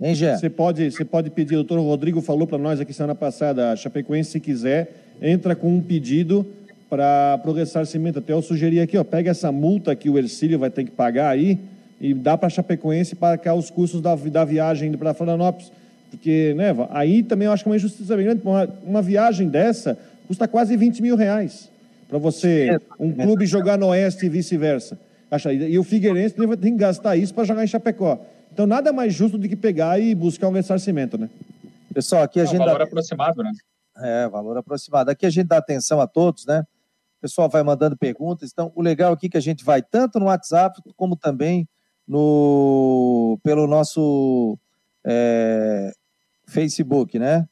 Hein, 0.00 0.14
Gé? 0.14 0.36
Você 0.36 0.48
pode, 0.48 0.90
você 0.90 1.04
pode 1.04 1.30
pedir, 1.30 1.54
o 1.54 1.58
doutor 1.58 1.78
Rodrigo 1.80 2.20
falou 2.22 2.46
para 2.46 2.56
nós 2.56 2.80
aqui 2.80 2.92
semana 2.92 3.14
passada, 3.14 3.72
a 3.72 3.76
Chapecoense, 3.76 4.30
se 4.30 4.40
quiser, 4.40 5.16
entra 5.20 5.54
com 5.54 5.68
um 5.68 5.82
pedido 5.82 6.46
para 6.88 7.40
o 7.44 7.52
ressarcimento. 7.52 8.18
Até 8.18 8.32
eu 8.32 8.40
sugeri 8.40 8.80
aqui, 8.80 8.96
ó, 8.96 9.04
pega 9.04 9.30
essa 9.30 9.52
multa 9.52 9.94
que 9.94 10.08
o 10.08 10.16
Ercílio 10.16 10.58
vai 10.58 10.70
ter 10.70 10.84
que 10.84 10.90
pagar 10.90 11.28
aí 11.28 11.58
e 12.00 12.14
dá 12.14 12.36
para 12.38 12.46
a 12.46 12.50
Chapecoense 12.50 13.14
pagar 13.14 13.54
os 13.54 13.70
custos 13.70 14.00
da, 14.00 14.14
da 14.14 14.44
viagem 14.44 14.90
para 14.92 15.12
Florianópolis. 15.12 15.70
Porque, 16.10 16.54
né, 16.56 16.74
aí 16.90 17.22
também 17.22 17.46
eu 17.46 17.52
acho 17.52 17.62
que 17.62 17.68
é 17.68 17.70
uma 17.70 17.76
injustiça 17.76 18.16
bem 18.16 18.24
grande. 18.24 18.42
Uma, 18.42 18.68
uma 18.82 19.02
viagem 19.02 19.48
dessa, 19.48 19.98
custa 20.30 20.46
quase 20.46 20.76
20 20.76 21.02
mil 21.02 21.16
reais 21.16 21.68
para 22.08 22.16
você, 22.16 22.78
um 23.00 23.12
clube 23.12 23.46
jogar 23.46 23.76
no 23.76 23.88
Oeste 23.88 24.26
e 24.26 24.28
vice-versa. 24.28 24.96
E 25.68 25.76
o 25.76 25.82
Figueirense 25.82 26.36
tem 26.36 26.72
que 26.72 26.78
gastar 26.78 27.16
isso 27.16 27.34
para 27.34 27.42
jogar 27.42 27.64
em 27.64 27.66
Chapecó. 27.66 28.16
Então, 28.52 28.64
nada 28.64 28.92
mais 28.92 29.12
justo 29.12 29.36
do 29.36 29.48
que 29.48 29.56
pegar 29.56 29.98
e 29.98 30.14
buscar 30.14 30.46
um 30.46 30.52
ressarcimento, 30.52 31.18
né? 31.18 31.28
Pessoal, 31.92 32.22
aqui 32.22 32.38
a 32.38 32.44
gente. 32.44 32.62
É, 32.62 32.64
valor 32.64 32.78
dá... 32.78 32.84
aproximado, 32.84 33.42
né? 33.42 33.50
É, 33.96 34.28
valor 34.28 34.56
aproximado. 34.56 35.10
Aqui 35.10 35.26
a 35.26 35.30
gente 35.30 35.48
dá 35.48 35.56
atenção 35.56 36.00
a 36.00 36.06
todos, 36.06 36.46
né? 36.46 36.60
O 37.18 37.22
pessoal 37.22 37.48
vai 37.48 37.64
mandando 37.64 37.96
perguntas. 37.96 38.50
Então, 38.52 38.70
o 38.76 38.82
legal 38.82 39.12
aqui 39.12 39.26
é 39.26 39.30
que 39.30 39.36
a 39.36 39.42
gente 39.42 39.64
vai 39.64 39.82
tanto 39.82 40.20
no 40.20 40.26
WhatsApp 40.26 40.80
como 40.96 41.16
também 41.16 41.68
no 42.06 43.36
pelo 43.42 43.66
nosso 43.66 44.56
é, 45.04 45.92
Facebook, 46.46 47.18
né? 47.18 47.48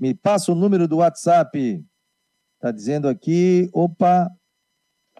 Me 0.00 0.12
passa 0.12 0.50
o 0.50 0.56
número 0.56 0.88
do 0.88 0.96
WhatsApp. 0.96 1.84
Está 2.66 2.72
dizendo 2.72 3.08
aqui, 3.08 3.70
opa, 3.72 4.28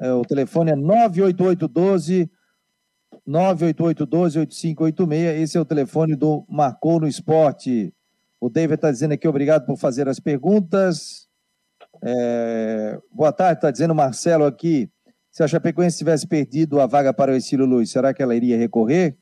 é, 0.00 0.12
o 0.12 0.22
telefone 0.22 0.72
é 0.72 0.74
98812 0.74 2.28
98812-8586. 3.24 5.40
Esse 5.40 5.56
é 5.56 5.60
o 5.60 5.64
telefone 5.64 6.16
do 6.16 6.44
Marcou 6.48 6.98
no 6.98 7.06
Esporte. 7.06 7.94
O 8.40 8.50
David 8.50 8.74
está 8.74 8.90
dizendo 8.90 9.12
aqui, 9.12 9.28
obrigado 9.28 9.64
por 9.64 9.76
fazer 9.76 10.08
as 10.08 10.18
perguntas. 10.18 11.28
É... 12.02 12.98
Boa 13.12 13.32
tarde, 13.32 13.58
está 13.58 13.70
dizendo 13.70 13.94
Marcelo 13.94 14.44
aqui. 14.44 14.90
Se 15.30 15.44
a 15.44 15.46
Chapecoense 15.46 15.98
tivesse 15.98 16.26
perdido 16.26 16.80
a 16.80 16.86
vaga 16.86 17.14
para 17.14 17.30
o 17.30 17.36
Exílio 17.36 17.64
Luiz, 17.64 17.92
será 17.92 18.12
que 18.12 18.20
ela 18.20 18.34
iria 18.34 18.58
recorrer? 18.58 19.16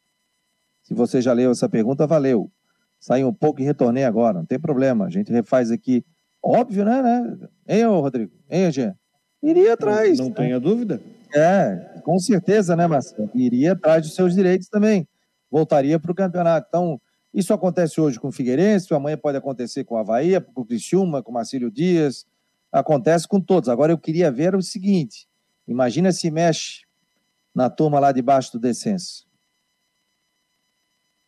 Se 0.83 0.95
você 0.95 1.21
já 1.21 1.35
leu 1.35 1.51
essa 1.51 1.69
pergunta, 1.69 2.07
valeu. 2.07 2.51
Saí 2.99 3.23
um 3.23 3.35
pouco 3.35 3.61
e 3.61 3.65
retornei 3.65 4.05
agora, 4.05 4.39
não 4.39 4.47
tem 4.47 4.59
problema. 4.59 5.05
A 5.05 5.11
gente 5.11 5.31
refaz 5.31 5.71
aqui 5.71 6.07
Óbvio, 6.45 6.85
né? 6.85 7.01
né? 7.01 7.49
Hein, 7.67 7.87
ô 7.87 8.01
Rodrigo? 8.01 8.31
Hein, 8.51 8.71
Jean? 8.71 8.95
Iria 9.43 9.73
atrás. 9.73 10.19
Não, 10.19 10.27
não 10.27 10.31
né? 10.31 10.37
tenha 10.37 10.61
dúvida. 10.61 11.01
É, 11.35 12.01
com 12.05 12.19
certeza, 12.19 12.77
né, 12.77 12.87
Marcelo? 12.87 13.31
Iria 13.35 13.73
atrás 13.73 14.03
dos 14.03 14.15
seus 14.15 14.35
direitos 14.35 14.69
também. 14.69 15.09
Voltaria 15.51 15.99
para 15.99 16.13
o 16.13 16.15
campeonato. 16.15 16.67
Então, 16.69 17.01
isso 17.33 17.55
acontece 17.55 17.99
hoje 17.99 18.21
com 18.21 18.29
o 18.29 18.33
Figueirense, 18.33 18.93
amanhã 18.93 19.17
pode 19.17 19.39
acontecer 19.39 19.85
com 19.85 19.95
o 19.95 19.99
Havaí, 19.99 20.39
com 20.39 20.61
o 20.61 20.65
Criciúma, 20.67 21.23
com 21.23 21.31
o 21.31 21.35
Marcílio 21.35 21.71
Dias. 21.71 22.27
Acontece 22.71 23.27
com 23.27 23.41
todos. 23.41 23.71
Agora, 23.71 23.91
eu 23.91 23.99
queria 23.99 24.31
ver 24.31 24.55
o 24.55 24.61
seguinte: 24.61 25.27
imagina 25.67 26.13
se 26.13 26.31
mexe 26.31 26.83
na 27.55 27.71
turma 27.71 27.99
lá 27.99 28.13
debaixo 28.13 28.53
do 28.53 28.59
descenso. 28.59 29.27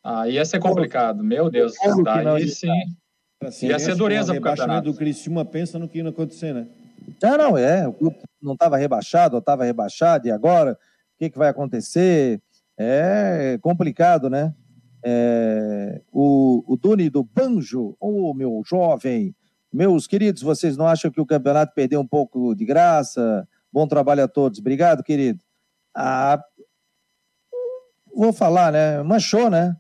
Aí 0.04 0.34
ia 0.34 0.44
ser 0.44 0.60
complicado, 0.60 1.24
meu 1.24 1.50
Deus. 1.50 1.72
Daí 2.04 2.48
sim. 2.48 2.68
Assim, 3.42 3.66
ia 3.66 3.78
ser 3.78 3.94
dureza 3.94 4.32
para 4.32 4.40
o 4.40 4.42
campeonato. 4.42 4.90
do 4.90 4.96
Criciúma 4.96 5.44
pensa 5.44 5.78
no 5.78 5.88
que 5.88 5.98
ia 5.98 6.08
acontecer, 6.08 6.54
né? 6.54 6.66
Ah, 7.22 7.36
não, 7.36 7.56
é. 7.56 7.86
O 7.86 7.92
clube 7.92 8.16
não 8.42 8.54
estava 8.54 8.76
rebaixado, 8.76 9.36
ou 9.36 9.40
estava 9.40 9.64
rebaixado, 9.64 10.26
e 10.26 10.30
agora? 10.30 10.72
O 10.72 11.18
que, 11.18 11.30
que 11.30 11.38
vai 11.38 11.48
acontecer? 11.48 12.40
É 12.78 13.58
complicado, 13.62 14.28
né? 14.28 14.54
É, 15.04 16.00
o, 16.12 16.64
o 16.66 16.76
Duni 16.76 17.08
do 17.08 17.22
Banjo, 17.22 17.96
ô 18.00 18.30
oh, 18.30 18.34
meu 18.34 18.62
jovem, 18.66 19.34
meus 19.72 20.06
queridos, 20.06 20.42
vocês 20.42 20.76
não 20.76 20.86
acham 20.86 21.10
que 21.10 21.20
o 21.20 21.26
campeonato 21.26 21.74
perdeu 21.74 22.00
um 22.00 22.06
pouco 22.06 22.54
de 22.54 22.64
graça? 22.64 23.46
Bom 23.72 23.86
trabalho 23.86 24.24
a 24.24 24.28
todos. 24.28 24.58
Obrigado, 24.58 25.02
querido. 25.02 25.44
Ah, 25.94 26.42
vou 28.14 28.32
falar, 28.32 28.72
né? 28.72 29.02
Manchou, 29.02 29.50
né? 29.50 29.76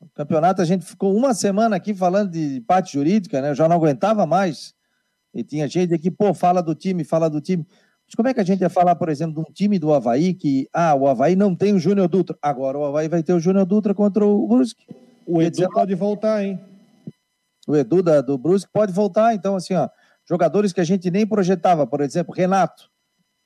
O 0.00 0.08
campeonato, 0.14 0.62
a 0.62 0.64
gente 0.64 0.84
ficou 0.84 1.14
uma 1.16 1.34
semana 1.34 1.76
aqui 1.76 1.92
falando 1.92 2.30
de 2.30 2.60
parte 2.60 2.92
jurídica, 2.92 3.40
né? 3.40 3.50
Eu 3.50 3.54
já 3.54 3.68
não 3.68 3.76
aguentava 3.76 4.24
mais. 4.26 4.74
E 5.34 5.42
tinha 5.42 5.68
gente 5.68 5.92
aqui, 5.92 6.10
pô, 6.10 6.32
fala 6.32 6.62
do 6.62 6.74
time, 6.74 7.04
fala 7.04 7.28
do 7.28 7.40
time. 7.40 7.66
Mas 8.06 8.14
como 8.14 8.28
é 8.28 8.34
que 8.34 8.40
a 8.40 8.44
gente 8.44 8.60
ia 8.60 8.70
falar, 8.70 8.94
por 8.94 9.08
exemplo, 9.08 9.34
de 9.34 9.50
um 9.50 9.52
time 9.52 9.78
do 9.78 9.92
Havaí 9.92 10.32
que, 10.34 10.68
ah, 10.72 10.94
o 10.94 11.06
Havaí 11.06 11.36
não 11.36 11.54
tem 11.54 11.74
o 11.74 11.78
Júnior 11.78 12.08
Dutra. 12.08 12.36
Agora 12.40 12.78
o 12.78 12.84
Havaí 12.84 13.08
vai 13.08 13.22
ter 13.22 13.32
o 13.32 13.40
Júnior 13.40 13.66
Dutra 13.66 13.94
contra 13.94 14.24
o 14.24 14.46
Brusque. 14.46 14.86
O 15.26 15.42
Edu 15.42 15.68
pode 15.70 15.94
voltar, 15.94 16.42
hein? 16.42 16.58
O 17.66 17.76
Edu 17.76 18.02
da, 18.02 18.22
do 18.22 18.38
Brusque 18.38 18.70
pode 18.72 18.92
voltar. 18.92 19.34
Então, 19.34 19.56
assim, 19.56 19.74
ó, 19.74 19.88
jogadores 20.26 20.72
que 20.72 20.80
a 20.80 20.84
gente 20.84 21.10
nem 21.10 21.26
projetava, 21.26 21.86
por 21.86 22.00
exemplo, 22.00 22.34
Renato, 22.34 22.90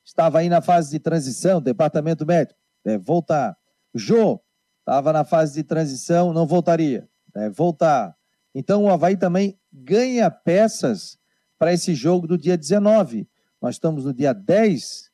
estava 0.05 0.39
aí 0.39 0.49
na 0.49 0.61
fase 0.61 0.91
de 0.91 1.01
transição, 1.01 1.61
departamento 1.61 2.25
médico, 2.25 2.61
deve 2.85 3.03
voltar. 3.03 3.57
Jô, 3.93 4.41
estava 4.83 5.13
na 5.13 5.25
fase 5.25 5.55
de 5.55 5.63
transição, 5.63 6.33
não 6.33 6.47
voltaria, 6.47 7.09
deve 7.35 7.55
voltar. 7.55 8.15
Então, 8.55 8.85
o 8.85 8.91
Havaí 8.91 9.17
também 9.17 9.59
ganha 9.73 10.31
peças 10.31 11.19
para 11.59 11.73
esse 11.73 11.95
jogo 11.95 12.27
do 12.27 12.37
dia 12.37 12.59
19. 12.59 13.29
Nós 13.61 13.77
estamos 13.77 14.05
no 14.05 14.13
dia 14.13 14.33
10, 14.33 15.11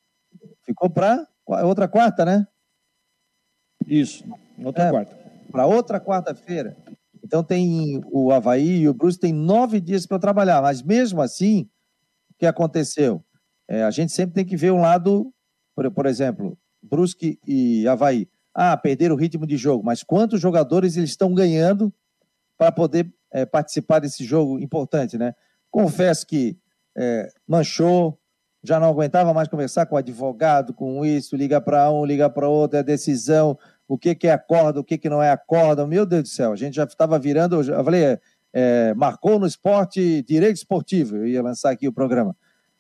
ficou 0.65 0.89
para 0.91 1.27
outra 1.65 1.87
quarta, 1.87 2.25
né? 2.25 2.47
Isso, 3.87 4.25
outra 4.65 4.85
é, 4.85 4.91
quarta. 4.91 5.19
Para 5.53 5.67
outra 5.67 6.01
quarta-feira. 6.01 6.77
Então 7.23 7.45
tem 7.45 8.03
o 8.11 8.33
Havaí 8.33 8.81
e 8.81 8.89
o 8.89 8.95
Bruce 8.95 9.19
tem 9.19 9.33
nove 9.33 9.81
dias 9.81 10.07
para 10.07 10.19
trabalhar, 10.19 10.63
mas 10.63 10.83
mesmo 10.83 11.21
assim, 11.21 11.69
o 12.31 12.35
que 12.39 12.47
aconteceu? 12.47 13.23
É, 13.69 13.83
a 13.85 13.91
gente 13.91 14.13
sempre 14.13 14.35
tem 14.35 14.45
que 14.45 14.57
ver 14.57 14.73
um 14.73 14.81
lado, 14.81 15.33
por, 15.75 15.91
por 15.91 16.07
exemplo, 16.07 16.59
Brusque 16.83 17.39
e 17.47 17.87
Havaí. 17.87 18.29
Ah, 18.61 18.77
perderam 18.77 19.15
o 19.15 19.19
ritmo 19.19 19.47
de 19.47 19.57
jogo, 19.57 19.85
mas 19.85 20.03
quantos 20.03 20.41
jogadores 20.41 20.97
eles 20.97 21.11
estão 21.11 21.33
ganhando 21.33 21.95
para 22.59 22.73
poder 22.73 23.09
é, 23.31 23.47
participar 23.47 24.01
desse 24.01 24.25
jogo 24.25 24.59
importante, 24.59 25.17
né? 25.17 25.33
Confesso 25.71 26.27
que 26.27 26.59
é, 26.97 27.29
manchou, 27.47 28.19
já 28.61 28.81
não 28.81 28.89
aguentava 28.89 29.33
mais 29.33 29.47
conversar 29.47 29.87
com 29.87 29.95
o 29.95 29.99
advogado, 29.99 30.75
com 30.75 31.07
isso, 31.07 31.37
liga 31.37 31.61
para 31.61 31.89
um, 31.93 32.05
liga 32.05 32.29
para 32.29 32.49
outro, 32.49 32.77
é 32.77 32.83
decisão, 32.83 33.57
o 33.87 33.97
que, 33.97 34.13
que 34.13 34.27
é 34.27 34.33
acorda, 34.33 34.81
o 34.81 34.85
que, 34.85 34.99
que 34.99 35.09
não 35.09 35.23
é 35.23 35.31
acorda. 35.31 35.87
Meu 35.87 36.05
Deus 36.05 36.25
do 36.25 36.29
céu, 36.29 36.53
a 36.53 36.57
gente 36.57 36.75
já 36.75 36.83
estava 36.83 37.17
virando, 37.17 37.63
eu 37.63 37.85
falei, 37.85 38.19
é, 38.53 38.93
marcou 38.95 39.39
no 39.39 39.47
esporte 39.47 40.21
direito 40.23 40.57
esportivo, 40.57 41.19
eu 41.19 41.29
ia 41.29 41.41
lançar 41.41 41.71
aqui 41.71 41.87
o 41.87 41.93
programa. 41.93 42.37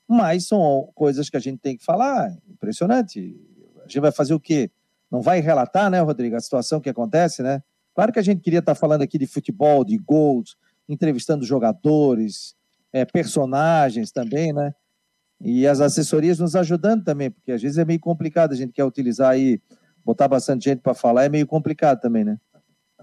Mas 0.09 0.49
são 0.49 0.91
coisas 0.93 1.31
que 1.31 1.37
a 1.37 1.41
gente 1.41 1.61
tem 1.61 1.77
que 1.77 1.85
falar, 1.85 2.37
impressionante. 2.49 3.41
A 3.77 3.83
gente 3.83 4.01
vai 4.01 4.11
fazer 4.11 4.35
o 4.35 4.41
quê? 4.41 4.73
Não 5.11 5.23
vai 5.23 5.41
relatar, 5.41 5.91
né, 5.91 6.01
Rodrigo, 6.01 6.37
a 6.37 6.41
situação 6.41 6.81
que 6.81 6.89
acontece, 6.89 7.43
né? 7.43 7.63
Claro 7.95 8.13
que 8.13 8.19
a 8.19 8.23
gente 8.23 8.41
queria 8.41 8.61
estar 8.61 8.75
falando 8.75 9.03
aqui 9.03 9.19
de 9.19 9.27
futebol, 9.27 9.85
de 9.85 9.97
gols, 9.99 10.57
entrevistando 10.89 11.45
jogadores, 11.45 12.55
é, 12.93 13.05
personagens 13.05 14.13
também, 14.13 14.53
né? 14.53 14.73
E 15.41 15.67
as 15.67 15.81
assessorias 15.81 16.39
nos 16.39 16.57
ajudando 16.57 17.05
também, 17.05 17.31
porque 17.31 17.53
às 17.53 17.63
vezes 17.63 17.79
é 17.79 17.85
meio 17.85 18.01
complicado, 18.01 18.53
a 18.53 18.57
gente 18.57 18.73
quer 18.73 18.85
utilizar 18.85 19.31
aí, 19.31 19.61
botar 20.05 20.29
bastante 20.29 20.65
gente 20.65 20.81
para 20.81 20.95
falar, 20.95 21.25
é 21.25 21.29
meio 21.29 21.47
complicado 21.47 22.01
também, 22.01 22.25
né? 22.25 22.39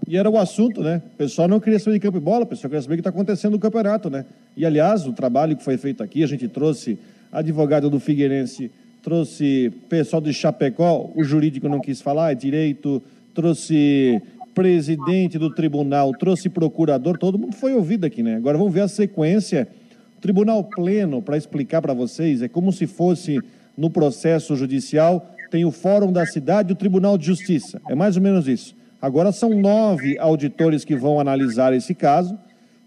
E 0.06 0.16
era 0.16 0.28
o 0.28 0.36
assunto, 0.36 0.82
né? 0.82 1.02
O 1.14 1.16
pessoal 1.16 1.48
não 1.48 1.58
queria 1.58 1.78
saber 1.78 1.94
de 1.94 2.00
campo 2.00 2.18
e 2.18 2.20
bola, 2.20 2.44
o 2.44 2.46
pessoal 2.46 2.68
queria 2.68 2.82
saber 2.82 2.94
o 2.94 2.96
que 2.96 3.00
está 3.00 3.10
acontecendo 3.10 3.52
no 3.52 3.58
campeonato, 3.58 4.10
né? 4.10 4.26
E, 4.56 4.66
aliás, 4.66 5.06
o 5.06 5.12
trabalho 5.12 5.56
que 5.56 5.64
foi 5.64 5.78
feito 5.78 6.02
aqui, 6.02 6.22
a 6.22 6.26
gente 6.26 6.46
trouxe 6.48 6.98
advogado 7.32 7.88
do 7.88 7.98
Figueirense, 7.98 8.70
trouxe 9.06 9.72
pessoal 9.88 10.20
de 10.20 10.32
Chapecó, 10.32 11.08
o 11.14 11.22
jurídico 11.22 11.68
não 11.68 11.78
quis 11.78 12.00
falar, 12.00 12.32
é 12.32 12.34
direito, 12.34 13.00
trouxe 13.32 14.20
presidente 14.52 15.38
do 15.38 15.48
tribunal, 15.54 16.10
trouxe 16.12 16.48
procurador, 16.48 17.16
todo 17.16 17.38
mundo 17.38 17.54
foi 17.54 17.72
ouvido 17.72 18.04
aqui, 18.04 18.20
né? 18.20 18.34
Agora 18.34 18.58
vamos 18.58 18.74
ver 18.74 18.80
a 18.80 18.88
sequência 18.88 19.68
Tribunal 20.20 20.64
Pleno, 20.64 21.22
para 21.22 21.36
explicar 21.36 21.80
para 21.80 21.94
vocês, 21.94 22.42
é 22.42 22.48
como 22.48 22.72
se 22.72 22.84
fosse 22.84 23.38
no 23.78 23.88
processo 23.88 24.56
judicial, 24.56 25.30
tem 25.52 25.64
o 25.64 25.70
Fórum 25.70 26.10
da 26.10 26.26
Cidade 26.26 26.70
e 26.70 26.72
o 26.72 26.76
Tribunal 26.76 27.16
de 27.16 27.26
Justiça. 27.26 27.80
É 27.88 27.94
mais 27.94 28.16
ou 28.16 28.22
menos 28.24 28.48
isso. 28.48 28.74
Agora 29.00 29.30
são 29.30 29.50
nove 29.50 30.18
auditores 30.18 30.84
que 30.84 30.96
vão 30.96 31.20
analisar 31.20 31.72
esse 31.72 31.94
caso, 31.94 32.36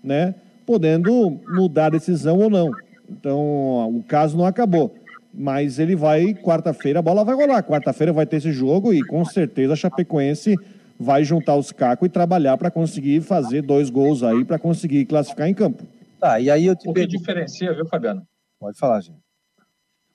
né? 0.03 0.35
Podendo 0.65 1.39
mudar 1.47 1.85
a 1.85 1.91
decisão 1.91 2.39
ou 2.39 2.49
não. 2.49 2.71
Então, 3.09 3.89
o 3.95 4.03
caso 4.05 4.37
não 4.37 4.45
acabou. 4.45 4.98
Mas 5.33 5.79
ele 5.79 5.95
vai, 5.95 6.33
quarta-feira, 6.33 6.99
a 6.99 7.01
bola 7.01 7.23
vai 7.23 7.35
rolar. 7.35 7.63
Quarta-feira 7.63 8.11
vai 8.11 8.25
ter 8.25 8.37
esse 8.37 8.51
jogo 8.51 8.93
e 8.93 9.01
com 9.05 9.23
certeza 9.23 9.73
a 9.73 9.75
Chapecoense 9.75 10.55
vai 10.99 11.23
juntar 11.23 11.55
os 11.55 11.71
cacos 11.71 12.07
e 12.07 12.09
trabalhar 12.09 12.57
para 12.57 12.69
conseguir 12.69 13.21
fazer 13.21 13.61
dois 13.61 13.89
gols 13.89 14.21
aí, 14.21 14.43
para 14.43 14.59
conseguir 14.59 15.05
classificar 15.05 15.47
em 15.47 15.53
campo. 15.53 15.83
Tá, 16.19 16.39
e 16.39 16.49
aí 16.49 16.65
eu 16.65 16.75
te 16.75 16.89
O 16.89 16.93
que 16.93 17.07
diferencia, 17.07 17.73
viu, 17.73 17.85
Fabiano? 17.85 18.27
Pode 18.59 18.77
falar, 18.77 18.99
gente. 18.99 19.19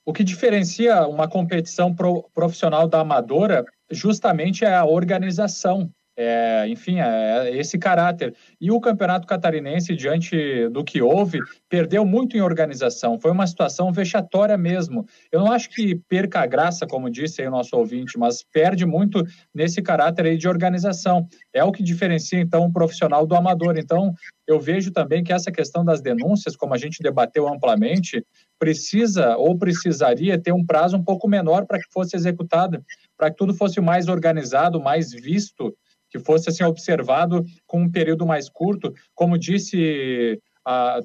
O 0.05 0.13
que 0.13 0.23
diferencia 0.23 1.07
uma 1.07 1.27
competição 1.27 1.93
pro, 1.93 2.29
profissional 2.31 2.87
da 2.87 2.99
amadora 2.99 3.65
justamente 3.89 4.63
é 4.63 4.75
a 4.75 4.85
organização. 4.85 5.89
É, 6.17 6.65
enfim, 6.69 6.99
é, 6.99 7.49
é 7.49 7.57
esse 7.57 7.77
caráter. 7.77 8.33
E 8.59 8.71
o 8.71 8.79
Campeonato 8.79 9.27
Catarinense, 9.27 9.95
diante 9.95 10.69
do 10.69 10.83
que 10.83 11.01
houve, 11.01 11.39
perdeu 11.69 12.05
muito 12.05 12.37
em 12.37 12.41
organização. 12.41 13.19
Foi 13.19 13.31
uma 13.31 13.45
situação 13.45 13.91
vexatória 13.91 14.57
mesmo. 14.57 15.05
Eu 15.31 15.41
não 15.41 15.51
acho 15.51 15.69
que 15.69 15.95
perca 16.07 16.39
a 16.39 16.45
graça, 16.45 16.87
como 16.87 17.09
disse 17.09 17.41
aí 17.41 17.47
o 17.47 17.51
nosso 17.51 17.75
ouvinte, 17.75 18.17
mas 18.17 18.43
perde 18.43 18.85
muito 18.85 19.23
nesse 19.53 19.81
caráter 19.81 20.25
aí 20.25 20.37
de 20.37 20.47
organização. 20.47 21.27
É 21.53 21.63
o 21.63 21.71
que 21.71 21.83
diferencia, 21.83 22.39
então, 22.39 22.65
o 22.65 22.71
profissional 22.71 23.27
do 23.27 23.35
amador. 23.35 23.77
Então, 23.77 24.13
eu 24.47 24.59
vejo 24.59 24.91
também 24.91 25.23
que 25.23 25.33
essa 25.33 25.51
questão 25.51 25.83
das 25.83 26.01
denúncias, 26.01 26.55
como 26.55 26.73
a 26.73 26.77
gente 26.77 27.01
debateu 27.01 27.47
amplamente, 27.47 28.23
precisa 28.57 29.35
ou 29.35 29.57
precisaria 29.57 30.39
ter 30.39 30.53
um 30.53 30.65
prazo 30.65 30.95
um 30.95 31.03
pouco 31.03 31.27
menor 31.27 31.65
para 31.65 31.79
que 31.79 31.91
fosse 31.91 32.15
executado, 32.15 32.81
para 33.17 33.29
que 33.29 33.37
tudo 33.37 33.53
fosse 33.53 33.81
mais 33.81 34.07
organizado, 34.07 34.79
mais 34.79 35.11
visto 35.11 35.75
que 36.15 36.19
fosse 36.19 36.49
assim 36.49 36.63
observado 36.63 37.43
com 37.67 37.81
um 37.81 37.91
período 37.91 38.25
mais 38.25 38.47
curto, 38.47 38.93
como 39.13 39.37
disse 39.37 40.39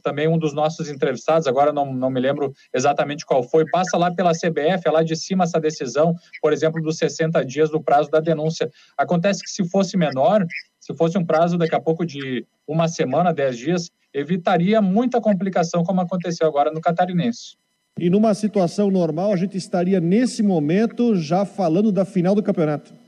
também 0.02 0.26
um 0.26 0.38
dos 0.38 0.54
nossos 0.54 0.88
entrevistados, 0.88 1.46
agora 1.46 1.70
não, 1.70 1.92
não 1.92 2.08
me 2.08 2.18
lembro 2.18 2.50
exatamente 2.74 3.26
qual 3.26 3.42
foi, 3.42 3.68
passa 3.68 3.98
lá 3.98 4.10
pela 4.10 4.32
CBF, 4.32 4.86
é 4.86 4.90
lá 4.90 5.02
de 5.02 5.14
cima 5.14 5.44
essa 5.44 5.60
decisão, 5.60 6.14
por 6.40 6.50
exemplo, 6.50 6.80
dos 6.80 6.96
60 6.96 7.44
dias 7.44 7.68
do 7.68 7.82
prazo 7.82 8.10
da 8.10 8.20
denúncia. 8.20 8.70
Acontece 8.96 9.42
que 9.42 9.50
se 9.50 9.68
fosse 9.68 9.98
menor, 9.98 10.46
se 10.78 10.96
fosse 10.96 11.18
um 11.18 11.26
prazo 11.26 11.58
daqui 11.58 11.74
a 11.74 11.80
pouco 11.80 12.06
de 12.06 12.46
uma 12.66 12.88
semana, 12.88 13.34
10 13.34 13.58
dias, 13.58 13.90
evitaria 14.14 14.80
muita 14.80 15.20
complicação, 15.20 15.82
como 15.82 16.00
aconteceu 16.00 16.46
agora 16.46 16.72
no 16.72 16.80
Catarinense. 16.80 17.58
E 17.98 18.08
numa 18.08 18.32
situação 18.32 18.90
normal, 18.90 19.30
a 19.30 19.36
gente 19.36 19.58
estaria 19.58 20.00
nesse 20.00 20.42
momento 20.42 21.16
já 21.16 21.44
falando 21.44 21.92
da 21.92 22.06
final 22.06 22.34
do 22.34 22.42
campeonato. 22.42 22.99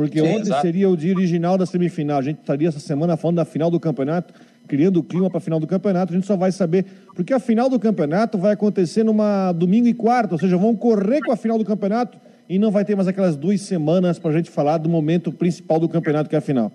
Porque 0.00 0.18
Sim, 0.18 0.28
ontem 0.28 0.40
exato. 0.48 0.62
seria 0.62 0.88
o 0.88 0.96
dia 0.96 1.14
original 1.14 1.58
da 1.58 1.66
semifinal. 1.66 2.20
A 2.20 2.22
gente 2.22 2.40
estaria 2.40 2.66
essa 2.66 2.80
semana 2.80 3.18
falando 3.18 3.36
da 3.36 3.44
final 3.44 3.70
do 3.70 3.78
campeonato, 3.78 4.32
criando 4.66 4.96
o 4.96 5.02
clima 5.02 5.28
para 5.28 5.36
a 5.36 5.40
final 5.42 5.60
do 5.60 5.66
campeonato. 5.66 6.14
A 6.14 6.16
gente 6.16 6.26
só 6.26 6.38
vai 6.38 6.50
saber. 6.50 6.86
Porque 7.14 7.34
a 7.34 7.38
final 7.38 7.68
do 7.68 7.78
campeonato 7.78 8.38
vai 8.38 8.54
acontecer 8.54 9.04
numa 9.04 9.52
domingo 9.52 9.86
e 9.86 9.92
quarta, 9.92 10.34
ou 10.34 10.38
seja, 10.38 10.56
vão 10.56 10.74
correr 10.74 11.20
com 11.20 11.30
a 11.30 11.36
final 11.36 11.58
do 11.58 11.66
campeonato 11.66 12.18
e 12.48 12.58
não 12.58 12.70
vai 12.70 12.82
ter 12.82 12.96
mais 12.96 13.08
aquelas 13.08 13.36
duas 13.36 13.60
semanas 13.60 14.18
para 14.18 14.30
a 14.30 14.32
gente 14.32 14.48
falar 14.50 14.78
do 14.78 14.88
momento 14.88 15.30
principal 15.30 15.78
do 15.78 15.86
campeonato, 15.86 16.30
que 16.30 16.34
é 16.34 16.38
a 16.38 16.40
final. 16.40 16.72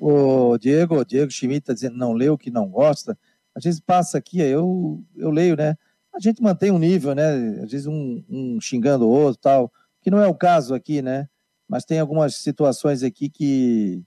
O 0.00 0.56
Diego, 0.56 0.98
o 0.98 1.04
Diego 1.04 1.30
Schmidt 1.30 1.58
está 1.58 1.74
dizendo 1.74 1.98
não 1.98 2.14
leu 2.14 2.38
que 2.38 2.50
não 2.50 2.66
gosta. 2.70 3.18
Às 3.54 3.64
vezes 3.64 3.80
passa 3.80 4.16
aqui, 4.16 4.40
eu, 4.40 5.04
eu 5.14 5.28
leio, 5.30 5.58
né? 5.58 5.76
A 6.14 6.18
gente 6.18 6.42
mantém 6.42 6.70
um 6.70 6.78
nível, 6.78 7.14
né? 7.14 7.34
Às 7.62 7.70
vezes 7.70 7.86
um, 7.86 8.24
um 8.30 8.58
xingando 8.62 9.04
o 9.04 9.10
outro 9.10 9.42
tal, 9.42 9.70
que 10.00 10.10
não 10.10 10.22
é 10.22 10.26
o 10.26 10.34
caso 10.34 10.74
aqui, 10.74 11.02
né? 11.02 11.28
Mas 11.68 11.84
tem 11.84 11.98
algumas 11.98 12.36
situações 12.36 13.02
aqui 13.02 13.28
que, 13.28 14.02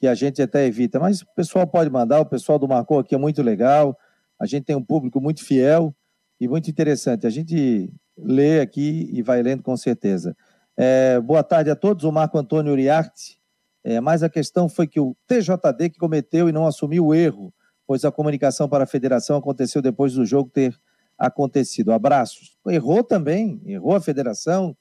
que 0.00 0.06
a 0.06 0.14
gente 0.14 0.42
até 0.42 0.66
evita. 0.66 0.98
Mas 0.98 1.22
o 1.22 1.26
pessoal 1.34 1.66
pode 1.66 1.90
mandar, 1.90 2.20
o 2.20 2.26
pessoal 2.26 2.58
do 2.58 2.68
Marcou 2.68 2.98
aqui 2.98 3.14
é 3.14 3.18
muito 3.18 3.42
legal, 3.42 3.96
a 4.38 4.46
gente 4.46 4.64
tem 4.64 4.76
um 4.76 4.82
público 4.82 5.20
muito 5.20 5.44
fiel 5.44 5.94
e 6.40 6.48
muito 6.48 6.70
interessante. 6.70 7.26
A 7.26 7.30
gente 7.30 7.92
lê 8.16 8.60
aqui 8.60 9.08
e 9.12 9.22
vai 9.22 9.42
lendo 9.42 9.62
com 9.62 9.76
certeza. 9.76 10.36
É, 10.76 11.18
boa 11.20 11.42
tarde 11.42 11.70
a 11.70 11.76
todos, 11.76 12.04
o 12.04 12.12
Marco 12.12 12.38
Antônio 12.38 12.72
Uriarte. 12.72 13.38
É, 13.82 14.00
mas 14.00 14.22
a 14.22 14.28
questão 14.28 14.68
foi 14.68 14.86
que 14.86 14.98
o 14.98 15.16
TJD 15.26 15.90
que 15.90 15.98
cometeu 15.98 16.48
e 16.48 16.52
não 16.52 16.66
assumiu 16.66 17.06
o 17.06 17.14
erro, 17.14 17.54
pois 17.86 18.04
a 18.04 18.10
comunicação 18.10 18.68
para 18.68 18.84
a 18.84 18.86
federação 18.86 19.36
aconteceu 19.36 19.80
depois 19.80 20.14
do 20.14 20.26
jogo 20.26 20.50
ter 20.50 20.76
acontecido. 21.16 21.92
Abraços. 21.92 22.58
Errou 22.66 23.04
também, 23.04 23.62
errou 23.64 23.94
a 23.94 24.00
federação, 24.00 24.76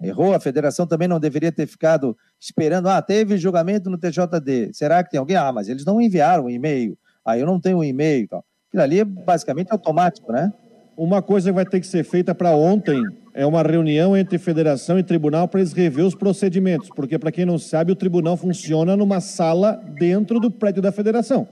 Errou, 0.00 0.34
a 0.34 0.40
federação 0.40 0.86
também 0.86 1.08
não 1.08 1.18
deveria 1.18 1.50
ter 1.50 1.66
ficado 1.66 2.16
esperando. 2.38 2.88
Ah, 2.88 3.00
teve 3.00 3.38
julgamento 3.38 3.88
no 3.88 3.96
TJD. 3.96 4.72
Será 4.74 5.02
que 5.02 5.10
tem 5.10 5.18
alguém? 5.18 5.36
Ah, 5.36 5.52
mas 5.52 5.68
eles 5.68 5.84
não 5.84 6.00
enviaram 6.00 6.44
o 6.44 6.46
um 6.46 6.50
e-mail. 6.50 6.98
Ah, 7.24 7.38
eu 7.38 7.46
não 7.46 7.58
tenho 7.58 7.78
um 7.78 7.84
e-mail 7.84 8.24
e 8.24 8.28
tal. 8.28 8.44
Aquilo 8.68 8.82
ali 8.82 9.00
é 9.00 9.04
basicamente 9.04 9.72
automático, 9.72 10.30
né? 10.32 10.52
Uma 10.96 11.22
coisa 11.22 11.50
que 11.50 11.54
vai 11.54 11.64
ter 11.64 11.80
que 11.80 11.86
ser 11.86 12.04
feita 12.04 12.34
para 12.34 12.50
ontem 12.50 13.02
é 13.34 13.44
uma 13.44 13.62
reunião 13.62 14.16
entre 14.16 14.38
federação 14.38 14.98
e 14.98 15.02
tribunal 15.02 15.46
para 15.46 15.60
eles 15.60 15.74
rever 15.74 16.06
os 16.06 16.14
procedimentos, 16.14 16.88
porque 16.88 17.18
para 17.18 17.30
quem 17.30 17.44
não 17.44 17.58
sabe, 17.58 17.92
o 17.92 17.96
tribunal 17.96 18.34
funciona 18.34 18.96
numa 18.96 19.20
sala 19.20 19.78
dentro 19.98 20.40
do 20.40 20.50
prédio 20.50 20.80
da 20.80 20.90
federação. 20.90 21.46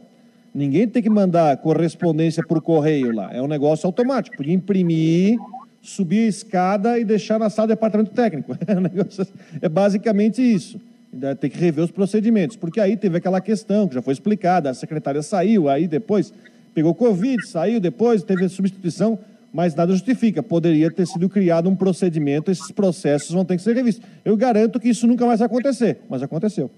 Ninguém 0.54 0.88
tem 0.88 1.02
que 1.02 1.10
mandar 1.10 1.58
correspondência 1.58 2.42
por 2.46 2.62
correio 2.62 3.12
lá, 3.12 3.34
é 3.34 3.42
um 3.42 3.46
negócio 3.46 3.86
automático. 3.86 4.34
Podia 4.34 4.54
imprimir, 4.54 5.36
subir 5.84 6.26
a 6.26 6.28
escada 6.28 6.98
e 6.98 7.04
deixar 7.04 7.38
na 7.38 7.50
sala 7.50 7.68
do 7.68 7.70
departamento 7.70 8.10
técnico. 8.10 8.56
É, 9.60 9.66
é 9.66 9.68
basicamente 9.68 10.42
isso. 10.42 10.80
Tem 11.40 11.48
que 11.48 11.58
rever 11.58 11.84
os 11.84 11.90
procedimentos, 11.90 12.56
porque 12.56 12.80
aí 12.80 12.96
teve 12.96 13.18
aquela 13.18 13.40
questão 13.40 13.86
que 13.86 13.94
já 13.94 14.02
foi 14.02 14.12
explicada, 14.12 14.70
a 14.70 14.74
secretária 14.74 15.22
saiu, 15.22 15.68
aí 15.68 15.86
depois 15.86 16.32
pegou 16.74 16.92
Covid, 16.92 17.46
saiu 17.46 17.78
depois, 17.78 18.24
teve 18.24 18.48
substituição 18.48 19.18
mas 19.54 19.72
nada 19.72 19.92
justifica. 19.92 20.42
Poderia 20.42 20.90
ter 20.90 21.06
sido 21.06 21.28
criado 21.28 21.70
um 21.70 21.76
procedimento, 21.76 22.50
esses 22.50 22.72
processos 22.72 23.30
vão 23.30 23.44
ter 23.44 23.56
que 23.56 23.62
ser 23.62 23.76
revistos. 23.76 24.04
Eu 24.24 24.36
garanto 24.36 24.80
que 24.80 24.88
isso 24.88 25.06
nunca 25.06 25.24
mais 25.24 25.38
vai 25.38 25.46
acontecer, 25.46 26.00
mas 26.10 26.24
aconteceu. 26.24 26.68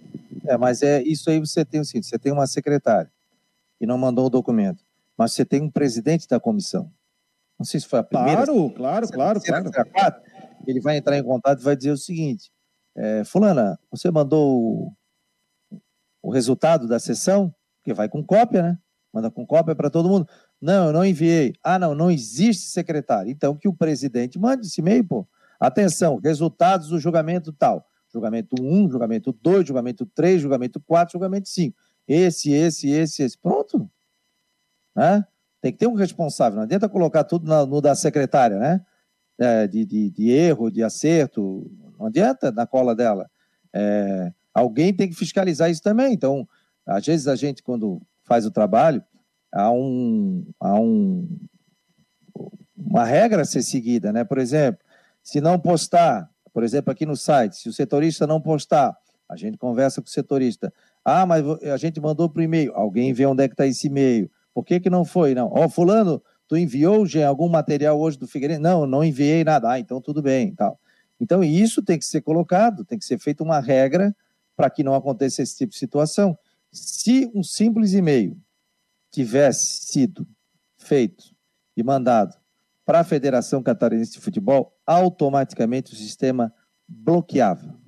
É, 0.45 0.59
mas 0.59 0.83
é 0.83 1.03
isso 1.03 1.31
aí 1.31 1.41
você 1.41 1.65
tem 1.65 1.81
o 1.81 1.85
seguinte, 1.87 2.07
você 2.07 2.19
tem 2.19 2.31
uma 2.31 2.47
secretária 2.47 3.11
que 3.79 3.87
não 3.87 3.97
mandou 3.97 4.27
o 4.27 4.31
documento, 4.31 4.85
mas 5.17 5.33
você 5.33 5.43
tem 5.43 5.63
um 5.63 5.71
presidente 5.71 6.29
da 6.29 6.39
comissão. 6.39 6.91
Não 7.59 7.65
sei 7.65 7.81
se 7.81 7.87
foi 7.87 7.99
a 7.99 8.05
primeira. 8.05 8.45
Claro, 8.45 8.71
claro, 8.75 9.09
claro, 9.41 9.71
claro. 9.71 10.17
Ele 10.67 10.81
vai 10.81 10.97
entrar 10.97 11.17
em 11.17 11.23
contato 11.23 11.61
e 11.61 11.65
vai 11.65 11.77
dizer 11.77 11.91
o 11.91 11.97
seguinte: 11.97 12.51
é, 12.97 13.25
Fulana, 13.25 13.79
você 13.91 14.11
mandou 14.11 14.59
o, 14.61 14.93
o 16.23 16.31
resultado 16.31 16.87
da 16.87 16.99
sessão? 16.99 17.55
Porque 17.79 17.95
vai 17.95 18.09
com 18.09 18.25
cópia, 18.25 18.63
né? 18.63 18.79
Manda 19.13 19.31
com 19.31 19.47
cópia 19.47 19.75
para 19.75 19.89
todo 19.89 20.09
mundo. 20.09 20.29
Não, 20.61 20.89
eu 20.89 20.93
não 20.93 21.05
enviei. 21.05 21.55
Ah, 21.63 21.79
não, 21.79 21.95
não 21.95 22.11
existe 22.11 22.69
secretário. 22.69 23.31
Então 23.31 23.57
que 23.57 23.69
o 23.69 23.75
presidente 23.75 24.39
mande 24.39 24.67
esse 24.67 24.81
e-mail, 24.81 25.07
pô. 25.07 25.27
Atenção, 25.59 26.21
resultados 26.23 26.89
do 26.89 26.99
julgamento 26.99 27.53
tal. 27.53 27.87
Julgamento 28.13 28.57
1, 28.61 28.91
julgamento 28.91 29.33
2, 29.33 29.67
julgamento 29.67 30.07
3, 30.07 30.41
julgamento 30.41 30.81
4, 30.81 31.13
julgamento 31.13 31.49
5. 31.49 31.77
Esse, 32.07 32.53
esse, 32.53 32.91
esse, 32.91 33.23
esse. 33.23 33.39
Pronto. 33.39 33.91
Né? 34.95 35.25
Tem 35.61 35.73
que 35.73 35.79
ter 35.79 35.87
um 35.87 35.95
responsável. 35.95 36.57
Não 36.57 36.65
adianta 36.65 36.89
colocar 36.89 37.25
tudo 37.25 37.47
no, 37.47 37.67
no 37.67 37.81
da 37.81 37.95
secretária, 37.95 38.59
né? 38.59 38.85
É, 39.39 39.67
de, 39.67 39.85
de, 39.85 40.11
de, 40.11 40.31
erro, 40.31 40.71
de 40.71 40.83
acerto. 40.83 41.71
Não 41.99 42.07
adianta 42.07 42.51
na 42.51 42.67
cola 42.67 42.95
dela. 42.95 43.31
É, 43.73 44.33
alguém 44.55 44.95
tem 44.95 45.09
que 45.09 45.15
fiscalizar 45.15 45.71
isso 45.71 45.83
também. 45.83 46.13
Então, 46.13 46.49
às 46.87 47.05
vezes 47.05 47.29
a 47.29 47.37
gente, 47.37 47.63
quando 47.63 48.01
faz 48.25 48.47
o 48.47 48.51
trabalho, 48.51 49.03
há, 49.53 49.71
um, 49.71 50.47
há 50.61 50.79
um, 50.79 51.29
uma 52.77 53.05
regra 53.05 53.43
a 53.43 53.45
ser 53.45 53.63
seguida, 53.63 54.13
né? 54.13 54.25
Por 54.25 54.39
exemplo, 54.39 54.81
se 55.23 55.41
não 55.41 55.59
postar, 55.59 56.31
por 56.53 56.63
exemplo, 56.63 56.93
aqui 56.93 57.05
no 57.05 57.17
site, 57.17 57.57
se 57.57 57.69
o 57.69 57.73
setorista 57.73 58.27
não 58.27 58.41
postar, 58.41 58.97
a 59.29 59.37
gente 59.37 59.59
conversa 59.59 60.01
com 60.01 60.07
o 60.07 60.11
setorista. 60.11 60.73
Ah, 61.05 61.27
mas 61.27 61.45
a 61.65 61.77
gente 61.77 62.01
mandou 62.01 62.29
para 62.29 62.41
o 62.41 62.43
e-mail. 62.43 62.73
Alguém 62.75 63.13
vê 63.13 63.27
onde 63.27 63.43
é 63.43 63.49
que 63.49 63.55
está 63.55 63.67
esse 63.67 63.89
e-mail. 63.89 64.31
Por 64.57 64.65
que, 64.65 64.81
que 64.81 64.89
não 64.89 65.05
foi? 65.05 65.35
Não. 65.35 65.49
Ó, 65.53 65.67
oh, 65.67 65.69
fulano, 65.69 66.23
tu 66.49 66.57
enviou 66.57 67.05
já 67.05 67.29
algum 67.29 67.47
material 67.47 68.01
hoje 68.01 68.19
do 68.19 68.27
Figueiredo? 68.27 68.63
Não, 68.63 68.87
não 68.87 69.05
enviei 69.05 69.45
nada. 69.45 69.71
Ah, 69.71 69.79
então 69.79 70.01
tudo 70.01 70.23
bem. 70.23 70.55
Tal. 70.55 70.81
Então, 71.21 71.45
isso 71.45 71.83
tem 71.83 71.99
que 71.99 72.07
ser 72.07 72.23
colocado, 72.23 72.83
tem 72.83 72.99
que 72.99 73.05
ser 73.05 73.19
feita 73.19 73.45
uma 73.45 73.61
regra 73.61 74.17
para 74.57 74.71
que 74.71 74.83
não 74.83 74.95
aconteça 74.95 75.43
esse 75.43 75.59
tipo 75.59 75.73
de 75.73 75.79
situação. 75.79 76.39
Se 76.73 77.31
um 77.35 77.43
simples 77.43 77.93
e-mail 77.93 78.35
tivesse 79.11 79.89
sido 79.93 80.27
feito 80.79 81.37
e 81.77 81.83
mandado 81.83 82.35
para 82.83 83.01
a 83.01 83.05
Federação 83.05 83.63
Catarinense 83.63 84.13
de 84.13 84.21
Futebol, 84.21 84.75
automaticamente 84.87 85.93
o 85.93 85.97
sistema 85.97 86.51
bloqueava. 86.89 87.79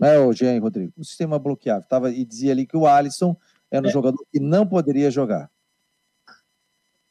Não 0.00 0.08
é, 0.08 0.32
Jean 0.32 0.58
Rodrigo? 0.58 0.94
O 0.96 1.04
sistema 1.04 1.38
bloqueava. 1.38 1.84
Tava, 1.86 2.10
e 2.10 2.24
dizia 2.24 2.52
ali 2.52 2.66
que 2.66 2.78
o 2.78 2.86
Alisson 2.86 3.36
era 3.74 3.86
um 3.86 3.90
é. 3.90 3.92
jogador 3.92 4.24
que 4.32 4.38
não 4.38 4.66
poderia 4.66 5.10
jogar. 5.10 5.50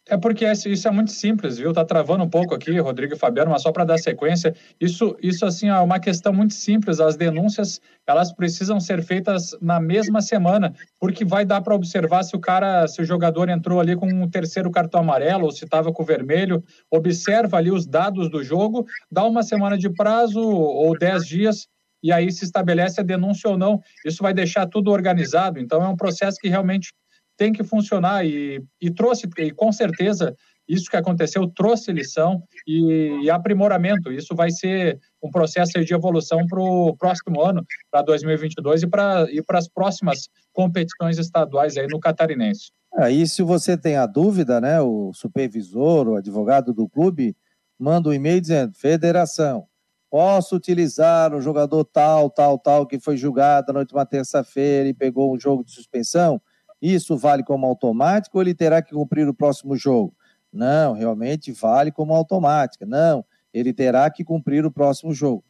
É 0.06 0.18
porque 0.18 0.46
isso 0.52 0.86
é 0.86 0.92
muito 0.92 1.12
simples, 1.12 1.58
viu? 1.58 1.72
Tá 1.72 1.86
travando 1.86 2.26
um 2.26 2.30
pouco 2.30 2.54
aqui, 2.54 2.78
Rodrigo 2.78 3.14
e 3.14 3.18
Fabiano, 3.18 3.52
mas 3.52 3.62
só 3.62 3.72
para 3.72 3.86
dar 3.86 3.98
sequência, 3.98 4.54
isso, 4.80 5.16
isso 5.22 5.46
assim 5.46 5.70
é 5.70 5.80
uma 5.80 5.98
questão 5.98 6.34
muito 6.34 6.54
simples. 6.54 7.00
As 7.00 7.16
denúncias 7.16 7.80
elas 8.06 8.34
precisam 8.34 8.82
ser 8.82 9.02
feitas 9.02 9.56
na 9.62 9.80
mesma 9.80 10.22
semana, 10.22 10.74
porque 11.00 11.24
vai 11.24 11.46
dar 11.46 11.62
para 11.62 11.74
observar 11.74 12.24
se 12.24 12.36
o 12.36 12.40
cara, 12.40 12.86
se 12.86 13.02
o 13.02 13.06
jogador 13.06 13.48
entrou 13.48 13.80
ali 13.80 13.96
com 13.96 14.06
um 14.06 14.30
terceiro 14.30 14.70
cartão 14.70 15.00
amarelo 15.00 15.46
ou 15.46 15.52
se 15.52 15.64
estava 15.64 15.92
com 15.94 16.04
vermelho. 16.04 16.62
Observa 16.92 17.58
ali 17.58 17.72
os 17.72 17.86
dados 17.86 18.30
do 18.30 18.44
jogo, 18.44 18.86
dá 19.10 19.24
uma 19.24 19.42
semana 19.42 19.78
de 19.78 19.90
prazo 19.90 20.42
ou 20.42 20.98
dez 20.98 21.26
dias 21.26 21.68
e 22.04 22.12
aí 22.12 22.32
se 22.32 22.44
estabelece 22.44 23.00
a 23.00 23.04
denúncia 23.04 23.50
ou 23.50 23.58
não. 23.58 23.80
Isso 24.06 24.22
vai 24.22 24.34
deixar 24.34 24.68
tudo 24.68 24.92
organizado. 24.92 25.60
Então 25.60 25.82
é 25.82 25.88
um 25.88 25.96
processo 25.96 26.38
que 26.38 26.50
realmente 26.50 26.92
tem 27.38 27.52
que 27.54 27.64
funcionar 27.64 28.26
e, 28.26 28.62
e 28.80 28.92
trouxe, 28.92 29.28
e 29.40 29.52
com 29.52 29.72
certeza, 29.72 30.36
isso 30.68 30.90
que 30.90 30.96
aconteceu 30.96 31.48
trouxe 31.48 31.92
lição 31.92 32.44
e, 32.68 33.22
e 33.24 33.30
aprimoramento. 33.30 34.12
Isso 34.12 34.36
vai 34.36 34.52
ser 34.52 35.00
um 35.22 35.30
processo 35.30 35.84
de 35.84 35.94
evolução 35.94 36.46
para 36.48 36.60
o 36.60 36.96
próximo 36.96 37.42
ano, 37.42 37.66
para 37.92 38.02
2022 38.04 38.84
e 38.84 38.88
para 38.88 39.28
e 39.32 39.42
as 39.50 39.68
próximas 39.68 40.30
competições 40.52 41.18
estaduais 41.18 41.78
aí 41.78 41.88
no 41.88 42.00
Catarinense. 42.00 42.72
Aí, 42.96 43.26
se 43.28 43.42
você 43.42 43.76
tem 43.76 43.96
a 43.96 44.06
dúvida, 44.06 44.62
né, 44.62 44.80
o 44.80 45.12
supervisor, 45.14 46.08
o 46.08 46.16
advogado 46.16 46.74
do 46.74 46.88
clube, 46.88 47.36
manda 47.78 48.10
um 48.10 48.14
e-mail 48.14 48.40
dizendo: 48.40 48.74
Federação, 48.76 49.66
posso 50.14 50.56
utilizar 50.56 51.34
o 51.34 51.42
jogador 51.42 51.84
tal, 51.86 52.30
tal, 52.30 52.60
tal, 52.60 52.86
que 52.86 53.00
foi 53.00 53.18
julgado 53.18 53.74
na 53.74 53.80
última 53.80 54.06
terça-feira 54.06 54.88
e 54.88 54.94
pegou 54.94 55.34
um 55.34 55.40
jogo 55.40 55.64
de 55.64 55.72
suspensão? 55.72 56.40
Isso 56.80 57.18
vale 57.18 57.44
como 57.44 57.66
automático 57.66 58.38
ou 58.38 58.44
ele 58.44 58.54
terá 58.54 58.80
que 58.84 58.94
cumprir 58.94 59.28
o 59.28 59.34
próximo 59.34 59.76
jogo? 59.76 60.16
Não, 60.52 60.94
realmente 60.94 61.52
vale 61.52 61.92
como 61.92 62.14
automática. 62.14 62.86
Não, 62.86 63.26
ele 63.52 63.74
terá 63.74 64.08
que 64.08 64.24
cumprir 64.24 64.64
o 64.68 64.72
próximo 64.72 65.16
jogo. 65.16 65.44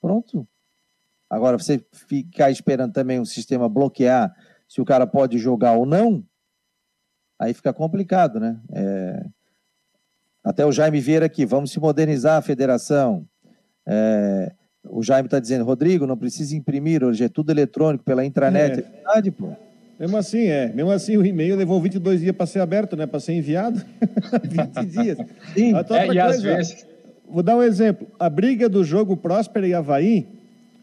Pronto. 0.00 0.48
Agora, 1.30 1.56
você 1.56 1.80
ficar 1.92 2.50
esperando 2.50 2.92
também 2.92 3.20
o 3.20 3.24
sistema 3.24 3.68
bloquear 3.68 4.34
se 4.66 4.80
o 4.80 4.84
cara 4.84 5.06
pode 5.06 5.38
jogar 5.38 5.74
ou 5.74 5.86
não, 5.86 6.24
aí 7.38 7.54
fica 7.54 7.72
complicado, 7.72 8.40
né? 8.40 8.60
É... 8.72 9.26
Até 10.42 10.66
o 10.66 10.72
Jaime 10.72 11.00
Vieira 11.00 11.26
aqui, 11.26 11.46
vamos 11.46 11.70
se 11.70 11.78
modernizar 11.78 12.36
a 12.36 12.42
federação. 12.42 13.28
É... 13.86 14.52
O 14.88 15.02
Jaime 15.02 15.26
está 15.26 15.40
dizendo, 15.40 15.64
Rodrigo, 15.64 16.06
não 16.06 16.16
precisa 16.16 16.54
imprimir, 16.56 17.02
hoje 17.02 17.24
é 17.24 17.28
tudo 17.28 17.50
eletrônico 17.50 18.04
pela 18.04 18.24
intranet. 18.24 18.78
É, 18.78 18.78
é 18.78 18.82
verdade, 18.82 19.30
pô. 19.30 19.52
Mesmo 19.98 20.16
assim, 20.16 20.46
é. 20.46 20.72
Mesmo 20.72 20.90
assim, 20.90 21.16
o 21.16 21.24
e-mail 21.24 21.56
levou 21.56 21.80
22 21.80 22.20
dias 22.20 22.36
para 22.36 22.46
ser 22.46 22.60
aberto, 22.60 22.96
né? 22.96 23.06
Para 23.06 23.18
ser 23.18 23.32
enviado. 23.32 23.82
20 24.44 24.86
dias. 24.86 25.18
Sim, 25.54 25.74
é, 25.74 25.82
coisa, 25.82 26.14
e 26.14 26.18
às 26.20 26.42
vezes... 26.42 26.86
Vou 27.28 27.42
dar 27.42 27.56
um 27.56 27.62
exemplo. 27.62 28.06
A 28.18 28.30
briga 28.30 28.68
do 28.68 28.84
jogo 28.84 29.16
Próspera 29.16 29.66
e 29.66 29.74
Havaí, 29.74 30.26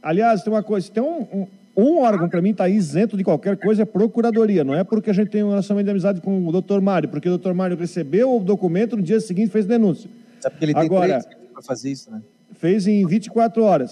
aliás, 0.02 0.44
tem 0.44 0.52
uma 0.52 0.64
coisa, 0.64 0.92
tem 0.92 1.02
um, 1.02 1.22
um, 1.32 1.48
um 1.78 2.00
órgão 2.00 2.28
para 2.28 2.42
mim 2.42 2.50
está 2.50 2.68
isento 2.68 3.16
de 3.16 3.24
qualquer 3.24 3.56
coisa, 3.58 3.84
é 3.84 3.86
procuradoria. 3.86 4.64
Não 4.64 4.74
é 4.74 4.84
porque 4.84 5.10
a 5.10 5.14
gente 5.14 5.30
tem 5.30 5.44
um 5.44 5.50
relacionamento 5.50 5.86
de 5.86 5.92
amizade 5.92 6.22
com 6.22 6.46
o 6.46 6.52
doutor 6.52 6.82
Mário, 6.82 7.08
porque 7.08 7.30
o 7.30 7.32
doutor 7.32 7.54
Mário 7.54 7.78
recebeu 7.78 8.36
o 8.36 8.40
documento 8.44 8.98
no 8.98 9.04
dia 9.04 9.22
seguinte 9.22 9.52
fez 9.52 9.66
denúncia. 9.66 10.10
É 10.44 10.50
porque 10.50 10.66
ele 10.66 10.74
tem 10.74 10.84
Agora, 10.84 11.24
para 11.54 11.64
fazer 11.64 11.92
isso, 11.92 12.12
né? 12.12 12.22
Fez 12.64 12.88
em 12.88 13.06
24 13.06 13.62
horas 13.62 13.92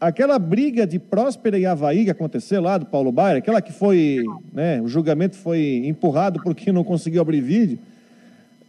aquela 0.00 0.38
briga 0.38 0.86
de 0.86 0.96
Próspera 0.96 1.58
e 1.58 1.66
Havaí 1.66 2.04
que 2.04 2.10
aconteceu 2.12 2.62
lá 2.62 2.78
do 2.78 2.86
Paulo 2.86 3.10
Baier, 3.10 3.38
aquela 3.38 3.60
que 3.60 3.72
foi, 3.72 4.22
né, 4.52 4.80
o 4.80 4.86
julgamento 4.86 5.34
foi 5.34 5.82
empurrado 5.84 6.40
porque 6.40 6.70
não 6.70 6.84
conseguiu 6.84 7.20
abrir 7.20 7.40
vídeo, 7.40 7.80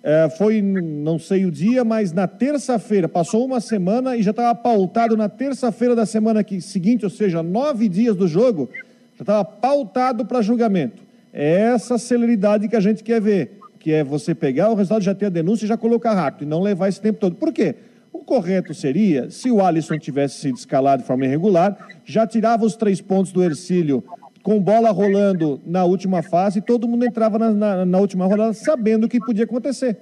é, 0.02 0.28
foi, 0.40 0.60
não 0.60 1.20
sei 1.20 1.46
o 1.46 1.52
dia, 1.52 1.84
mas 1.84 2.12
na 2.12 2.26
terça-feira, 2.26 3.08
passou 3.08 3.46
uma 3.46 3.62
semana 3.62 4.18
e 4.18 4.24
já 4.24 4.32
estava 4.32 4.56
pautado 4.56 5.16
na 5.16 5.30
terça-feira 5.30 5.96
da 5.96 6.08
semana 6.08 6.44
seguinte, 6.60 7.04
ou 7.06 7.12
seja, 7.12 7.44
nove 7.44 7.88
dias 7.88 8.16
do 8.16 8.28
jogo, 8.28 8.72
já 9.16 9.22
estava 9.22 9.46
pautado 9.46 10.26
para 10.26 10.42
julgamento. 10.42 11.04
É 11.32 11.60
essa 11.76 12.00
celeridade 12.00 12.68
que 12.68 12.76
a 12.76 12.80
gente 12.80 13.04
quer 13.04 13.22
ver, 13.22 13.60
que 13.78 13.92
é 13.92 14.04
você 14.04 14.34
pegar 14.34 14.72
o 14.72 14.74
resultado, 14.74 15.04
já 15.04 15.14
ter 15.14 15.28
a 15.28 15.30
denúncia 15.30 15.66
e 15.66 15.68
já 15.68 15.78
colocar 15.78 16.16
rápido, 16.16 16.42
e 16.42 16.50
não 16.50 16.60
levar 16.60 16.90
esse 16.90 17.00
tempo 17.00 17.20
todo. 17.20 17.36
Por 17.36 17.54
quê? 17.54 17.76
Correto 18.24 18.74
seria, 18.74 19.30
se 19.30 19.52
o 19.52 19.62
Alisson 19.62 19.98
tivesse 19.98 20.40
sido 20.40 20.56
escalado 20.56 21.02
de 21.02 21.08
forma 21.08 21.26
irregular, 21.26 21.78
já 22.06 22.26
tirava 22.26 22.66
os 22.66 22.76
três 22.76 23.02
pontos 23.02 23.32
do 23.32 23.44
Ercílio 23.44 24.04
com 24.42 24.60
bola 24.60 24.92
rolando 24.92 25.62
na 25.66 25.86
última 25.86 26.22
fase 26.22 26.60
e 26.60 26.62
todo 26.62 26.88
mundo 26.88 27.06
entrava 27.06 27.40
na, 27.40 27.52
na, 27.52 27.86
na 27.86 27.98
última 27.98 28.26
rodada 28.26 28.54
sabendo 28.54 29.06
o 29.06 29.10
que 29.10 29.20
podia 29.20 29.46
acontecer. 29.46 29.98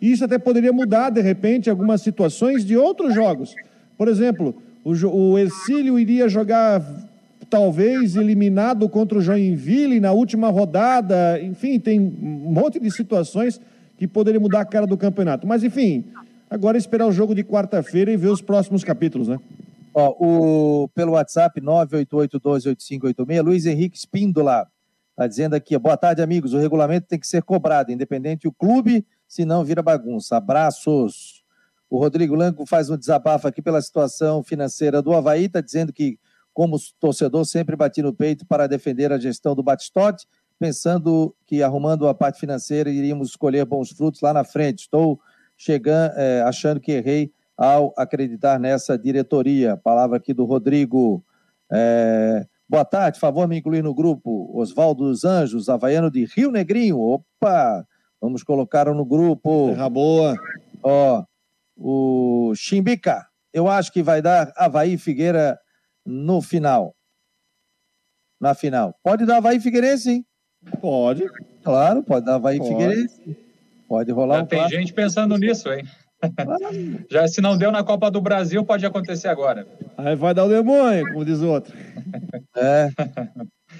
Isso 0.00 0.24
até 0.24 0.38
poderia 0.38 0.72
mudar, 0.72 1.10
de 1.10 1.20
repente, 1.20 1.70
algumas 1.70 2.02
situações 2.02 2.64
de 2.64 2.76
outros 2.76 3.14
jogos. 3.14 3.54
Por 3.96 4.06
exemplo, 4.06 4.54
o, 4.84 4.92
o 4.92 5.38
Ercílio 5.38 5.98
iria 5.98 6.28
jogar 6.28 6.82
talvez 7.50 8.14
eliminado 8.14 8.88
contra 8.88 9.18
o 9.18 9.22
Joinville 9.22 10.00
na 10.00 10.12
última 10.12 10.50
rodada. 10.50 11.40
Enfim, 11.42 11.80
tem 11.80 11.98
um 11.98 12.52
monte 12.52 12.78
de 12.78 12.90
situações 12.90 13.60
que 13.96 14.06
poderiam 14.06 14.40
mudar 14.40 14.60
a 14.60 14.64
cara 14.64 14.86
do 14.86 14.96
campeonato. 14.96 15.46
Mas, 15.46 15.64
enfim, 15.64 16.04
agora 16.48 16.76
é 16.76 16.80
esperar 16.80 17.06
o 17.06 17.12
jogo 17.12 17.34
de 17.34 17.44
quarta-feira 17.44 18.10
e 18.10 18.16
ver 18.16 18.28
os 18.28 18.40
próximos 18.42 18.82
capítulos, 18.84 19.28
né? 19.28 19.38
Ó, 19.94 20.14
o, 20.18 20.88
pelo 20.88 21.12
WhatsApp 21.12 21.60
988-128586, 21.60 23.42
Luiz 23.42 23.66
Henrique 23.66 23.96
Espíndola 23.96 24.66
está 25.10 25.26
dizendo 25.26 25.54
aqui, 25.54 25.76
boa 25.78 25.96
tarde, 25.96 26.22
amigos, 26.22 26.52
o 26.52 26.58
regulamento 26.58 27.08
tem 27.08 27.18
que 27.18 27.26
ser 27.26 27.42
cobrado, 27.42 27.90
independente 27.90 28.46
do 28.46 28.52
clube, 28.52 29.04
senão 29.26 29.64
vira 29.64 29.82
bagunça. 29.82 30.36
Abraços. 30.36 31.42
O 31.90 31.98
Rodrigo 31.98 32.34
Lanco 32.34 32.64
faz 32.66 32.90
um 32.90 32.96
desabafo 32.96 33.48
aqui 33.48 33.60
pela 33.60 33.80
situação 33.80 34.42
financeira 34.42 35.02
do 35.02 35.12
Havaí, 35.14 35.46
está 35.46 35.60
dizendo 35.60 35.92
que 35.92 36.18
como 36.58 36.76
torcedor, 36.98 37.44
sempre 37.44 37.76
bati 37.76 38.02
no 38.02 38.12
peito 38.12 38.44
para 38.44 38.66
defender 38.66 39.12
a 39.12 39.18
gestão 39.18 39.54
do 39.54 39.62
Batistote, 39.62 40.26
pensando 40.58 41.32
que 41.46 41.62
arrumando 41.62 42.08
a 42.08 42.14
parte 42.14 42.40
financeira 42.40 42.90
iríamos 42.90 43.28
escolher 43.28 43.64
bons 43.64 43.90
frutos 43.90 44.20
lá 44.20 44.32
na 44.32 44.42
frente. 44.42 44.80
Estou 44.80 45.20
chegando, 45.58 46.12
é, 46.16 46.40
achando 46.42 46.80
que 46.80 46.92
errei 46.92 47.32
ao 47.56 47.92
acreditar 47.96 48.58
nessa 48.60 48.96
diretoria. 48.96 49.76
Palavra 49.76 50.16
aqui 50.16 50.32
do 50.32 50.44
Rodrigo. 50.44 51.22
É, 51.70 52.46
boa 52.68 52.84
tarde, 52.84 53.18
favor 53.18 53.48
me 53.48 53.58
incluir 53.58 53.82
no 53.82 53.92
grupo. 53.92 54.56
Oswaldo 54.56 55.04
dos 55.04 55.24
Anjos, 55.24 55.68
havaiano 55.68 56.10
de 56.10 56.24
Rio 56.24 56.52
Negrinho. 56.52 57.00
Opa! 57.00 57.84
Vamos 58.20 58.42
colocar 58.42 58.86
no 58.86 59.04
grupo. 59.04 59.68
Terra 59.70 59.88
boa. 59.88 60.36
Ó, 60.82 61.24
o 61.76 62.52
Chimbica. 62.54 63.26
Eu 63.52 63.68
acho 63.68 63.92
que 63.92 64.02
vai 64.02 64.22
dar 64.22 64.52
Havaí 64.56 64.96
Figueira 64.96 65.58
no 66.04 66.40
final. 66.40 66.94
Na 68.40 68.54
final. 68.54 68.94
Pode 69.02 69.26
dar 69.26 69.38
Havaí 69.38 69.58
Figueirense, 69.58 70.10
hein? 70.10 70.26
Pode. 70.80 71.24
Claro, 71.62 72.02
pode 72.02 72.26
dar 72.26 72.34
Havaí 72.34 72.58
pode. 72.58 72.70
Figueirense. 72.70 73.47
Pode 73.88 74.12
rolar 74.12 74.36
Já 74.36 74.42
um 74.42 74.46
tem 74.46 74.68
gente 74.68 74.92
pensando 74.92 75.36
nisso, 75.38 75.72
hein? 75.72 75.84
Já 77.10 77.26
se 77.26 77.40
não 77.40 77.56
deu 77.56 77.72
na 77.72 77.82
Copa 77.82 78.10
do 78.10 78.20
Brasil, 78.20 78.64
pode 78.64 78.84
acontecer 78.84 79.28
agora. 79.28 79.66
Aí 79.96 80.14
vai 80.14 80.34
dar 80.34 80.44
o 80.44 80.48
demônio, 80.48 81.06
como 81.12 81.24
diz 81.24 81.40
o 81.40 81.48
outro. 81.48 81.74
É. 82.56 82.90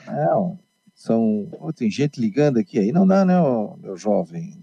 é 0.08 0.58
são. 0.94 1.48
Oh, 1.60 1.72
tem 1.72 1.90
gente 1.90 2.20
ligando 2.20 2.58
aqui 2.58 2.78
aí. 2.78 2.92
Não 2.92 3.06
dá, 3.06 3.24
né, 3.24 3.34
meu 3.78 3.96
jovem? 3.96 4.62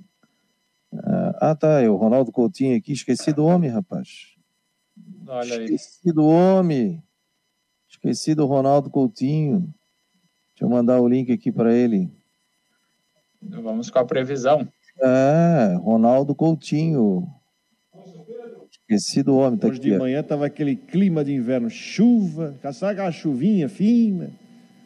Ah, 1.40 1.56
tá. 1.56 1.82
É 1.82 1.90
o 1.90 1.96
Ronaldo 1.96 2.32
Coutinho 2.32 2.78
aqui. 2.78 2.94
Esqueci 2.94 3.34
do 3.34 3.46
homem, 3.46 3.70
rapaz. 3.70 4.36
Olha 5.28 5.58
aí. 5.58 5.66
Esqueci 5.66 6.14
do 6.14 6.26
homem. 6.26 7.04
Esqueci 7.90 8.36
do 8.36 8.46
Ronaldo 8.46 8.90
Coutinho. 8.90 9.74
Deixa 10.52 10.64
eu 10.64 10.70
mandar 10.70 11.02
o 11.02 11.08
link 11.08 11.32
aqui 11.32 11.52
para 11.52 11.74
ele. 11.74 12.10
Vamos 13.42 13.90
com 13.90 14.00
a 14.00 14.06
previsão. 14.06 14.68
É, 15.02 15.76
Ronaldo 15.80 16.34
Coutinho. 16.34 17.28
Esqueci 18.70 19.24
do 19.24 19.38
homem. 19.38 19.60
Tá 19.60 19.68
Hoje 19.68 19.80
aqui, 19.80 19.92
de 19.92 19.98
manhã 19.98 20.20
estava 20.20 20.46
aquele 20.46 20.76
clima 20.76 21.24
de 21.24 21.34
inverno, 21.34 21.70
chuva, 21.70 22.56
caçaga 22.62 23.06
a 23.06 23.12
chuvinha 23.12 23.68
fina, 23.68 24.30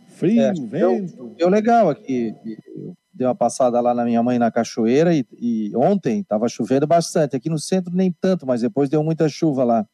frio, 0.08 0.42
é, 0.42 0.54
vento. 0.54 1.36
Deu, 1.38 1.50
legal 1.50 1.90
aqui. 1.90 2.34
Eu 2.76 2.96
dei 3.14 3.28
uma 3.28 3.36
passada 3.36 3.80
lá 3.82 3.94
na 3.94 4.06
minha 4.06 4.24
mãe 4.24 4.40
na 4.40 4.50
cachoeira 4.50 5.14
e, 5.14 5.26
e 5.38 5.72
ontem 5.76 6.22
estava 6.22 6.48
chovendo 6.48 6.88
bastante. 6.88 7.36
Aqui 7.36 7.50
no 7.50 7.60
centro 7.60 7.94
nem 7.94 8.12
tanto, 8.12 8.48
mas 8.48 8.62
depois 8.62 8.90
deu 8.90 9.04
muita 9.04 9.28
chuva 9.28 9.64
lá. 9.64 9.86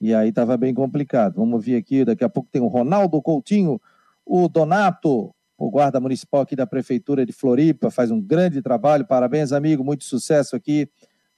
E 0.00 0.14
aí 0.14 0.30
estava 0.30 0.56
bem 0.56 0.72
complicado. 0.72 1.34
Vamos 1.36 1.62
ver 1.62 1.76
aqui, 1.76 2.04
daqui 2.04 2.24
a 2.24 2.28
pouco 2.28 2.48
tem 2.50 2.62
o 2.62 2.68
Ronaldo 2.68 3.20
Coutinho, 3.20 3.78
o 4.24 4.48
Donato, 4.48 5.34
o 5.60 5.70
guarda 5.70 6.00
municipal 6.00 6.40
aqui 6.40 6.56
da 6.56 6.66
Prefeitura 6.66 7.26
de 7.26 7.34
Floripa, 7.34 7.90
faz 7.90 8.10
um 8.10 8.18
grande 8.18 8.62
trabalho. 8.62 9.06
Parabéns, 9.06 9.52
amigo, 9.52 9.84
muito 9.84 10.04
sucesso 10.04 10.56
aqui 10.56 10.88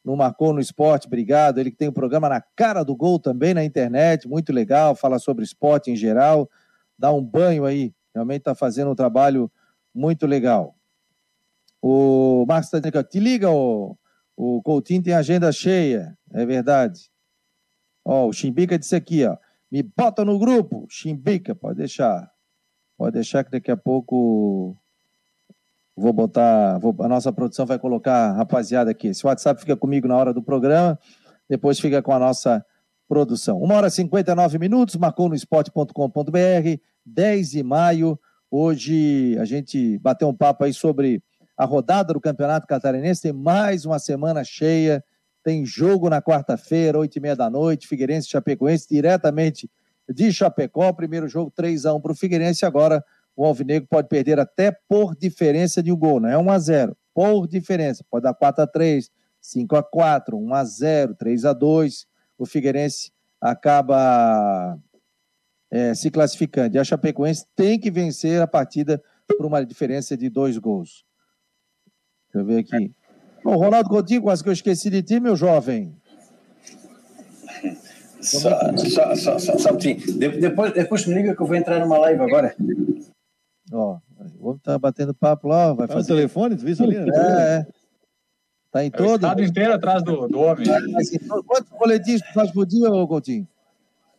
no 0.04 0.16
Marcou 0.16 0.52
no 0.52 0.60
Esporte, 0.60 1.08
obrigado. 1.08 1.58
Ele 1.58 1.72
que 1.72 1.76
tem 1.76 1.88
um 1.88 1.92
programa 1.92 2.28
na 2.28 2.40
cara 2.40 2.84
do 2.84 2.94
gol 2.94 3.18
também 3.18 3.52
na 3.52 3.64
internet, 3.64 4.28
muito 4.28 4.52
legal, 4.52 4.94
fala 4.94 5.18
sobre 5.18 5.44
esporte 5.44 5.90
em 5.90 5.96
geral, 5.96 6.48
dá 6.96 7.12
um 7.12 7.20
banho 7.20 7.64
aí, 7.64 7.92
realmente 8.14 8.42
está 8.42 8.54
fazendo 8.54 8.92
um 8.92 8.94
trabalho 8.94 9.50
muito 9.92 10.24
legal. 10.24 10.76
O 11.82 12.44
Marcos 12.46 12.68
está 12.68 12.78
dizendo 12.78 13.02
te 13.02 13.18
liga, 13.18 13.50
o, 13.50 13.98
o 14.36 14.62
Coutinho 14.62 15.02
tem 15.02 15.14
agenda 15.14 15.50
cheia, 15.50 16.16
é 16.32 16.46
verdade. 16.46 17.10
Ó, 18.04 18.28
o 18.28 18.32
Chimbica 18.32 18.78
disse 18.78 18.94
aqui, 18.94 19.24
ó. 19.24 19.36
Me 19.68 19.82
bota 19.82 20.24
no 20.24 20.38
grupo, 20.38 20.86
Chimbica, 20.88 21.56
pode 21.56 21.78
deixar. 21.78 22.30
Pode 23.02 23.14
deixar 23.14 23.42
que 23.42 23.50
daqui 23.50 23.68
a 23.68 23.76
pouco 23.76 24.76
vou 25.96 26.12
botar, 26.12 26.78
vou, 26.78 26.94
a 27.00 27.08
nossa 27.08 27.32
produção 27.32 27.66
vai 27.66 27.76
colocar 27.76 28.30
rapaziada 28.30 28.92
aqui. 28.92 29.08
Esse 29.08 29.26
WhatsApp 29.26 29.58
fica 29.58 29.76
comigo 29.76 30.06
na 30.06 30.16
hora 30.16 30.32
do 30.32 30.40
programa, 30.40 30.96
depois 31.50 31.80
fica 31.80 32.00
com 32.00 32.12
a 32.12 32.18
nossa 32.20 32.64
produção. 33.08 33.60
Uma 33.60 33.74
hora 33.74 33.88
e 33.88 33.90
59 33.90 34.56
minutos, 34.56 34.94
marcou 34.94 35.28
no 35.28 35.34
esporte.com.br, 35.34 36.80
10 37.04 37.50
de 37.50 37.62
maio. 37.64 38.16
Hoje 38.48 39.36
a 39.40 39.44
gente 39.44 39.98
bateu 39.98 40.28
um 40.28 40.36
papo 40.36 40.62
aí 40.62 40.72
sobre 40.72 41.20
a 41.58 41.64
rodada 41.64 42.14
do 42.14 42.20
Campeonato 42.20 42.68
Catarinense, 42.68 43.22
tem 43.22 43.32
mais 43.32 43.84
uma 43.84 43.98
semana 43.98 44.44
cheia 44.44 45.02
tem 45.42 45.66
jogo 45.66 46.08
na 46.08 46.22
quarta-feira, 46.22 46.98
oito 46.98 47.16
e 47.16 47.20
meia 47.20 47.34
da 47.34 47.50
noite, 47.50 47.88
Figueirense 47.88 48.28
Chapecoense, 48.28 48.86
diretamente 48.88 49.68
de 50.08 50.32
Chapecó. 50.32 50.92
Primeiro 50.92 51.28
jogo 51.28 51.50
3 51.54 51.86
a 51.86 51.94
1 51.94 52.00
para 52.00 52.12
o 52.12 52.16
Figueirense. 52.16 52.64
Agora 52.64 53.04
o 53.36 53.44
Alvinegro 53.44 53.88
pode 53.88 54.08
perder 54.08 54.38
até 54.38 54.70
por 54.88 55.16
diferença 55.16 55.82
de 55.82 55.90
um 55.90 55.96
gol, 55.96 56.20
não 56.20 56.28
é 56.28 56.36
1 56.36 56.50
a 56.50 56.58
0 56.58 56.96
por 57.14 57.46
diferença. 57.46 58.04
Pode 58.10 58.24
dar 58.24 58.34
4 58.34 58.62
a 58.62 58.66
3 58.66 59.10
5 59.40 59.76
a 59.76 59.82
4 59.82 60.38
1 60.38 60.54
a 60.54 60.64
0 60.64 61.14
3 61.14 61.44
a 61.44 61.52
2 61.52 62.06
O 62.38 62.46
Figueirense 62.46 63.10
acaba 63.40 64.78
é, 65.70 65.94
se 65.94 66.10
classificando. 66.10 66.76
E 66.76 66.78
a 66.78 66.84
Chapecoense 66.84 67.46
tem 67.56 67.78
que 67.78 67.90
vencer 67.90 68.40
a 68.40 68.46
partida 68.46 69.02
por 69.36 69.46
uma 69.46 69.64
diferença 69.64 70.16
de 70.16 70.28
dois 70.28 70.58
gols. 70.58 71.04
Deixa 72.32 72.38
eu 72.38 72.44
ver 72.44 72.58
aqui. 72.60 72.94
Bom, 73.42 73.56
Ronaldo 73.56 73.88
Coutinho, 73.88 74.22
quase 74.22 74.42
que 74.42 74.48
eu 74.48 74.52
esqueci 74.52 74.88
de 74.88 75.02
ti, 75.02 75.18
meu 75.18 75.34
jovem. 75.34 75.96
Só, 78.22 78.76
só, 78.76 79.16
só, 79.16 79.38
só, 79.38 79.58
só 79.58 79.72
um 79.72 79.76
de, 79.76 79.94
depois, 79.94 80.72
depois 80.72 81.06
me 81.06 81.14
liga 81.14 81.34
que 81.34 81.42
eu 81.42 81.46
vou 81.46 81.56
entrar 81.56 81.80
numa 81.80 81.98
live 81.98 82.22
agora. 82.22 82.54
Ó, 83.72 83.98
o 84.38 84.48
homem 84.48 84.60
tá 84.62 84.78
batendo 84.78 85.12
papo 85.12 85.48
lá, 85.48 85.72
vai 85.72 85.88
tá 85.88 85.94
fazer... 85.94 86.12
o 86.12 86.16
telefone, 86.16 86.56
tu 86.56 86.62
viu 86.62 86.72
isso 86.72 86.84
ali? 86.84 86.98
Né? 86.98 87.06
É, 87.12 87.20
é. 87.20 87.66
Tá 88.70 88.84
em 88.84 88.86
é 88.86 88.90
todo... 88.90 89.10
o 89.10 89.14
estado 89.16 89.42
inteiro 89.42 89.74
atrás 89.74 90.02
do, 90.02 90.28
do 90.28 90.38
homem. 90.38 90.66
Quantos 91.46 91.70
boletins 91.78 92.22
tu 92.22 92.32
faz 92.32 92.50
por 92.50 92.64
dia, 92.64 92.88
Coutinho? 92.88 93.46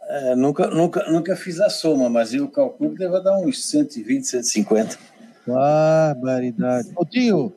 É, 0.02 0.36
nunca, 0.36 0.68
nunca, 0.68 1.10
nunca 1.10 1.36
fiz 1.36 1.60
a 1.62 1.70
soma, 1.70 2.10
mas 2.10 2.34
eu 2.34 2.48
calculo 2.50 2.92
que 2.92 3.00
deve 3.00 3.20
dar 3.22 3.38
uns 3.40 3.66
120, 3.66 4.28
150. 4.28 4.98
Barbaridade. 5.48 6.92
Coutinho, 6.94 7.54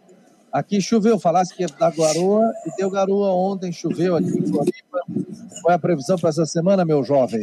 Aqui 0.56 0.80
choveu, 0.80 1.18
falasse 1.18 1.54
que 1.54 1.64
ia 1.64 1.68
dar 1.68 1.94
garoa 1.94 2.50
e 2.64 2.74
deu 2.78 2.90
garoa 2.90 3.28
ontem, 3.28 3.70
choveu 3.70 4.16
aqui 4.16 4.28
em 4.28 4.46
Floripa. 4.46 5.00
Qual 5.60 5.70
é 5.70 5.74
a 5.74 5.78
previsão 5.78 6.16
para 6.16 6.30
essa 6.30 6.46
semana, 6.46 6.82
meu 6.82 7.04
jovem? 7.04 7.42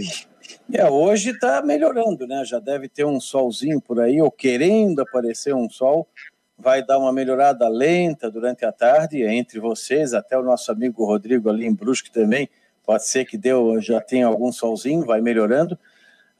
É, 0.72 0.90
hoje 0.90 1.30
está 1.30 1.62
melhorando, 1.62 2.26
né? 2.26 2.44
Já 2.44 2.58
deve 2.58 2.90
ter 2.90 3.06
um 3.06 3.20
solzinho 3.20 3.80
por 3.80 4.00
aí, 4.00 4.20
ou 4.20 4.32
querendo 4.32 5.04
aparecer 5.04 5.54
um 5.54 5.70
sol. 5.70 6.08
Vai 6.58 6.84
dar 6.84 6.98
uma 6.98 7.14
melhorada 7.14 7.70
lenta 7.70 8.32
durante 8.32 8.66
a 8.66 8.72
tarde 8.72 9.22
entre 9.22 9.60
vocês, 9.60 10.16
até 10.16 10.36
o 10.36 10.42
nosso 10.42 10.72
amigo 10.72 11.06
Rodrigo 11.06 11.52
ali 11.52 11.68
em 11.68 11.74
Brusque 11.76 12.12
também. 12.12 12.50
Pode 12.84 13.06
ser 13.06 13.26
que 13.26 13.38
deu, 13.38 13.80
já 13.80 14.02
tenha 14.02 14.26
algum 14.26 14.52
solzinho, 14.52 15.06
vai 15.06 15.22
melhorando. 15.22 15.78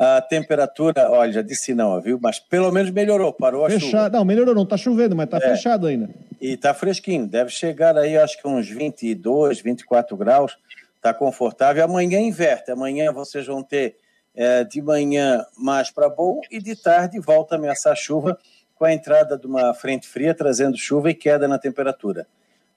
A 0.04 0.22
temperatura, 0.22 1.10
olha, 1.10 1.32
já 1.32 1.42
disse 1.42 1.74
não, 1.74 2.02
viu? 2.02 2.20
Mas 2.22 2.38
pelo 2.38 2.70
menos 2.74 2.92
melhorou, 2.92 3.32
parou 3.32 3.66
a 3.66 3.70
fechado. 3.70 3.90
chuva. 3.90 4.10
Não, 4.10 4.26
melhorou, 4.26 4.54
não 4.54 4.64
está 4.64 4.76
chovendo, 4.76 5.16
mas 5.16 5.26
está 5.26 5.38
é. 5.38 5.42
fechado 5.42 5.88
ainda. 5.88 6.10
E 6.42 6.56
está 6.56 6.74
fresquinho, 6.74 7.26
deve 7.26 7.50
chegar 7.52 7.98
aí, 7.98 8.18
acho 8.18 8.38
que 8.38 8.46
uns 8.46 8.68
22, 8.68 9.62
24 9.62 10.18
graus, 10.18 10.58
está 10.98 11.14
confortável. 11.14 11.86
Amanhã 11.86 12.20
inverte, 12.20 12.70
amanhã 12.70 13.14
vocês 13.14 13.48
vão 13.48 13.64
ter 13.64 13.96
é, 14.36 14.66
de 14.66 14.82
manhã 14.82 15.46
mais 15.58 15.90
para 15.90 16.10
bom 16.10 16.42
e 16.52 16.60
de 16.60 16.76
tarde 16.76 17.18
volta 17.20 17.56
a 17.56 17.58
ameaçar 17.58 17.96
chuva 17.96 18.38
com 18.76 18.84
a 18.84 18.92
entrada 18.92 19.38
de 19.38 19.48
uma 19.48 19.74
frente 19.74 20.06
fria 20.06 20.34
trazendo 20.34 20.78
chuva 20.78 21.12
e 21.12 21.14
queda 21.14 21.48
na 21.48 21.58
temperatura. 21.58 22.28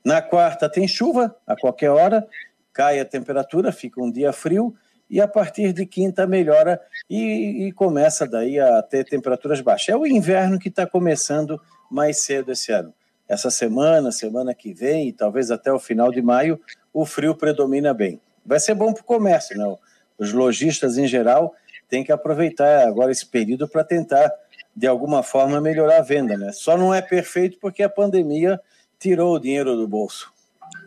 Na 0.04 0.22
quarta 0.22 0.68
tem 0.68 0.86
chuva 0.86 1.34
a 1.44 1.56
qualquer 1.56 1.90
hora, 1.90 2.24
cai 2.72 3.00
a 3.00 3.04
temperatura, 3.04 3.72
fica 3.72 4.00
um 4.00 4.12
dia 4.12 4.32
frio 4.32 4.76
e 5.08 5.20
a 5.20 5.28
partir 5.28 5.72
de 5.72 5.86
quinta 5.86 6.26
melhora 6.26 6.80
e, 7.08 7.66
e 7.66 7.72
começa 7.72 8.26
daí 8.26 8.58
a 8.58 8.82
ter 8.82 9.04
temperaturas 9.04 9.60
baixas. 9.60 9.90
É 9.90 9.96
o 9.96 10.06
inverno 10.06 10.58
que 10.58 10.68
está 10.68 10.86
começando 10.86 11.60
mais 11.90 12.22
cedo 12.22 12.52
esse 12.52 12.72
ano 12.72 12.92
essa 13.28 13.50
semana, 13.50 14.12
semana 14.12 14.54
que 14.54 14.72
vem, 14.72 15.08
e 15.08 15.12
talvez 15.12 15.50
até 15.50 15.72
o 15.72 15.78
final 15.78 16.10
de 16.10 16.22
maio, 16.22 16.60
o 16.92 17.04
frio 17.04 17.34
predomina 17.34 17.92
bem. 17.92 18.20
Vai 18.44 18.60
ser 18.60 18.74
bom 18.74 18.92
para 18.92 19.02
o 19.02 19.04
comércio, 19.04 19.58
né? 19.58 19.76
os 20.18 20.32
lojistas 20.32 20.96
em 20.96 21.06
geral 21.06 21.54
têm 21.88 22.04
que 22.04 22.12
aproveitar 22.12 22.86
agora 22.86 23.12
esse 23.12 23.26
período 23.26 23.68
para 23.68 23.84
tentar, 23.84 24.30
de 24.74 24.86
alguma 24.86 25.22
forma, 25.22 25.60
melhorar 25.60 25.98
a 25.98 26.02
venda. 26.02 26.36
Né? 26.36 26.52
Só 26.52 26.76
não 26.76 26.94
é 26.94 27.02
perfeito 27.02 27.58
porque 27.60 27.82
a 27.82 27.88
pandemia 27.88 28.60
tirou 28.98 29.34
o 29.34 29.40
dinheiro 29.40 29.76
do 29.76 29.86
bolso. 29.86 30.32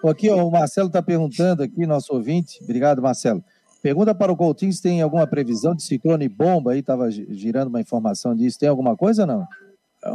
Aqui 0.04 0.30
ó, 0.30 0.46
o 0.46 0.52
Marcelo 0.52 0.88
está 0.88 1.02
perguntando 1.02 1.64
aqui, 1.64 1.86
nosso 1.86 2.14
ouvinte. 2.14 2.64
Obrigado, 2.64 3.02
Marcelo. 3.02 3.44
Pergunta 3.82 4.14
para 4.14 4.32
o 4.32 4.36
Coutinho 4.36 4.74
se 4.74 4.82
tem 4.82 5.02
alguma 5.02 5.26
previsão 5.26 5.74
de 5.74 5.84
ciclone 5.84 6.28
bomba 6.28 6.74
aí, 6.74 6.80
estava 6.80 7.10
girando 7.10 7.70
uma 7.70 7.80
informação 7.80 8.36
disso. 8.36 8.60
Tem 8.60 8.68
alguma 8.68 8.96
coisa 8.96 9.24
ou 9.24 9.28
não? 9.28 9.48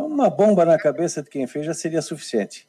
Uma 0.07 0.29
bomba 0.31 0.65
na 0.65 0.79
cabeça 0.79 1.23
de 1.23 1.31
quem 1.31 1.47
fez 1.47 1.67
já 1.67 1.75
seria 1.75 2.03
suficiente. 2.03 2.69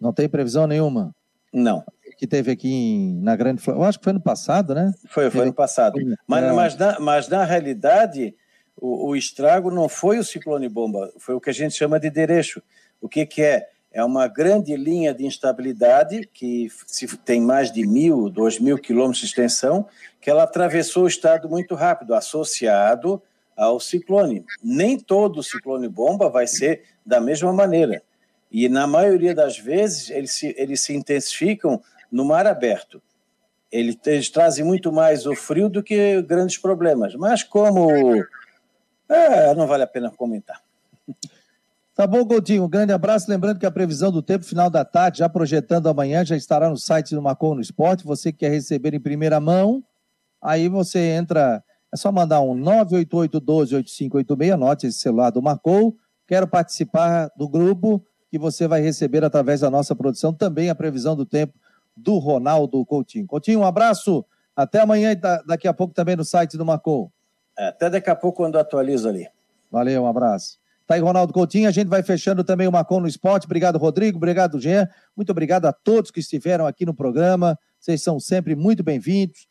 Não 0.00 0.12
tem 0.12 0.28
previsão 0.28 0.66
nenhuma? 0.66 1.14
Não. 1.52 1.84
Que 2.16 2.26
teve 2.26 2.50
aqui 2.50 2.68
em, 2.68 3.20
na 3.22 3.36
Grande 3.36 3.62
Eu 3.66 3.82
acho 3.82 3.98
que 3.98 4.04
foi 4.04 4.12
no 4.12 4.20
passado, 4.20 4.74
né? 4.74 4.92
Foi, 5.08 5.30
foi 5.30 5.46
no 5.46 5.52
passado. 5.52 5.98
Mas, 6.26 6.44
é. 6.44 6.52
mas, 6.52 6.76
na, 6.76 7.00
mas 7.00 7.28
na 7.28 7.44
realidade, 7.44 8.34
o, 8.76 9.08
o, 9.08 9.16
estrago 9.16 9.70
não 9.70 9.88
foi 9.88 10.18
o 10.18 10.24
ciclone 10.24 10.68
bomba, 10.68 11.10
foi 11.18 11.34
o 11.34 11.40
que 11.40 11.50
a 11.50 11.52
gente 11.52 11.74
chama 11.74 11.98
de 11.98 12.10
derecho. 12.10 12.62
O 13.00 13.08
que, 13.08 13.24
que 13.26 13.42
é? 13.42 13.68
É 13.92 14.04
uma 14.04 14.28
grande 14.28 14.76
linha 14.76 15.12
de 15.12 15.26
instabilidade 15.26 16.28
que 16.32 16.68
se 16.86 17.06
tem 17.18 17.40
mais 17.40 17.72
de 17.72 17.84
mil, 17.84 18.30
dois 18.30 18.60
mil 18.60 18.78
quilômetros 18.78 19.18
de 19.20 19.26
extensão, 19.26 19.88
que 20.20 20.30
ela 20.30 20.44
atravessou 20.44 21.04
o 21.04 21.08
estado 21.08 21.48
muito 21.48 21.74
rápido, 21.74 22.14
associado 22.14 23.20
ao 23.56 23.80
ciclone. 23.80 24.44
Nem 24.62 24.98
todo 24.98 25.42
ciclone 25.42 25.88
bomba 25.88 26.30
vai 26.30 26.46
ser 26.46 26.84
da 27.04 27.20
mesma 27.20 27.52
maneira. 27.52 28.02
E 28.50 28.68
na 28.68 28.86
maioria 28.86 29.34
das 29.34 29.58
vezes 29.58 30.08
eles 30.08 30.32
se, 30.32 30.54
eles 30.56 30.80
se 30.80 30.94
intensificam 30.94 31.82
no 32.10 32.24
mar 32.24 32.46
aberto. 32.46 33.02
Eles, 33.72 33.96
eles 34.06 34.30
trazem 34.30 34.64
muito 34.64 34.92
mais 34.92 35.26
o 35.26 35.34
frio 35.34 35.68
do 35.68 35.82
que 35.82 36.22
grandes 36.22 36.58
problemas. 36.58 37.14
Mas 37.16 37.42
como 37.42 37.90
é, 39.08 39.54
não 39.54 39.66
vale 39.66 39.82
a 39.82 39.88
pena 39.88 40.10
comentar. 40.10 40.60
Tá 42.00 42.06
bom, 42.06 42.24
Coutinho. 42.24 42.64
Um 42.64 42.68
grande 42.68 42.94
abraço. 42.94 43.30
Lembrando 43.30 43.58
que 43.58 43.66
a 43.66 43.70
previsão 43.70 44.10
do 44.10 44.22
tempo, 44.22 44.42
final 44.42 44.70
da 44.70 44.86
tarde, 44.86 45.18
já 45.18 45.28
projetando 45.28 45.86
amanhã, 45.86 46.24
já 46.24 46.34
estará 46.34 46.70
no 46.70 46.78
site 46.78 47.14
do 47.14 47.20
Macon 47.20 47.54
no 47.54 47.60
Esporte. 47.60 48.06
Você 48.06 48.32
que 48.32 48.38
quer 48.38 48.48
receber 48.48 48.94
em 48.94 49.00
primeira 49.00 49.38
mão, 49.38 49.84
aí 50.40 50.66
você 50.66 50.98
entra. 50.98 51.62
É 51.92 51.96
só 51.98 52.10
mandar 52.10 52.40
um 52.40 52.56
988-12-8586. 52.56 54.54
Anote 54.54 54.86
esse 54.86 54.98
celular 54.98 55.28
do 55.28 55.42
Marcou. 55.42 55.94
Quero 56.26 56.48
participar 56.48 57.30
do 57.36 57.46
grupo 57.46 58.02
que 58.30 58.38
você 58.38 58.66
vai 58.66 58.80
receber 58.80 59.22
através 59.22 59.60
da 59.60 59.70
nossa 59.70 59.94
produção 59.94 60.32
também 60.32 60.70
a 60.70 60.74
previsão 60.74 61.14
do 61.14 61.26
tempo 61.26 61.52
do 61.94 62.16
Ronaldo 62.16 62.82
Coutinho. 62.86 63.26
Coutinho, 63.26 63.60
um 63.60 63.66
abraço. 63.66 64.24
Até 64.56 64.80
amanhã 64.80 65.12
e 65.12 65.16
daqui 65.16 65.68
a 65.68 65.74
pouco 65.74 65.92
também 65.92 66.16
no 66.16 66.24
site 66.24 66.56
do 66.56 66.64
Marcou. 66.64 67.12
É, 67.58 67.66
até 67.66 67.90
daqui 67.90 68.08
a 68.08 68.16
pouco 68.16 68.38
quando 68.38 68.56
atualiza 68.58 69.10
ali. 69.10 69.28
Valeu, 69.70 70.04
um 70.04 70.06
abraço. 70.06 70.59
Tá 70.90 70.96
aí 70.96 71.00
Ronaldo 71.00 71.32
Coutinho, 71.32 71.68
a 71.68 71.70
gente 71.70 71.86
vai 71.86 72.02
fechando 72.02 72.42
também 72.42 72.66
o 72.66 72.72
Macon 72.72 72.98
no 72.98 73.06
Esporte. 73.06 73.44
Obrigado, 73.44 73.78
Rodrigo. 73.78 74.16
Obrigado, 74.16 74.58
Jean. 74.58 74.88
Muito 75.16 75.30
obrigado 75.30 75.66
a 75.66 75.72
todos 75.72 76.10
que 76.10 76.18
estiveram 76.18 76.66
aqui 76.66 76.84
no 76.84 76.92
programa. 76.92 77.56
Vocês 77.78 78.02
são 78.02 78.18
sempre 78.18 78.56
muito 78.56 78.82
bem-vindos. 78.82 79.46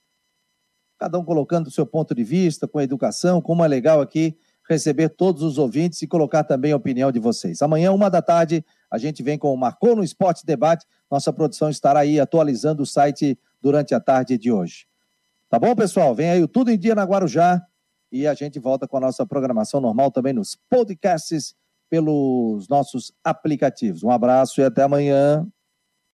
Cada 0.98 1.18
um 1.18 1.24
colocando 1.24 1.68
o 1.68 1.72
seu 1.72 1.86
ponto 1.86 2.14
de 2.14 2.26
vista, 2.26 2.68
com 2.68 2.78
a 2.78 2.84
educação, 2.84 3.40
como 3.40 3.64
é 3.64 3.70
legal 3.70 4.02
aqui 4.02 4.38
receber 4.70 5.08
todos 5.08 5.42
os 5.42 5.58
ouvintes 5.58 6.02
e 6.02 6.08
colocar 6.08 6.44
também 6.44 6.74
a 6.74 6.76
opinião 6.76 7.10
de 7.10 7.20
vocês. 7.20 7.62
Amanhã, 7.62 7.94
uma 7.94 8.10
da 8.10 8.22
tarde, 8.22 8.62
a 8.92 8.98
gente 8.98 9.24
vem 9.24 9.38
com 9.38 9.54
o 9.54 9.58
Marcou 9.58 9.96
no 9.96 10.04
Esporte 10.04 10.46
Debate. 10.46 10.86
Nossa 11.10 11.32
produção 11.32 11.70
estará 11.70 12.02
aí 12.02 12.20
atualizando 12.20 12.84
o 12.84 12.86
site 12.86 13.40
durante 13.62 13.96
a 13.96 14.02
tarde 14.02 14.38
de 14.38 14.52
hoje. 14.52 14.88
Tá 15.48 15.58
bom, 15.58 15.74
pessoal? 15.74 16.14
Vem 16.14 16.32
aí 16.32 16.44
o 16.44 16.50
Tudo 16.50 16.70
em 16.70 16.78
Dia 16.78 16.96
na 16.96 17.06
Guarujá 17.06 17.66
e 18.12 18.28
a 18.28 18.34
gente 18.34 18.60
volta 18.60 18.88
com 18.88 18.98
a 18.98 19.02
nossa 19.02 19.26
programação 19.26 19.80
normal 19.80 20.12
também 20.12 20.34
nos 20.34 20.58
podcasts 20.70 21.54
pelos 21.90 22.68
nossos 22.68 23.12
aplicativos. 23.24 24.04
Um 24.04 24.12
abraço 24.12 24.62
e 24.62 24.64
até 24.64 24.84
amanhã. 24.84 25.48